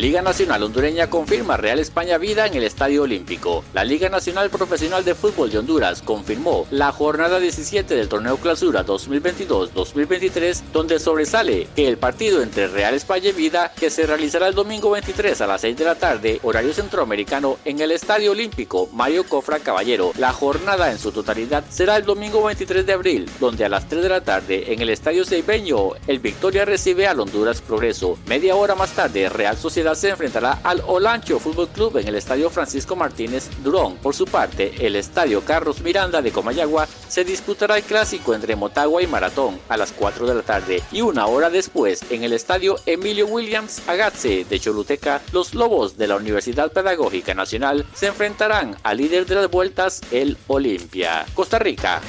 Liga 0.00 0.22
Nacional 0.22 0.62
Hondureña 0.62 1.10
confirma 1.10 1.58
Real 1.58 1.78
España 1.78 2.16
Vida 2.16 2.46
en 2.46 2.54
el 2.54 2.64
Estadio 2.64 3.02
Olímpico. 3.02 3.62
La 3.74 3.84
Liga 3.84 4.08
Nacional 4.08 4.48
Profesional 4.48 5.04
de 5.04 5.14
Fútbol 5.14 5.50
de 5.50 5.58
Honduras 5.58 6.00
confirmó 6.00 6.66
la 6.70 6.90
jornada 6.90 7.38
17 7.38 7.94
del 7.94 8.08
torneo 8.08 8.38
Clausura 8.38 8.86
2022-2023, 8.86 10.62
donde 10.72 10.98
sobresale 10.98 11.68
que 11.76 11.86
el 11.86 11.98
partido 11.98 12.40
entre 12.40 12.68
Real 12.68 12.94
España 12.94 13.30
Vida, 13.32 13.72
que 13.78 13.90
se 13.90 14.06
realizará 14.06 14.48
el 14.48 14.54
domingo 14.54 14.88
23 14.88 15.38
a 15.38 15.46
las 15.46 15.60
6 15.60 15.76
de 15.76 15.84
la 15.84 15.96
tarde, 15.96 16.40
horario 16.44 16.72
centroamericano, 16.72 17.58
en 17.66 17.80
el 17.80 17.90
Estadio 17.90 18.30
Olímpico 18.30 18.88
Mario 18.94 19.24
Cofra 19.24 19.58
Caballero. 19.58 20.12
La 20.16 20.32
jornada 20.32 20.90
en 20.90 20.98
su 20.98 21.12
totalidad 21.12 21.62
será 21.68 21.98
el 21.98 22.06
domingo 22.06 22.42
23 22.42 22.86
de 22.86 22.92
abril, 22.94 23.30
donde 23.38 23.66
a 23.66 23.68
las 23.68 23.86
3 23.86 24.02
de 24.02 24.08
la 24.08 24.24
tarde 24.24 24.72
en 24.72 24.80
el 24.80 24.88
Estadio 24.88 25.26
Seibeño, 25.26 25.90
el 26.06 26.20
Victoria 26.20 26.64
recibe 26.64 27.06
al 27.06 27.20
Honduras 27.20 27.60
Progreso. 27.60 28.18
Media 28.24 28.56
hora 28.56 28.74
más 28.74 28.92
tarde, 28.92 29.28
Real 29.28 29.58
Sociedad 29.58 29.89
se 29.94 30.10
enfrentará 30.10 30.58
al 30.62 30.82
Olancho 30.86 31.38
Fútbol 31.38 31.68
Club 31.68 31.98
en 31.98 32.08
el 32.08 32.14
Estadio 32.14 32.50
Francisco 32.50 32.96
Martínez 32.96 33.48
Durón. 33.62 33.96
Por 33.96 34.14
su 34.14 34.24
parte, 34.24 34.74
el 34.86 34.96
Estadio 34.96 35.42
Carlos 35.42 35.80
Miranda 35.80 36.22
de 36.22 36.32
Comayagua 36.32 36.86
se 37.08 37.24
disputará 37.24 37.76
el 37.76 37.82
clásico 37.82 38.34
entre 38.34 38.56
Motagua 38.56 39.02
y 39.02 39.06
Maratón 39.06 39.58
a 39.68 39.76
las 39.76 39.92
4 39.92 40.26
de 40.26 40.34
la 40.34 40.42
tarde 40.42 40.82
y 40.92 41.00
una 41.00 41.26
hora 41.26 41.50
después 41.50 42.02
en 42.10 42.24
el 42.24 42.32
Estadio 42.32 42.76
Emilio 42.86 43.26
Williams 43.26 43.82
Agatse 43.88 44.44
de 44.44 44.60
Choluteca, 44.60 45.20
los 45.32 45.54
Lobos 45.54 45.96
de 45.96 46.08
la 46.08 46.16
Universidad 46.16 46.72
Pedagógica 46.72 47.34
Nacional 47.34 47.86
se 47.94 48.08
enfrentarán 48.08 48.76
al 48.82 48.98
líder 48.98 49.26
de 49.26 49.34
las 49.34 49.50
vueltas, 49.50 50.00
el 50.10 50.36
Olimpia. 50.46 51.26
Costa 51.34 51.58
Rica. 51.58 52.00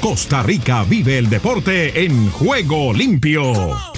Costa 0.00 0.42
Rica 0.42 0.84
vive 0.84 1.18
el 1.18 1.28
deporte 1.28 2.04
en 2.04 2.30
juego 2.30 2.92
limpio. 2.92 3.97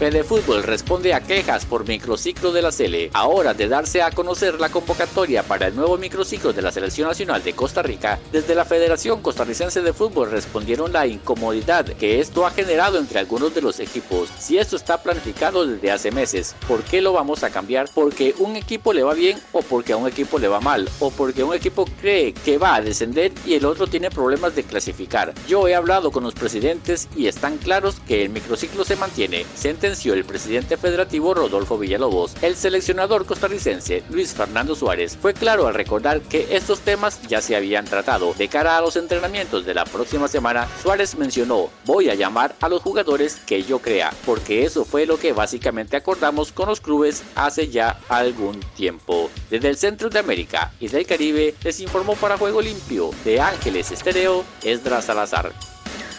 Fede 0.00 0.24
Fútbol 0.24 0.62
responde 0.62 1.12
a 1.12 1.20
quejas 1.20 1.66
por 1.66 1.86
microciclo 1.86 2.52
de 2.52 2.62
la 2.62 2.72
Sele. 2.72 3.10
Ahora 3.12 3.52
de 3.52 3.68
darse 3.68 4.00
a 4.00 4.10
conocer 4.10 4.58
la 4.58 4.70
convocatoria 4.70 5.42
para 5.42 5.66
el 5.66 5.76
nuevo 5.76 5.98
microciclo 5.98 6.54
de 6.54 6.62
la 6.62 6.72
Selección 6.72 7.06
Nacional 7.06 7.42
de 7.42 7.52
Costa 7.52 7.82
Rica, 7.82 8.18
desde 8.32 8.54
la 8.54 8.64
Federación 8.64 9.20
Costarricense 9.20 9.82
de 9.82 9.92
Fútbol 9.92 10.30
respondieron 10.30 10.90
la 10.90 11.06
incomodidad 11.06 11.84
que 11.84 12.18
esto 12.18 12.46
ha 12.46 12.50
generado 12.50 12.98
entre 12.98 13.18
algunos 13.18 13.54
de 13.54 13.60
los 13.60 13.78
equipos. 13.78 14.30
Si 14.38 14.56
esto 14.56 14.76
está 14.76 15.02
planificado 15.02 15.66
desde 15.66 15.90
hace 15.90 16.10
meses, 16.10 16.56
¿por 16.66 16.82
qué 16.82 17.02
lo 17.02 17.12
vamos 17.12 17.42
a 17.42 17.50
cambiar? 17.50 17.90
¿Porque 17.94 18.34
un 18.38 18.56
equipo 18.56 18.94
le 18.94 19.02
va 19.02 19.12
bien 19.12 19.38
o 19.52 19.60
porque 19.60 19.92
a 19.92 19.98
un 19.98 20.08
equipo 20.08 20.38
le 20.38 20.48
va 20.48 20.62
mal? 20.62 20.88
¿O 21.00 21.10
porque 21.10 21.44
un 21.44 21.52
equipo 21.52 21.84
cree 22.00 22.32
que 22.32 22.56
va 22.56 22.76
a 22.76 22.80
descender 22.80 23.32
y 23.44 23.52
el 23.52 23.66
otro 23.66 23.86
tiene 23.86 24.08
problemas 24.08 24.56
de 24.56 24.64
clasificar? 24.64 25.34
Yo 25.46 25.68
he 25.68 25.74
hablado 25.74 26.10
con 26.10 26.24
los 26.24 26.32
presidentes 26.32 27.06
y 27.14 27.26
están 27.26 27.58
claros 27.58 27.96
que 28.08 28.22
el 28.22 28.30
microciclo 28.30 28.82
se 28.86 28.96
mantiene 28.96 29.44
el 29.90 30.24
presidente 30.24 30.76
federativo 30.76 31.34
Rodolfo 31.34 31.76
Villalobos. 31.76 32.36
El 32.42 32.54
seleccionador 32.54 33.26
costarricense 33.26 34.04
Luis 34.08 34.32
Fernando 34.32 34.76
Suárez 34.76 35.18
fue 35.20 35.34
claro 35.34 35.66
al 35.66 35.74
recordar 35.74 36.20
que 36.20 36.46
estos 36.54 36.78
temas 36.80 37.20
ya 37.22 37.42
se 37.42 37.56
habían 37.56 37.86
tratado. 37.86 38.32
De 38.34 38.46
cara 38.46 38.78
a 38.78 38.80
los 38.80 38.94
entrenamientos 38.94 39.66
de 39.66 39.74
la 39.74 39.84
próxima 39.84 40.28
semana, 40.28 40.68
Suárez 40.80 41.16
mencionó, 41.16 41.70
voy 41.86 42.08
a 42.08 42.14
llamar 42.14 42.54
a 42.60 42.68
los 42.68 42.82
jugadores 42.82 43.40
que 43.44 43.64
yo 43.64 43.80
crea, 43.80 44.12
porque 44.24 44.64
eso 44.64 44.84
fue 44.84 45.06
lo 45.06 45.18
que 45.18 45.32
básicamente 45.32 45.96
acordamos 45.96 46.52
con 46.52 46.68
los 46.68 46.80
clubes 46.80 47.24
hace 47.34 47.68
ya 47.68 47.98
algún 48.08 48.60
tiempo. 48.76 49.28
Desde 49.50 49.70
el 49.70 49.76
centro 49.76 50.08
de 50.08 50.20
América 50.20 50.72
y 50.78 50.86
del 50.86 51.04
Caribe 51.04 51.56
les 51.64 51.80
informó 51.80 52.14
para 52.14 52.38
Juego 52.38 52.62
Limpio 52.62 53.10
de 53.24 53.40
Ángeles 53.40 53.90
Estereo, 53.90 54.44
Esdras 54.62 55.06
Salazar. 55.06 55.52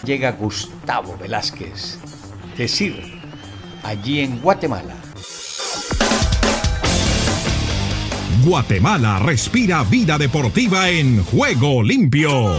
Llega 0.04 0.34
Gustavo 0.34 1.16
Velázquez. 1.18 2.00
Decir 2.58 3.21
allí 3.84 4.22
en 4.22 4.40
Guatemala. 4.40 4.96
Guatemala 8.44 9.20
respira 9.20 9.84
vida 9.84 10.18
deportiva 10.18 10.90
en 10.90 11.24
juego 11.24 11.84
limpio. 11.84 12.56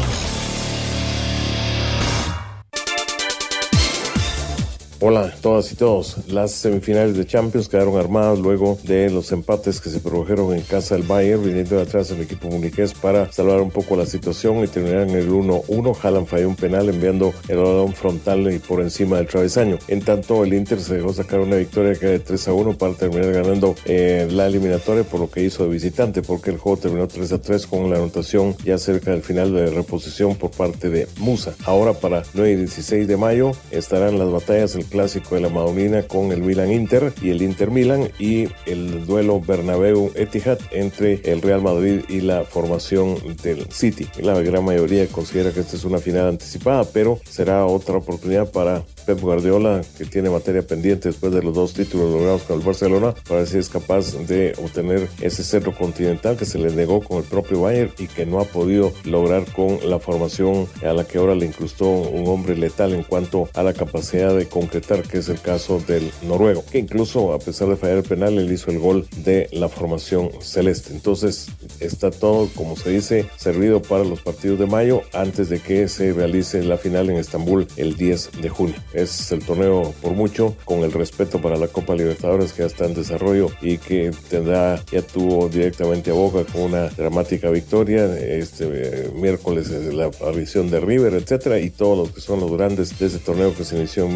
Hola 5.05 5.35
todas 5.43 5.73
y 5.73 5.75
todos. 5.75 6.29
Las 6.29 6.53
semifinales 6.53 7.17
de 7.17 7.27
Champions 7.27 7.69
quedaron 7.69 7.99
armadas 7.99 8.39
luego 8.39 8.79
de 8.85 9.11
los 9.11 9.33
empates 9.33 9.81
que 9.81 9.91
se 9.91 9.99
produjeron 9.99 10.55
en 10.55 10.61
casa 10.61 10.95
del 10.95 11.03
Bayern, 11.03 11.43
viniendo 11.43 11.75
de 11.75 11.83
atrás 11.83 12.13
el 12.13 12.21
equipo 12.21 12.47
muniqués 12.47 12.95
para 12.95 13.33
salvar 13.33 13.61
un 13.63 13.73
poco 13.73 13.97
la 13.97 14.07
situación 14.07 14.63
y 14.63 14.69
terminar 14.69 15.09
en 15.09 15.17
el 15.17 15.29
1-1. 15.29 15.97
Haaland 16.01 16.29
falló 16.29 16.49
un 16.49 16.55
penal 16.55 16.89
enviando 16.89 17.35
el 17.49 17.57
balón 17.57 17.95
frontal 17.95 18.53
y 18.53 18.61
por 18.61 18.81
encima 18.81 19.17
del 19.17 19.27
travesaño. 19.27 19.77
En 19.89 20.03
tanto, 20.03 20.45
el 20.45 20.55
Inter 20.55 20.81
se 20.81 20.95
dejó 20.95 21.13
sacar 21.13 21.41
una 21.41 21.57
victoria 21.57 21.97
que 21.97 22.07
de 22.07 22.25
3-1 22.25 22.77
para 22.77 22.95
terminar 22.95 23.33
ganando 23.33 23.75
eh, 23.87 24.29
la 24.31 24.47
eliminatoria 24.47 25.03
por 25.03 25.19
lo 25.19 25.29
que 25.29 25.43
hizo 25.43 25.65
de 25.65 25.71
visitante, 25.71 26.23
porque 26.23 26.51
el 26.51 26.59
juego 26.59 26.79
terminó 26.79 27.09
3-3 27.09 27.67
con 27.67 27.91
la 27.91 27.97
anotación 27.97 28.55
ya 28.65 28.79
cerca 28.79 29.11
del 29.11 29.23
final 29.23 29.53
de 29.53 29.67
reposición 29.67 30.37
por 30.37 30.53
parte 30.53 30.91
de 30.91 31.09
Musa. 31.19 31.57
Ahora 31.65 31.93
para 31.93 32.23
9 32.35 32.53
y 32.53 32.55
16 32.55 33.09
de 33.09 33.17
mayo 33.17 33.51
estarán 33.73 34.17
las 34.17 34.31
batallas 34.31 34.77
el 34.77 34.92
clásico 34.93 35.35
de 35.35 35.41
la 35.41 35.49
Madonina 35.49 36.03
con 36.03 36.31
el 36.31 36.43
Milan 36.43 36.71
Inter 36.71 37.13
y 37.21 37.31
el 37.31 37.43
Inter 37.43 37.71
Milan 37.71 38.11
y 38.19 38.47
el 38.67 39.05
duelo 39.07 39.41
Bernabéu 39.41 40.13
Etihad 40.15 40.59
entre 40.71 41.21
el 41.25 41.43
Real 41.43 41.63
Madrid 41.63 42.03
y 42.09 42.21
la 42.21 42.45
formación 42.45 43.17
del 43.43 43.67
City. 43.73 44.07
La 44.21 44.41
gran 44.41 44.65
mayoría 44.65 45.09
considera 45.09 45.51
que 45.51 45.61
esta 45.61 45.77
es 45.77 45.85
una 45.85 45.99
final 45.99 46.29
anticipada, 46.29 46.85
pero 46.85 47.19
será 47.29 47.67
otra 47.67 47.97
oportunidad 47.97 48.53
para 48.53 48.83
Pep 49.07 49.21
Guardiola, 49.21 49.81
que 49.99 50.05
tiene 50.05 50.31
materia 50.31 50.63
pendiente 50.63 51.09
después 51.09 51.33
de 51.33 51.43
los 51.43 51.55
dos 51.55 51.73
títulos 51.73 52.13
logrados 52.13 52.43
con 52.43 52.61
el 52.61 52.65
Barcelona, 52.65 53.15
para 53.27 53.41
ver 53.41 53.49
si 53.49 53.59
es 53.59 53.69
capaz 53.69 54.15
de 54.29 54.53
obtener 54.63 55.09
ese 55.21 55.43
centro 55.43 55.75
continental 55.75 56.37
que 56.37 56.45
se 56.45 56.59
le 56.59 56.71
negó 56.71 57.01
con 57.01 57.17
el 57.19 57.25
propio 57.25 57.63
Bayern 57.63 57.93
y 57.99 58.07
que 58.07 58.27
no 58.27 58.39
ha 58.41 58.45
podido 58.45 58.93
lograr 59.05 59.45
con 59.53 59.79
la 59.89 59.99
formación 59.99 60.69
a 60.85 60.93
la 60.93 61.05
que 61.05 61.19
ahora 61.19 61.35
le 61.35 61.47
incrustó 61.47 61.87
un 61.89 62.29
hombre 62.29 62.57
letal 62.57 62.93
en 62.93 63.03
cuanto 63.03 63.49
a 63.55 63.63
la 63.63 63.73
capacidad 63.73 64.37
de 64.37 64.47
concretar 64.47 64.82
que 65.09 65.19
es 65.19 65.29
el 65.29 65.41
caso 65.41 65.81
del 65.81 66.11
noruego, 66.23 66.65
que 66.71 66.79
incluso 66.79 67.33
a 67.33 67.39
pesar 67.39 67.69
de 67.69 67.77
fallar 67.77 67.99
el 67.99 68.03
penal, 68.03 68.39
él 68.39 68.53
hizo 68.53 68.71
el 68.71 68.79
gol 68.79 69.07
de 69.25 69.49
la 69.53 69.69
formación 69.69 70.31
celeste. 70.41 70.93
Entonces 70.93 71.49
está 71.81 72.11
todo, 72.11 72.49
como 72.55 72.77
se 72.77 72.91
dice, 72.91 73.27
servido 73.37 73.81
para 73.81 74.05
los 74.05 74.21
partidos 74.21 74.59
de 74.59 74.67
mayo 74.67 75.03
antes 75.13 75.49
de 75.49 75.61
que 75.61 75.89
se 75.89 76.13
realice 76.13 76.63
la 76.63 76.77
final 76.77 77.11
en 77.11 77.17
Estambul 77.17 77.67
el 77.77 77.97
10 77.97 78.43
de 78.43 78.49
junio. 78.49 78.75
Es 78.93 79.33
el 79.33 79.45
torneo 79.45 79.95
por 80.03 80.13
mucho, 80.13 80.57
con 80.65 80.81
el 80.81 80.93
respeto 80.93 81.41
para 81.41 81.57
la 81.57 81.69
Copa 81.69 81.95
Libertadores 81.95 82.53
que 82.53 82.63
ya 82.63 82.67
está 82.67 82.85
en 82.87 82.95
desarrollo 82.95 83.49
y 83.61 83.79
que 83.79 84.11
tendrá, 84.29 84.83
ya 84.91 85.03
tuvo 85.03 85.49
directamente 85.49 86.11
a 86.11 86.15
Boca 86.15 86.45
con 86.45 86.63
una 86.63 86.89
dramática 86.89 87.51
victoria. 87.51 88.17
Este 88.19 88.69
eh, 88.71 89.11
miércoles 89.15 89.71
es 89.71 89.95
la 89.95 90.07
aparición 90.07 90.71
de 90.71 90.81
River, 90.81 91.15
etcétera, 91.15 91.59
y 91.61 91.71
todos 91.71 91.97
los 91.99 92.11
que 92.15 92.21
son 92.21 92.41
los 92.41 92.51
grandes 92.53 92.99
de 92.99 93.07
ese 93.07 93.19
torneo 93.19 93.55
que 93.55 93.65
se 93.65 93.77
inició 93.77 94.07
en 94.07 94.15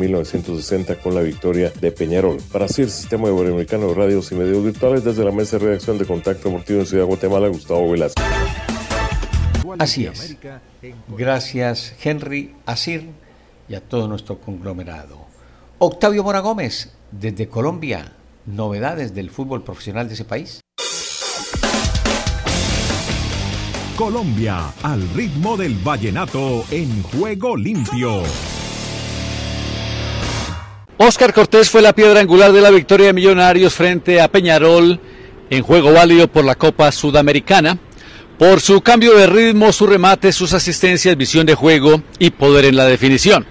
1960 0.56 1.02
con 1.02 1.14
la 1.14 1.22
victoria 1.22 1.72
de 1.80 1.92
Peñarol. 1.92 2.38
Para 2.52 2.66
así 2.66 2.82
el 2.82 2.90
Sistema 2.90 3.28
Iberoamericano 3.28 3.88
de 3.88 3.94
Radios 3.94 4.32
y 4.32 4.34
Medios 4.34 4.64
Virtuales, 4.64 5.04
desde 5.04 5.24
la 5.24 5.32
mesa 5.32 5.58
de 5.58 5.66
redacción 5.66 5.98
de 5.98 6.04
Contacto 6.04 6.48
Deportivo 6.48 6.80
en 6.80 6.86
Ciudad 6.86 7.04
Guatemala, 7.04 7.48
Gustavo 7.48 7.90
Velázquez. 7.90 8.24
Así 9.78 10.06
es. 10.06 10.36
Gracias, 11.08 11.94
Henry 12.02 12.54
Asir, 12.64 13.10
y 13.68 13.74
a 13.74 13.80
todo 13.80 14.08
nuestro 14.08 14.38
conglomerado. 14.38 15.18
Octavio 15.78 16.24
Mora 16.24 16.40
Gómez, 16.40 16.92
desde 17.10 17.48
Colombia, 17.48 18.12
novedades 18.46 19.14
del 19.14 19.30
fútbol 19.30 19.62
profesional 19.62 20.08
de 20.08 20.14
ese 20.14 20.24
país. 20.24 20.60
Colombia, 23.96 24.72
al 24.82 25.08
ritmo 25.14 25.56
del 25.56 25.74
vallenato 25.74 26.64
en 26.70 27.02
juego 27.02 27.56
limpio. 27.56 28.22
Oscar 30.98 31.34
Cortés 31.34 31.68
fue 31.68 31.82
la 31.82 31.92
piedra 31.92 32.20
angular 32.20 32.52
de 32.52 32.62
la 32.62 32.70
victoria 32.70 33.08
de 33.08 33.12
Millonarios 33.12 33.74
frente 33.74 34.18
a 34.18 34.28
Peñarol 34.28 34.98
en 35.50 35.62
juego 35.62 35.92
válido 35.92 36.26
por 36.26 36.42
la 36.42 36.54
Copa 36.54 36.90
Sudamericana. 36.90 37.76
Por 38.38 38.62
su 38.62 38.80
cambio 38.80 39.14
de 39.14 39.26
ritmo, 39.26 39.72
su 39.72 39.86
remate, 39.86 40.32
sus 40.32 40.54
asistencias, 40.54 41.14
visión 41.14 41.44
de 41.44 41.54
juego 41.54 42.02
y 42.18 42.30
poder 42.30 42.64
en 42.64 42.76
la 42.76 42.86
definición. 42.86 43.46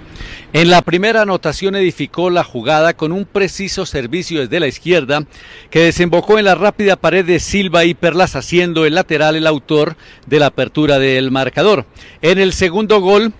En 0.53 0.71
la 0.71 0.81
primera 0.81 1.21
anotación 1.21 1.75
edificó 1.75 2.31
la 2.31 2.43
jugada 2.43 2.95
con 2.95 3.11
un 3.11 3.25
preciso 3.25 3.85
servicio 3.85 4.41
desde 4.41 4.59
la 4.59 4.67
izquierda 4.67 5.23
que 5.69 5.81
desembocó 5.81 6.39
en 6.39 6.45
la 6.45 6.55
rápida 6.55 6.95
pared 6.95 7.23
de 7.25 7.39
Silva 7.39 7.85
y 7.85 7.93
Perlas 7.93 8.35
haciendo 8.35 8.87
el 8.87 8.95
lateral 8.95 9.35
el 9.35 9.45
autor 9.45 9.97
de 10.25 10.39
la 10.39 10.47
apertura 10.47 10.97
del 10.97 11.29
marcador. 11.29 11.85
En 12.23 12.39
el 12.39 12.53
segundo 12.53 13.01
gol 13.01 13.33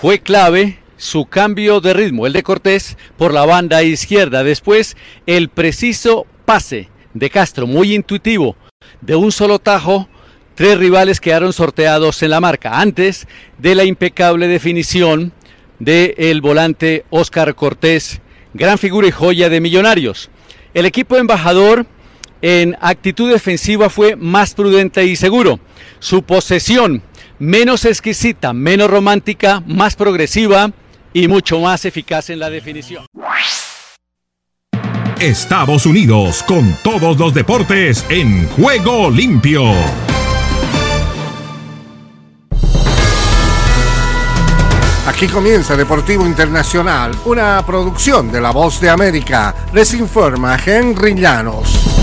fue 0.00 0.20
clave 0.20 0.78
su 0.98 1.26
cambio 1.26 1.80
de 1.80 1.94
ritmo, 1.94 2.26
el 2.26 2.34
de 2.34 2.42
Cortés, 2.42 2.98
por 3.16 3.32
la 3.32 3.46
banda 3.46 3.82
izquierda. 3.82 4.44
Después 4.44 4.96
el 5.26 5.48
preciso 5.48 6.26
pase 6.44 6.90
de 7.14 7.30
Castro, 7.30 7.66
muy 7.66 7.94
intuitivo, 7.94 8.56
de 9.00 9.16
un 9.16 9.32
solo 9.32 9.58
tajo. 9.58 10.08
Tres 10.54 10.76
rivales 10.76 11.20
quedaron 11.20 11.52
sorteados 11.52 12.22
en 12.22 12.30
la 12.30 12.40
marca 12.40 12.80
antes 12.80 13.28
de 13.58 13.76
la 13.76 13.84
impecable 13.84 14.48
definición 14.48 15.32
del 15.78 16.14
el 16.18 16.40
volante 16.40 17.04
Oscar 17.10 17.54
Cortés, 17.54 18.20
gran 18.54 18.76
figura 18.76 19.06
y 19.06 19.12
joya 19.12 19.48
de 19.48 19.60
Millonarios. 19.60 20.30
El 20.74 20.84
equipo 20.84 21.16
embajador 21.16 21.86
en 22.42 22.76
actitud 22.80 23.30
defensiva 23.30 23.88
fue 23.88 24.16
más 24.16 24.54
prudente 24.54 25.04
y 25.04 25.14
seguro. 25.14 25.60
Su 26.00 26.24
posesión 26.24 27.02
menos 27.38 27.84
exquisita, 27.84 28.52
menos 28.52 28.90
romántica, 28.90 29.62
más 29.64 29.94
progresiva 29.94 30.72
y 31.12 31.28
mucho 31.28 31.60
más 31.60 31.84
eficaz 31.84 32.30
en 32.30 32.38
la 32.38 32.50
definición. 32.50 33.06
Estados 35.20 35.84
Unidos 35.84 36.44
con 36.44 36.72
todos 36.84 37.18
los 37.18 37.34
deportes 37.34 38.04
en 38.08 38.48
juego 38.50 39.10
limpio. 39.10 39.62
Aquí 45.08 45.26
comienza 45.26 45.74
Deportivo 45.74 46.24
Internacional, 46.24 47.10
una 47.24 47.64
producción 47.66 48.30
de 48.30 48.40
La 48.40 48.52
Voz 48.52 48.80
de 48.80 48.90
América. 48.90 49.52
Les 49.72 49.92
informa 49.94 50.56
Henry 50.64 51.14
Llanos. 51.16 51.97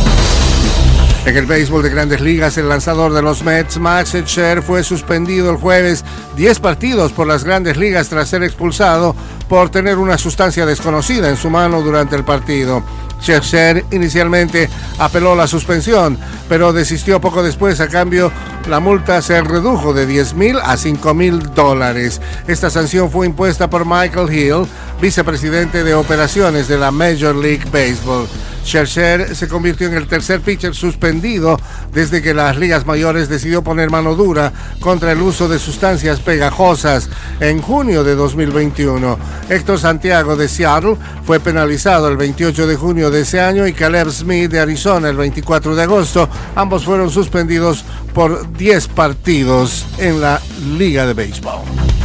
En 1.26 1.36
el 1.36 1.47
béisbol 1.47 1.82
de 1.82 1.89
grandes 1.89 2.21
ligas, 2.21 2.55
el 2.59 2.69
lanzador 2.69 3.11
de 3.11 3.23
los 3.23 3.43
Mets, 3.43 3.80
Max 3.80 4.09
Scherzer, 4.09 4.61
fue 4.61 4.84
suspendido 4.84 5.49
el 5.49 5.57
jueves 5.57 6.05
10 6.36 6.59
partidos 6.59 7.13
por 7.13 7.26
las 7.26 7.43
grandes 7.43 7.78
ligas 7.78 8.09
tras 8.09 8.30
ser 8.30 8.43
expulsado 8.43 9.15
por 9.49 9.71
tener 9.71 9.97
una 9.97 10.19
sustancia 10.19 10.67
desconocida 10.67 11.28
en 11.28 11.36
su 11.36 11.49
mano 11.49 11.82
durante 11.82 12.15
el 12.15 12.23
partido. 12.23 12.84
Scherzer 13.19 13.84
inicialmente 13.89 14.69
apeló 14.99 15.36
la 15.36 15.47
suspensión, 15.47 16.15
pero 16.47 16.73
desistió 16.73 17.19
poco 17.19 17.41
después. 17.41 17.80
A 17.80 17.88
cambio, 17.88 18.32
la 18.69 18.80
multa 18.80 19.19
se 19.23 19.41
redujo 19.41 19.95
de 19.95 20.05
10 20.05 20.36
mil 20.36 20.59
a 20.59 20.78
5 20.78 21.13
mil 21.15 21.39
dólares. 21.55 22.21
Esta 22.47 22.69
sanción 22.69 23.09
fue 23.09 23.26
impuesta 23.26 23.67
por 23.67 23.84
Michael 23.84 24.32
Hill, 24.32 24.67
vicepresidente 25.01 25.84
de 25.84 25.95
operaciones 25.95 26.67
de 26.67 26.78
la 26.78 26.91
Major 26.91 27.36
League 27.36 27.65
Baseball. 27.71 28.28
Scherzer 28.66 29.36
se 29.36 29.47
convirtió 29.47 29.88
en 29.88 29.93
el 29.93 30.07
tercer 30.07 30.41
pitcher 30.41 30.74
suspendido 30.74 31.59
desde 31.93 32.22
que 32.22 32.34
las 32.34 32.57
ligas 32.57 32.86
mayores 32.86 33.30
decidió 33.30 33.63
poner 33.63 33.91
mano 33.91 34.16
dura 34.16 34.51
contra 34.80 35.11
el 35.11 35.22
uso 35.22 35.47
de 35.47 35.59
sustancias 35.59 36.20
pegajosas 36.20 37.09
en 37.39 37.61
junio 37.61 38.03
de 38.03 38.16
2021. 38.16 39.18
Héctor 39.49 39.80
Santiago 39.80 40.36
de 40.36 40.47
Seattle 40.47 40.97
fue 41.26 41.39
penalizado 41.39 42.07
el 42.07 42.18
28 42.18 42.68
de 42.68 42.76
junio 42.76 43.11
de 43.11 43.22
ese 43.22 43.39
año 43.39 43.68
y 43.68 43.74
Caleb 43.74 44.09
Smith 44.09 44.49
de 44.49 44.59
Arizona 44.59 45.09
el 45.09 45.18
24 45.18 45.76
de 45.76 45.84
agosto. 45.84 46.28
Ambos 46.55 46.86
fueron 46.86 47.11
suspendidos 47.11 47.86
por 48.13 48.51
10 48.57 48.88
partidos 48.89 49.86
en 49.99 50.22
la 50.22 50.41
Liga 50.78 51.05
de 51.05 51.13
Béisbol. 51.13 52.05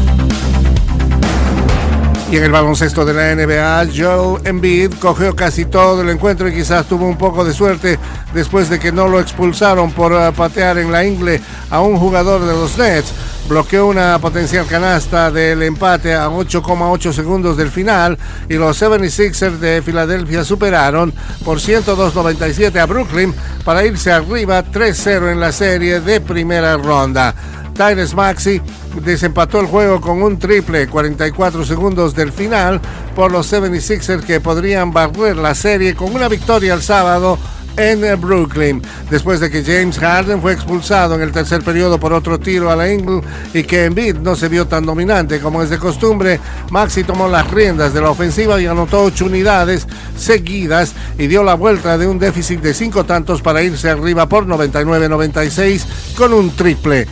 Y 2.30 2.36
en 2.36 2.44
el 2.44 2.52
baloncesto 2.52 3.04
de 3.04 3.12
la 3.12 3.34
NBA, 3.34 3.88
Joe 3.92 4.40
Embiid 4.44 4.94
cogió 5.00 5.34
casi 5.34 5.64
todo 5.64 6.02
el 6.02 6.10
encuentro 6.10 6.48
y 6.48 6.54
quizás 6.54 6.86
tuvo 6.86 7.08
un 7.08 7.18
poco 7.18 7.44
de 7.44 7.52
suerte 7.52 7.98
después 8.32 8.70
de 8.70 8.78
que 8.78 8.92
no 8.92 9.08
lo 9.08 9.18
expulsaron 9.18 9.90
por 9.90 10.12
uh, 10.12 10.32
patear 10.32 10.78
en 10.78 10.92
la 10.92 11.04
ingle 11.04 11.40
a 11.70 11.80
un 11.80 11.96
jugador 11.96 12.42
de 12.42 12.52
los 12.52 12.78
Nets. 12.78 13.12
Bloqueó 13.48 13.88
una 13.88 14.16
potencial 14.20 14.64
canasta 14.66 15.32
del 15.32 15.60
empate 15.64 16.14
a 16.14 16.28
8,8 16.28 17.12
segundos 17.12 17.56
del 17.56 17.72
final 17.72 18.16
y 18.48 18.54
los 18.54 18.80
76ers 18.80 19.58
de 19.58 19.82
Filadelfia 19.82 20.44
superaron 20.44 21.12
por 21.44 21.58
102.97 21.58 22.78
a 22.78 22.86
Brooklyn 22.86 23.34
para 23.64 23.84
irse 23.84 24.12
arriba 24.12 24.64
3-0 24.64 25.32
en 25.32 25.40
la 25.40 25.50
serie 25.50 26.00
de 26.00 26.20
primera 26.20 26.76
ronda. 26.76 27.34
Tyrese 27.74 28.14
Maxi 28.14 28.60
desempató 29.04 29.60
el 29.60 29.66
juego 29.66 30.00
con 30.00 30.22
un 30.22 30.38
triple 30.38 30.86
44 30.88 31.64
segundos 31.64 32.14
del 32.14 32.32
final 32.32 32.80
por 33.14 33.32
los 33.32 33.52
76ers 33.52 34.22
que 34.22 34.40
podrían 34.40 34.92
barrer 34.92 35.36
la 35.36 35.54
serie 35.54 35.94
con 35.94 36.14
una 36.14 36.28
victoria 36.28 36.74
el 36.74 36.82
sábado 36.82 37.38
en 37.76 38.20
Brooklyn. 38.20 38.82
Después 39.10 39.40
de 39.40 39.50
que 39.50 39.64
James 39.64 39.98
Harden 39.98 40.40
fue 40.40 40.52
expulsado 40.52 41.14
en 41.14 41.22
el 41.22 41.32
tercer 41.32 41.62
periodo 41.62 41.98
por 41.98 42.12
otro 42.12 42.38
tiro 42.38 42.70
a 42.70 42.76
la 42.76 42.92
Ingle 42.92 43.22
y 43.54 43.64
que 43.64 43.84
Embiid 43.84 44.16
no 44.16 44.36
se 44.36 44.48
vio 44.48 44.66
tan 44.66 44.84
dominante 44.84 45.40
como 45.40 45.62
es 45.62 45.70
de 45.70 45.78
costumbre, 45.78 46.40
Maxi 46.70 47.04
tomó 47.04 47.28
las 47.28 47.50
riendas 47.50 47.94
de 47.94 48.00
la 48.00 48.10
ofensiva 48.10 48.60
y 48.60 48.66
anotó 48.66 49.04
ocho 49.04 49.26
unidades 49.26 49.86
seguidas 50.16 50.94
y 51.18 51.26
dio 51.26 51.42
la 51.42 51.54
vuelta 51.54 51.96
de 51.98 52.06
un 52.06 52.18
déficit 52.18 52.60
de 52.60 52.74
cinco 52.74 53.04
tantos 53.04 53.42
para 53.42 53.62
irse 53.62 53.90
arriba 53.90 54.28
por 54.28 54.46
99-96 54.46 55.84
con 56.16 56.32
un 56.32 56.50
triple 56.54 57.06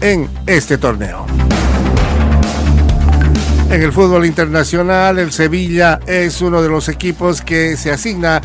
en 0.00 0.28
este 0.46 0.78
torneo. 0.78 1.26
En 3.70 3.82
el 3.82 3.92
fútbol 3.92 4.24
internacional, 4.24 5.18
el 5.18 5.32
Sevilla 5.32 6.00
es 6.06 6.40
uno 6.40 6.62
de 6.62 6.68
los 6.68 6.88
equipos 6.88 7.42
que 7.42 7.76
se 7.76 7.90
asigna 7.90 8.40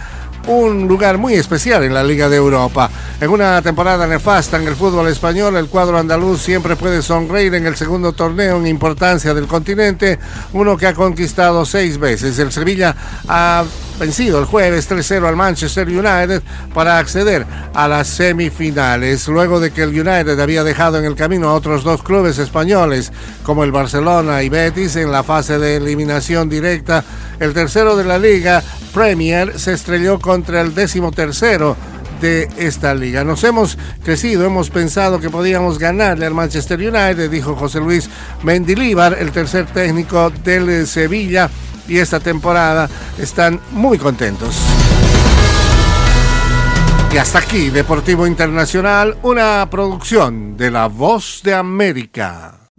un 0.48 0.88
lugar 0.88 1.18
muy 1.18 1.36
especial 1.36 1.84
en 1.84 1.94
la 1.94 2.04
Liga 2.04 2.28
de 2.28 2.38
Europa. 2.38 2.90
En 3.20 3.30
una 3.30 3.62
temporada 3.62 4.08
nefasta 4.08 4.58
en 4.58 4.68
el 4.68 4.76
fútbol 4.76 5.08
español, 5.08 5.56
el 5.56 5.68
cuadro 5.68 5.98
andaluz 5.98 6.42
siempre 6.42 6.76
puede 6.76 7.02
sonreír 7.02 7.54
en 7.54 7.68
el 7.68 7.76
segundo 7.76 8.14
torneo 8.14 8.58
en 8.58 8.68
importancia 8.68 9.34
del 9.34 9.48
continente, 9.48 10.20
uno 10.54 10.76
que 10.76 10.88
ha 10.88 10.94
conquistado 10.94 11.66
seis 11.66 11.98
veces. 11.98 12.40
El 12.40 12.52
Sevilla 12.52 12.96
ha 13.28 13.64
vencido 14.02 14.40
el 14.40 14.46
jueves 14.46 14.90
3-0 14.90 15.28
al 15.28 15.36
Manchester 15.36 15.88
United 15.88 16.42
para 16.74 16.98
acceder 16.98 17.46
a 17.76 17.88
las 17.88 18.08
semifinales, 18.08 19.28
luego 19.28 19.60
de 19.60 19.70
que 19.70 19.84
el 19.84 19.90
United 19.90 20.40
había 20.40 20.64
dejado 20.64 20.98
en 20.98 21.06
el 21.06 21.14
camino 21.14 21.50
a 21.50 21.54
otros 21.54 21.84
dos 21.84 22.02
clubes 22.02 22.40
españoles, 22.40 23.14
como 23.44 23.64
el 23.64 23.72
Barcelona 23.72 24.42
y 24.42 24.50
Betis, 24.50 24.96
en 24.96 25.12
la 25.12 25.22
fase 25.22 25.60
de 25.60 25.76
eliminación 25.76 26.50
directa. 26.50 27.04
El 27.40 27.54
tercero 27.54 27.96
de 27.96 28.04
la 28.04 28.18
liga, 28.18 28.64
Premier, 28.92 29.60
se 29.60 29.74
estrelló 29.74 30.20
contra 30.20 30.62
el 30.62 30.74
décimo 30.74 31.12
tercero 31.12 31.78
de 32.22 32.50
esta 32.58 32.96
liga. 32.96 33.24
Nos 33.24 33.44
hemos 33.44 33.78
crecido, 34.04 34.46
hemos 34.46 34.72
pensado 34.72 35.20
que 35.20 35.30
podíamos 35.30 35.78
ganarle 35.78 36.26
al 36.26 36.34
Manchester 36.34 36.80
United, 36.80 37.30
dijo 37.30 37.56
José 37.56 37.80
Luis 37.80 38.10
Mendilíbar, 38.42 39.18
el 39.20 39.32
tercer 39.32 39.68
técnico 39.68 40.32
del 40.44 40.88
Sevilla, 40.88 41.52
y 41.88 41.98
esta 41.98 42.20
temporada 42.20 42.90
están 43.18 43.60
muy 43.72 43.98
contentos. 43.98 44.56
Y 47.14 47.18
hasta 47.18 47.40
aquí, 47.40 47.70
Deportivo 47.70 48.26
Internacional, 48.26 49.18
una 49.24 49.68
producción 49.70 50.56
de 50.56 50.72
La 50.72 50.88
Voz 50.88 51.42
de 51.44 51.54
América. 51.54 52.70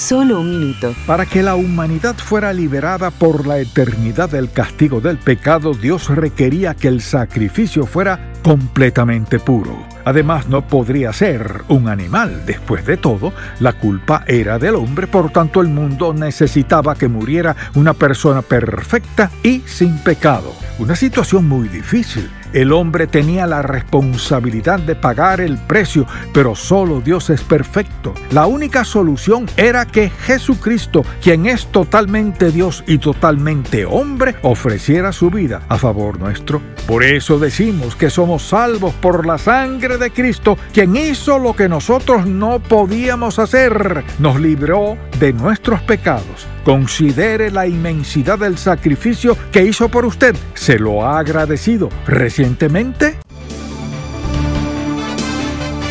Solo 0.00 0.40
un 0.40 0.50
minuto. 0.50 0.94
Para 1.06 1.26
que 1.26 1.42
la 1.42 1.56
humanidad 1.56 2.16
fuera 2.16 2.54
liberada 2.54 3.10
por 3.10 3.46
la 3.46 3.58
eternidad 3.58 4.30
del 4.30 4.50
castigo 4.50 5.02
del 5.02 5.18
pecado, 5.18 5.74
Dios 5.74 6.08
requería 6.08 6.74
que 6.74 6.88
el 6.88 7.02
sacrificio 7.02 7.84
fuera 7.84 8.32
completamente 8.42 9.38
puro. 9.38 9.86
Además, 10.06 10.48
no 10.48 10.66
podría 10.66 11.12
ser 11.12 11.64
un 11.68 11.86
animal. 11.86 12.44
Después 12.46 12.86
de 12.86 12.96
todo, 12.96 13.34
la 13.60 13.74
culpa 13.74 14.24
era 14.26 14.58
del 14.58 14.76
hombre, 14.76 15.06
por 15.06 15.32
tanto 15.32 15.60
el 15.60 15.68
mundo 15.68 16.14
necesitaba 16.14 16.94
que 16.94 17.06
muriera 17.06 17.54
una 17.74 17.92
persona 17.92 18.40
perfecta 18.40 19.30
y 19.42 19.60
sin 19.66 19.98
pecado. 19.98 20.54
Una 20.78 20.96
situación 20.96 21.46
muy 21.46 21.68
difícil. 21.68 22.30
El 22.52 22.72
hombre 22.72 23.06
tenía 23.06 23.46
la 23.46 23.62
responsabilidad 23.62 24.80
de 24.80 24.96
pagar 24.96 25.40
el 25.40 25.56
precio, 25.56 26.06
pero 26.32 26.54
solo 26.54 27.00
Dios 27.00 27.30
es 27.30 27.42
perfecto. 27.42 28.14
La 28.32 28.46
única 28.46 28.84
solución 28.84 29.46
era 29.56 29.86
que 29.86 30.10
Jesucristo, 30.10 31.04
quien 31.22 31.46
es 31.46 31.66
totalmente 31.66 32.50
Dios 32.50 32.82
y 32.86 32.98
totalmente 32.98 33.84
hombre, 33.84 34.34
ofreciera 34.42 35.12
su 35.12 35.30
vida 35.30 35.62
a 35.68 35.78
favor 35.78 36.18
nuestro. 36.18 36.60
Por 36.86 37.04
eso 37.04 37.38
decimos 37.38 37.94
que 37.94 38.10
somos 38.10 38.42
salvos 38.42 38.94
por 38.94 39.26
la 39.26 39.38
sangre 39.38 39.96
de 39.96 40.10
Cristo, 40.10 40.58
quien 40.72 40.96
hizo 40.96 41.38
lo 41.38 41.54
que 41.54 41.68
nosotros 41.68 42.26
no 42.26 42.58
podíamos 42.58 43.38
hacer. 43.38 44.04
Nos 44.18 44.40
libró 44.40 44.96
de 45.18 45.32
nuestros 45.32 45.80
pecados. 45.82 46.46
Considere 46.70 47.50
la 47.50 47.66
inmensidad 47.66 48.38
del 48.38 48.56
sacrificio 48.56 49.36
que 49.50 49.64
hizo 49.64 49.88
por 49.88 50.04
usted. 50.04 50.36
¿Se 50.54 50.78
lo 50.78 51.04
ha 51.04 51.18
agradecido 51.18 51.88
recientemente? 52.06 53.18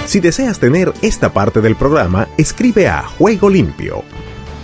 Si 0.06 0.22
deseas 0.22 0.58
tener 0.58 0.94
esta 1.02 1.34
parte 1.34 1.60
del 1.60 1.76
programa, 1.76 2.30
escribe 2.38 2.88
a 2.88 3.04
Juego 3.04 3.50
Limpio 3.50 4.06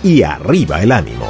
y 0.02 0.22
arriba 0.22 0.82
el 0.82 0.92
ánimo. 0.92 1.26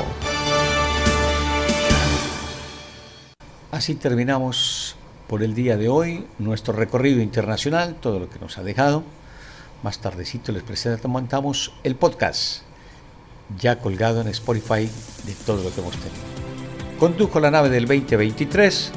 Así 3.73 3.97
terminamos 3.97 4.95
por 5.27 5.43
el 5.43 5.57
día 5.57 5.77
de 5.77 5.89
hoy 5.89 6.27
nuestro 6.39 6.73
recorrido 6.73 7.21
internacional, 7.21 7.97
todo 8.01 8.21
lo 8.21 8.31
que 8.31 8.39
nos 8.39 8.57
ha 8.57 8.63
dejado. 8.63 9.03
Más 9.83 9.99
tardecito 9.99 10.53
les 10.53 10.63
presentamos 10.63 11.75
el 11.83 11.97
podcast 11.97 12.66
ya 13.59 13.79
colgado 13.79 14.21
en 14.21 14.29
Spotify 14.29 14.89
de 15.25 15.35
todo 15.45 15.63
lo 15.63 15.75
que 15.75 15.81
hemos 15.81 15.97
tenido. 15.97 16.37
Condujo 16.99 17.41
la 17.41 17.51
nave 17.51 17.69
del 17.69 17.87
2023, 17.87 18.93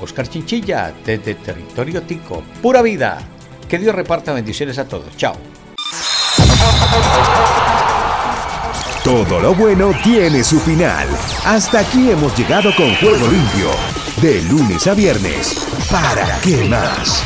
Oscar 0.00 0.28
Chinchilla, 0.28 0.92
desde 1.04 1.34
Territorio 1.34 2.02
Tico. 2.02 2.42
Pura 2.62 2.82
vida. 2.82 3.18
Que 3.68 3.78
Dios 3.78 3.94
reparta 3.94 4.32
bendiciones 4.32 4.78
a 4.78 4.86
todos. 4.86 5.16
Chao. 5.16 5.36
Todo 9.02 9.40
lo 9.40 9.54
bueno 9.54 9.92
tiene 10.02 10.42
su 10.42 10.58
final. 10.60 11.06
Hasta 11.44 11.80
aquí 11.80 12.10
hemos 12.10 12.36
llegado 12.36 12.74
con 12.76 12.94
Juego 12.96 13.28
Limpio. 13.28 13.70
De 14.20 14.42
lunes 14.42 14.86
a 14.86 14.94
viernes. 14.94 15.66
¿Para 15.90 16.40
qué 16.40 16.64
más? 16.68 17.22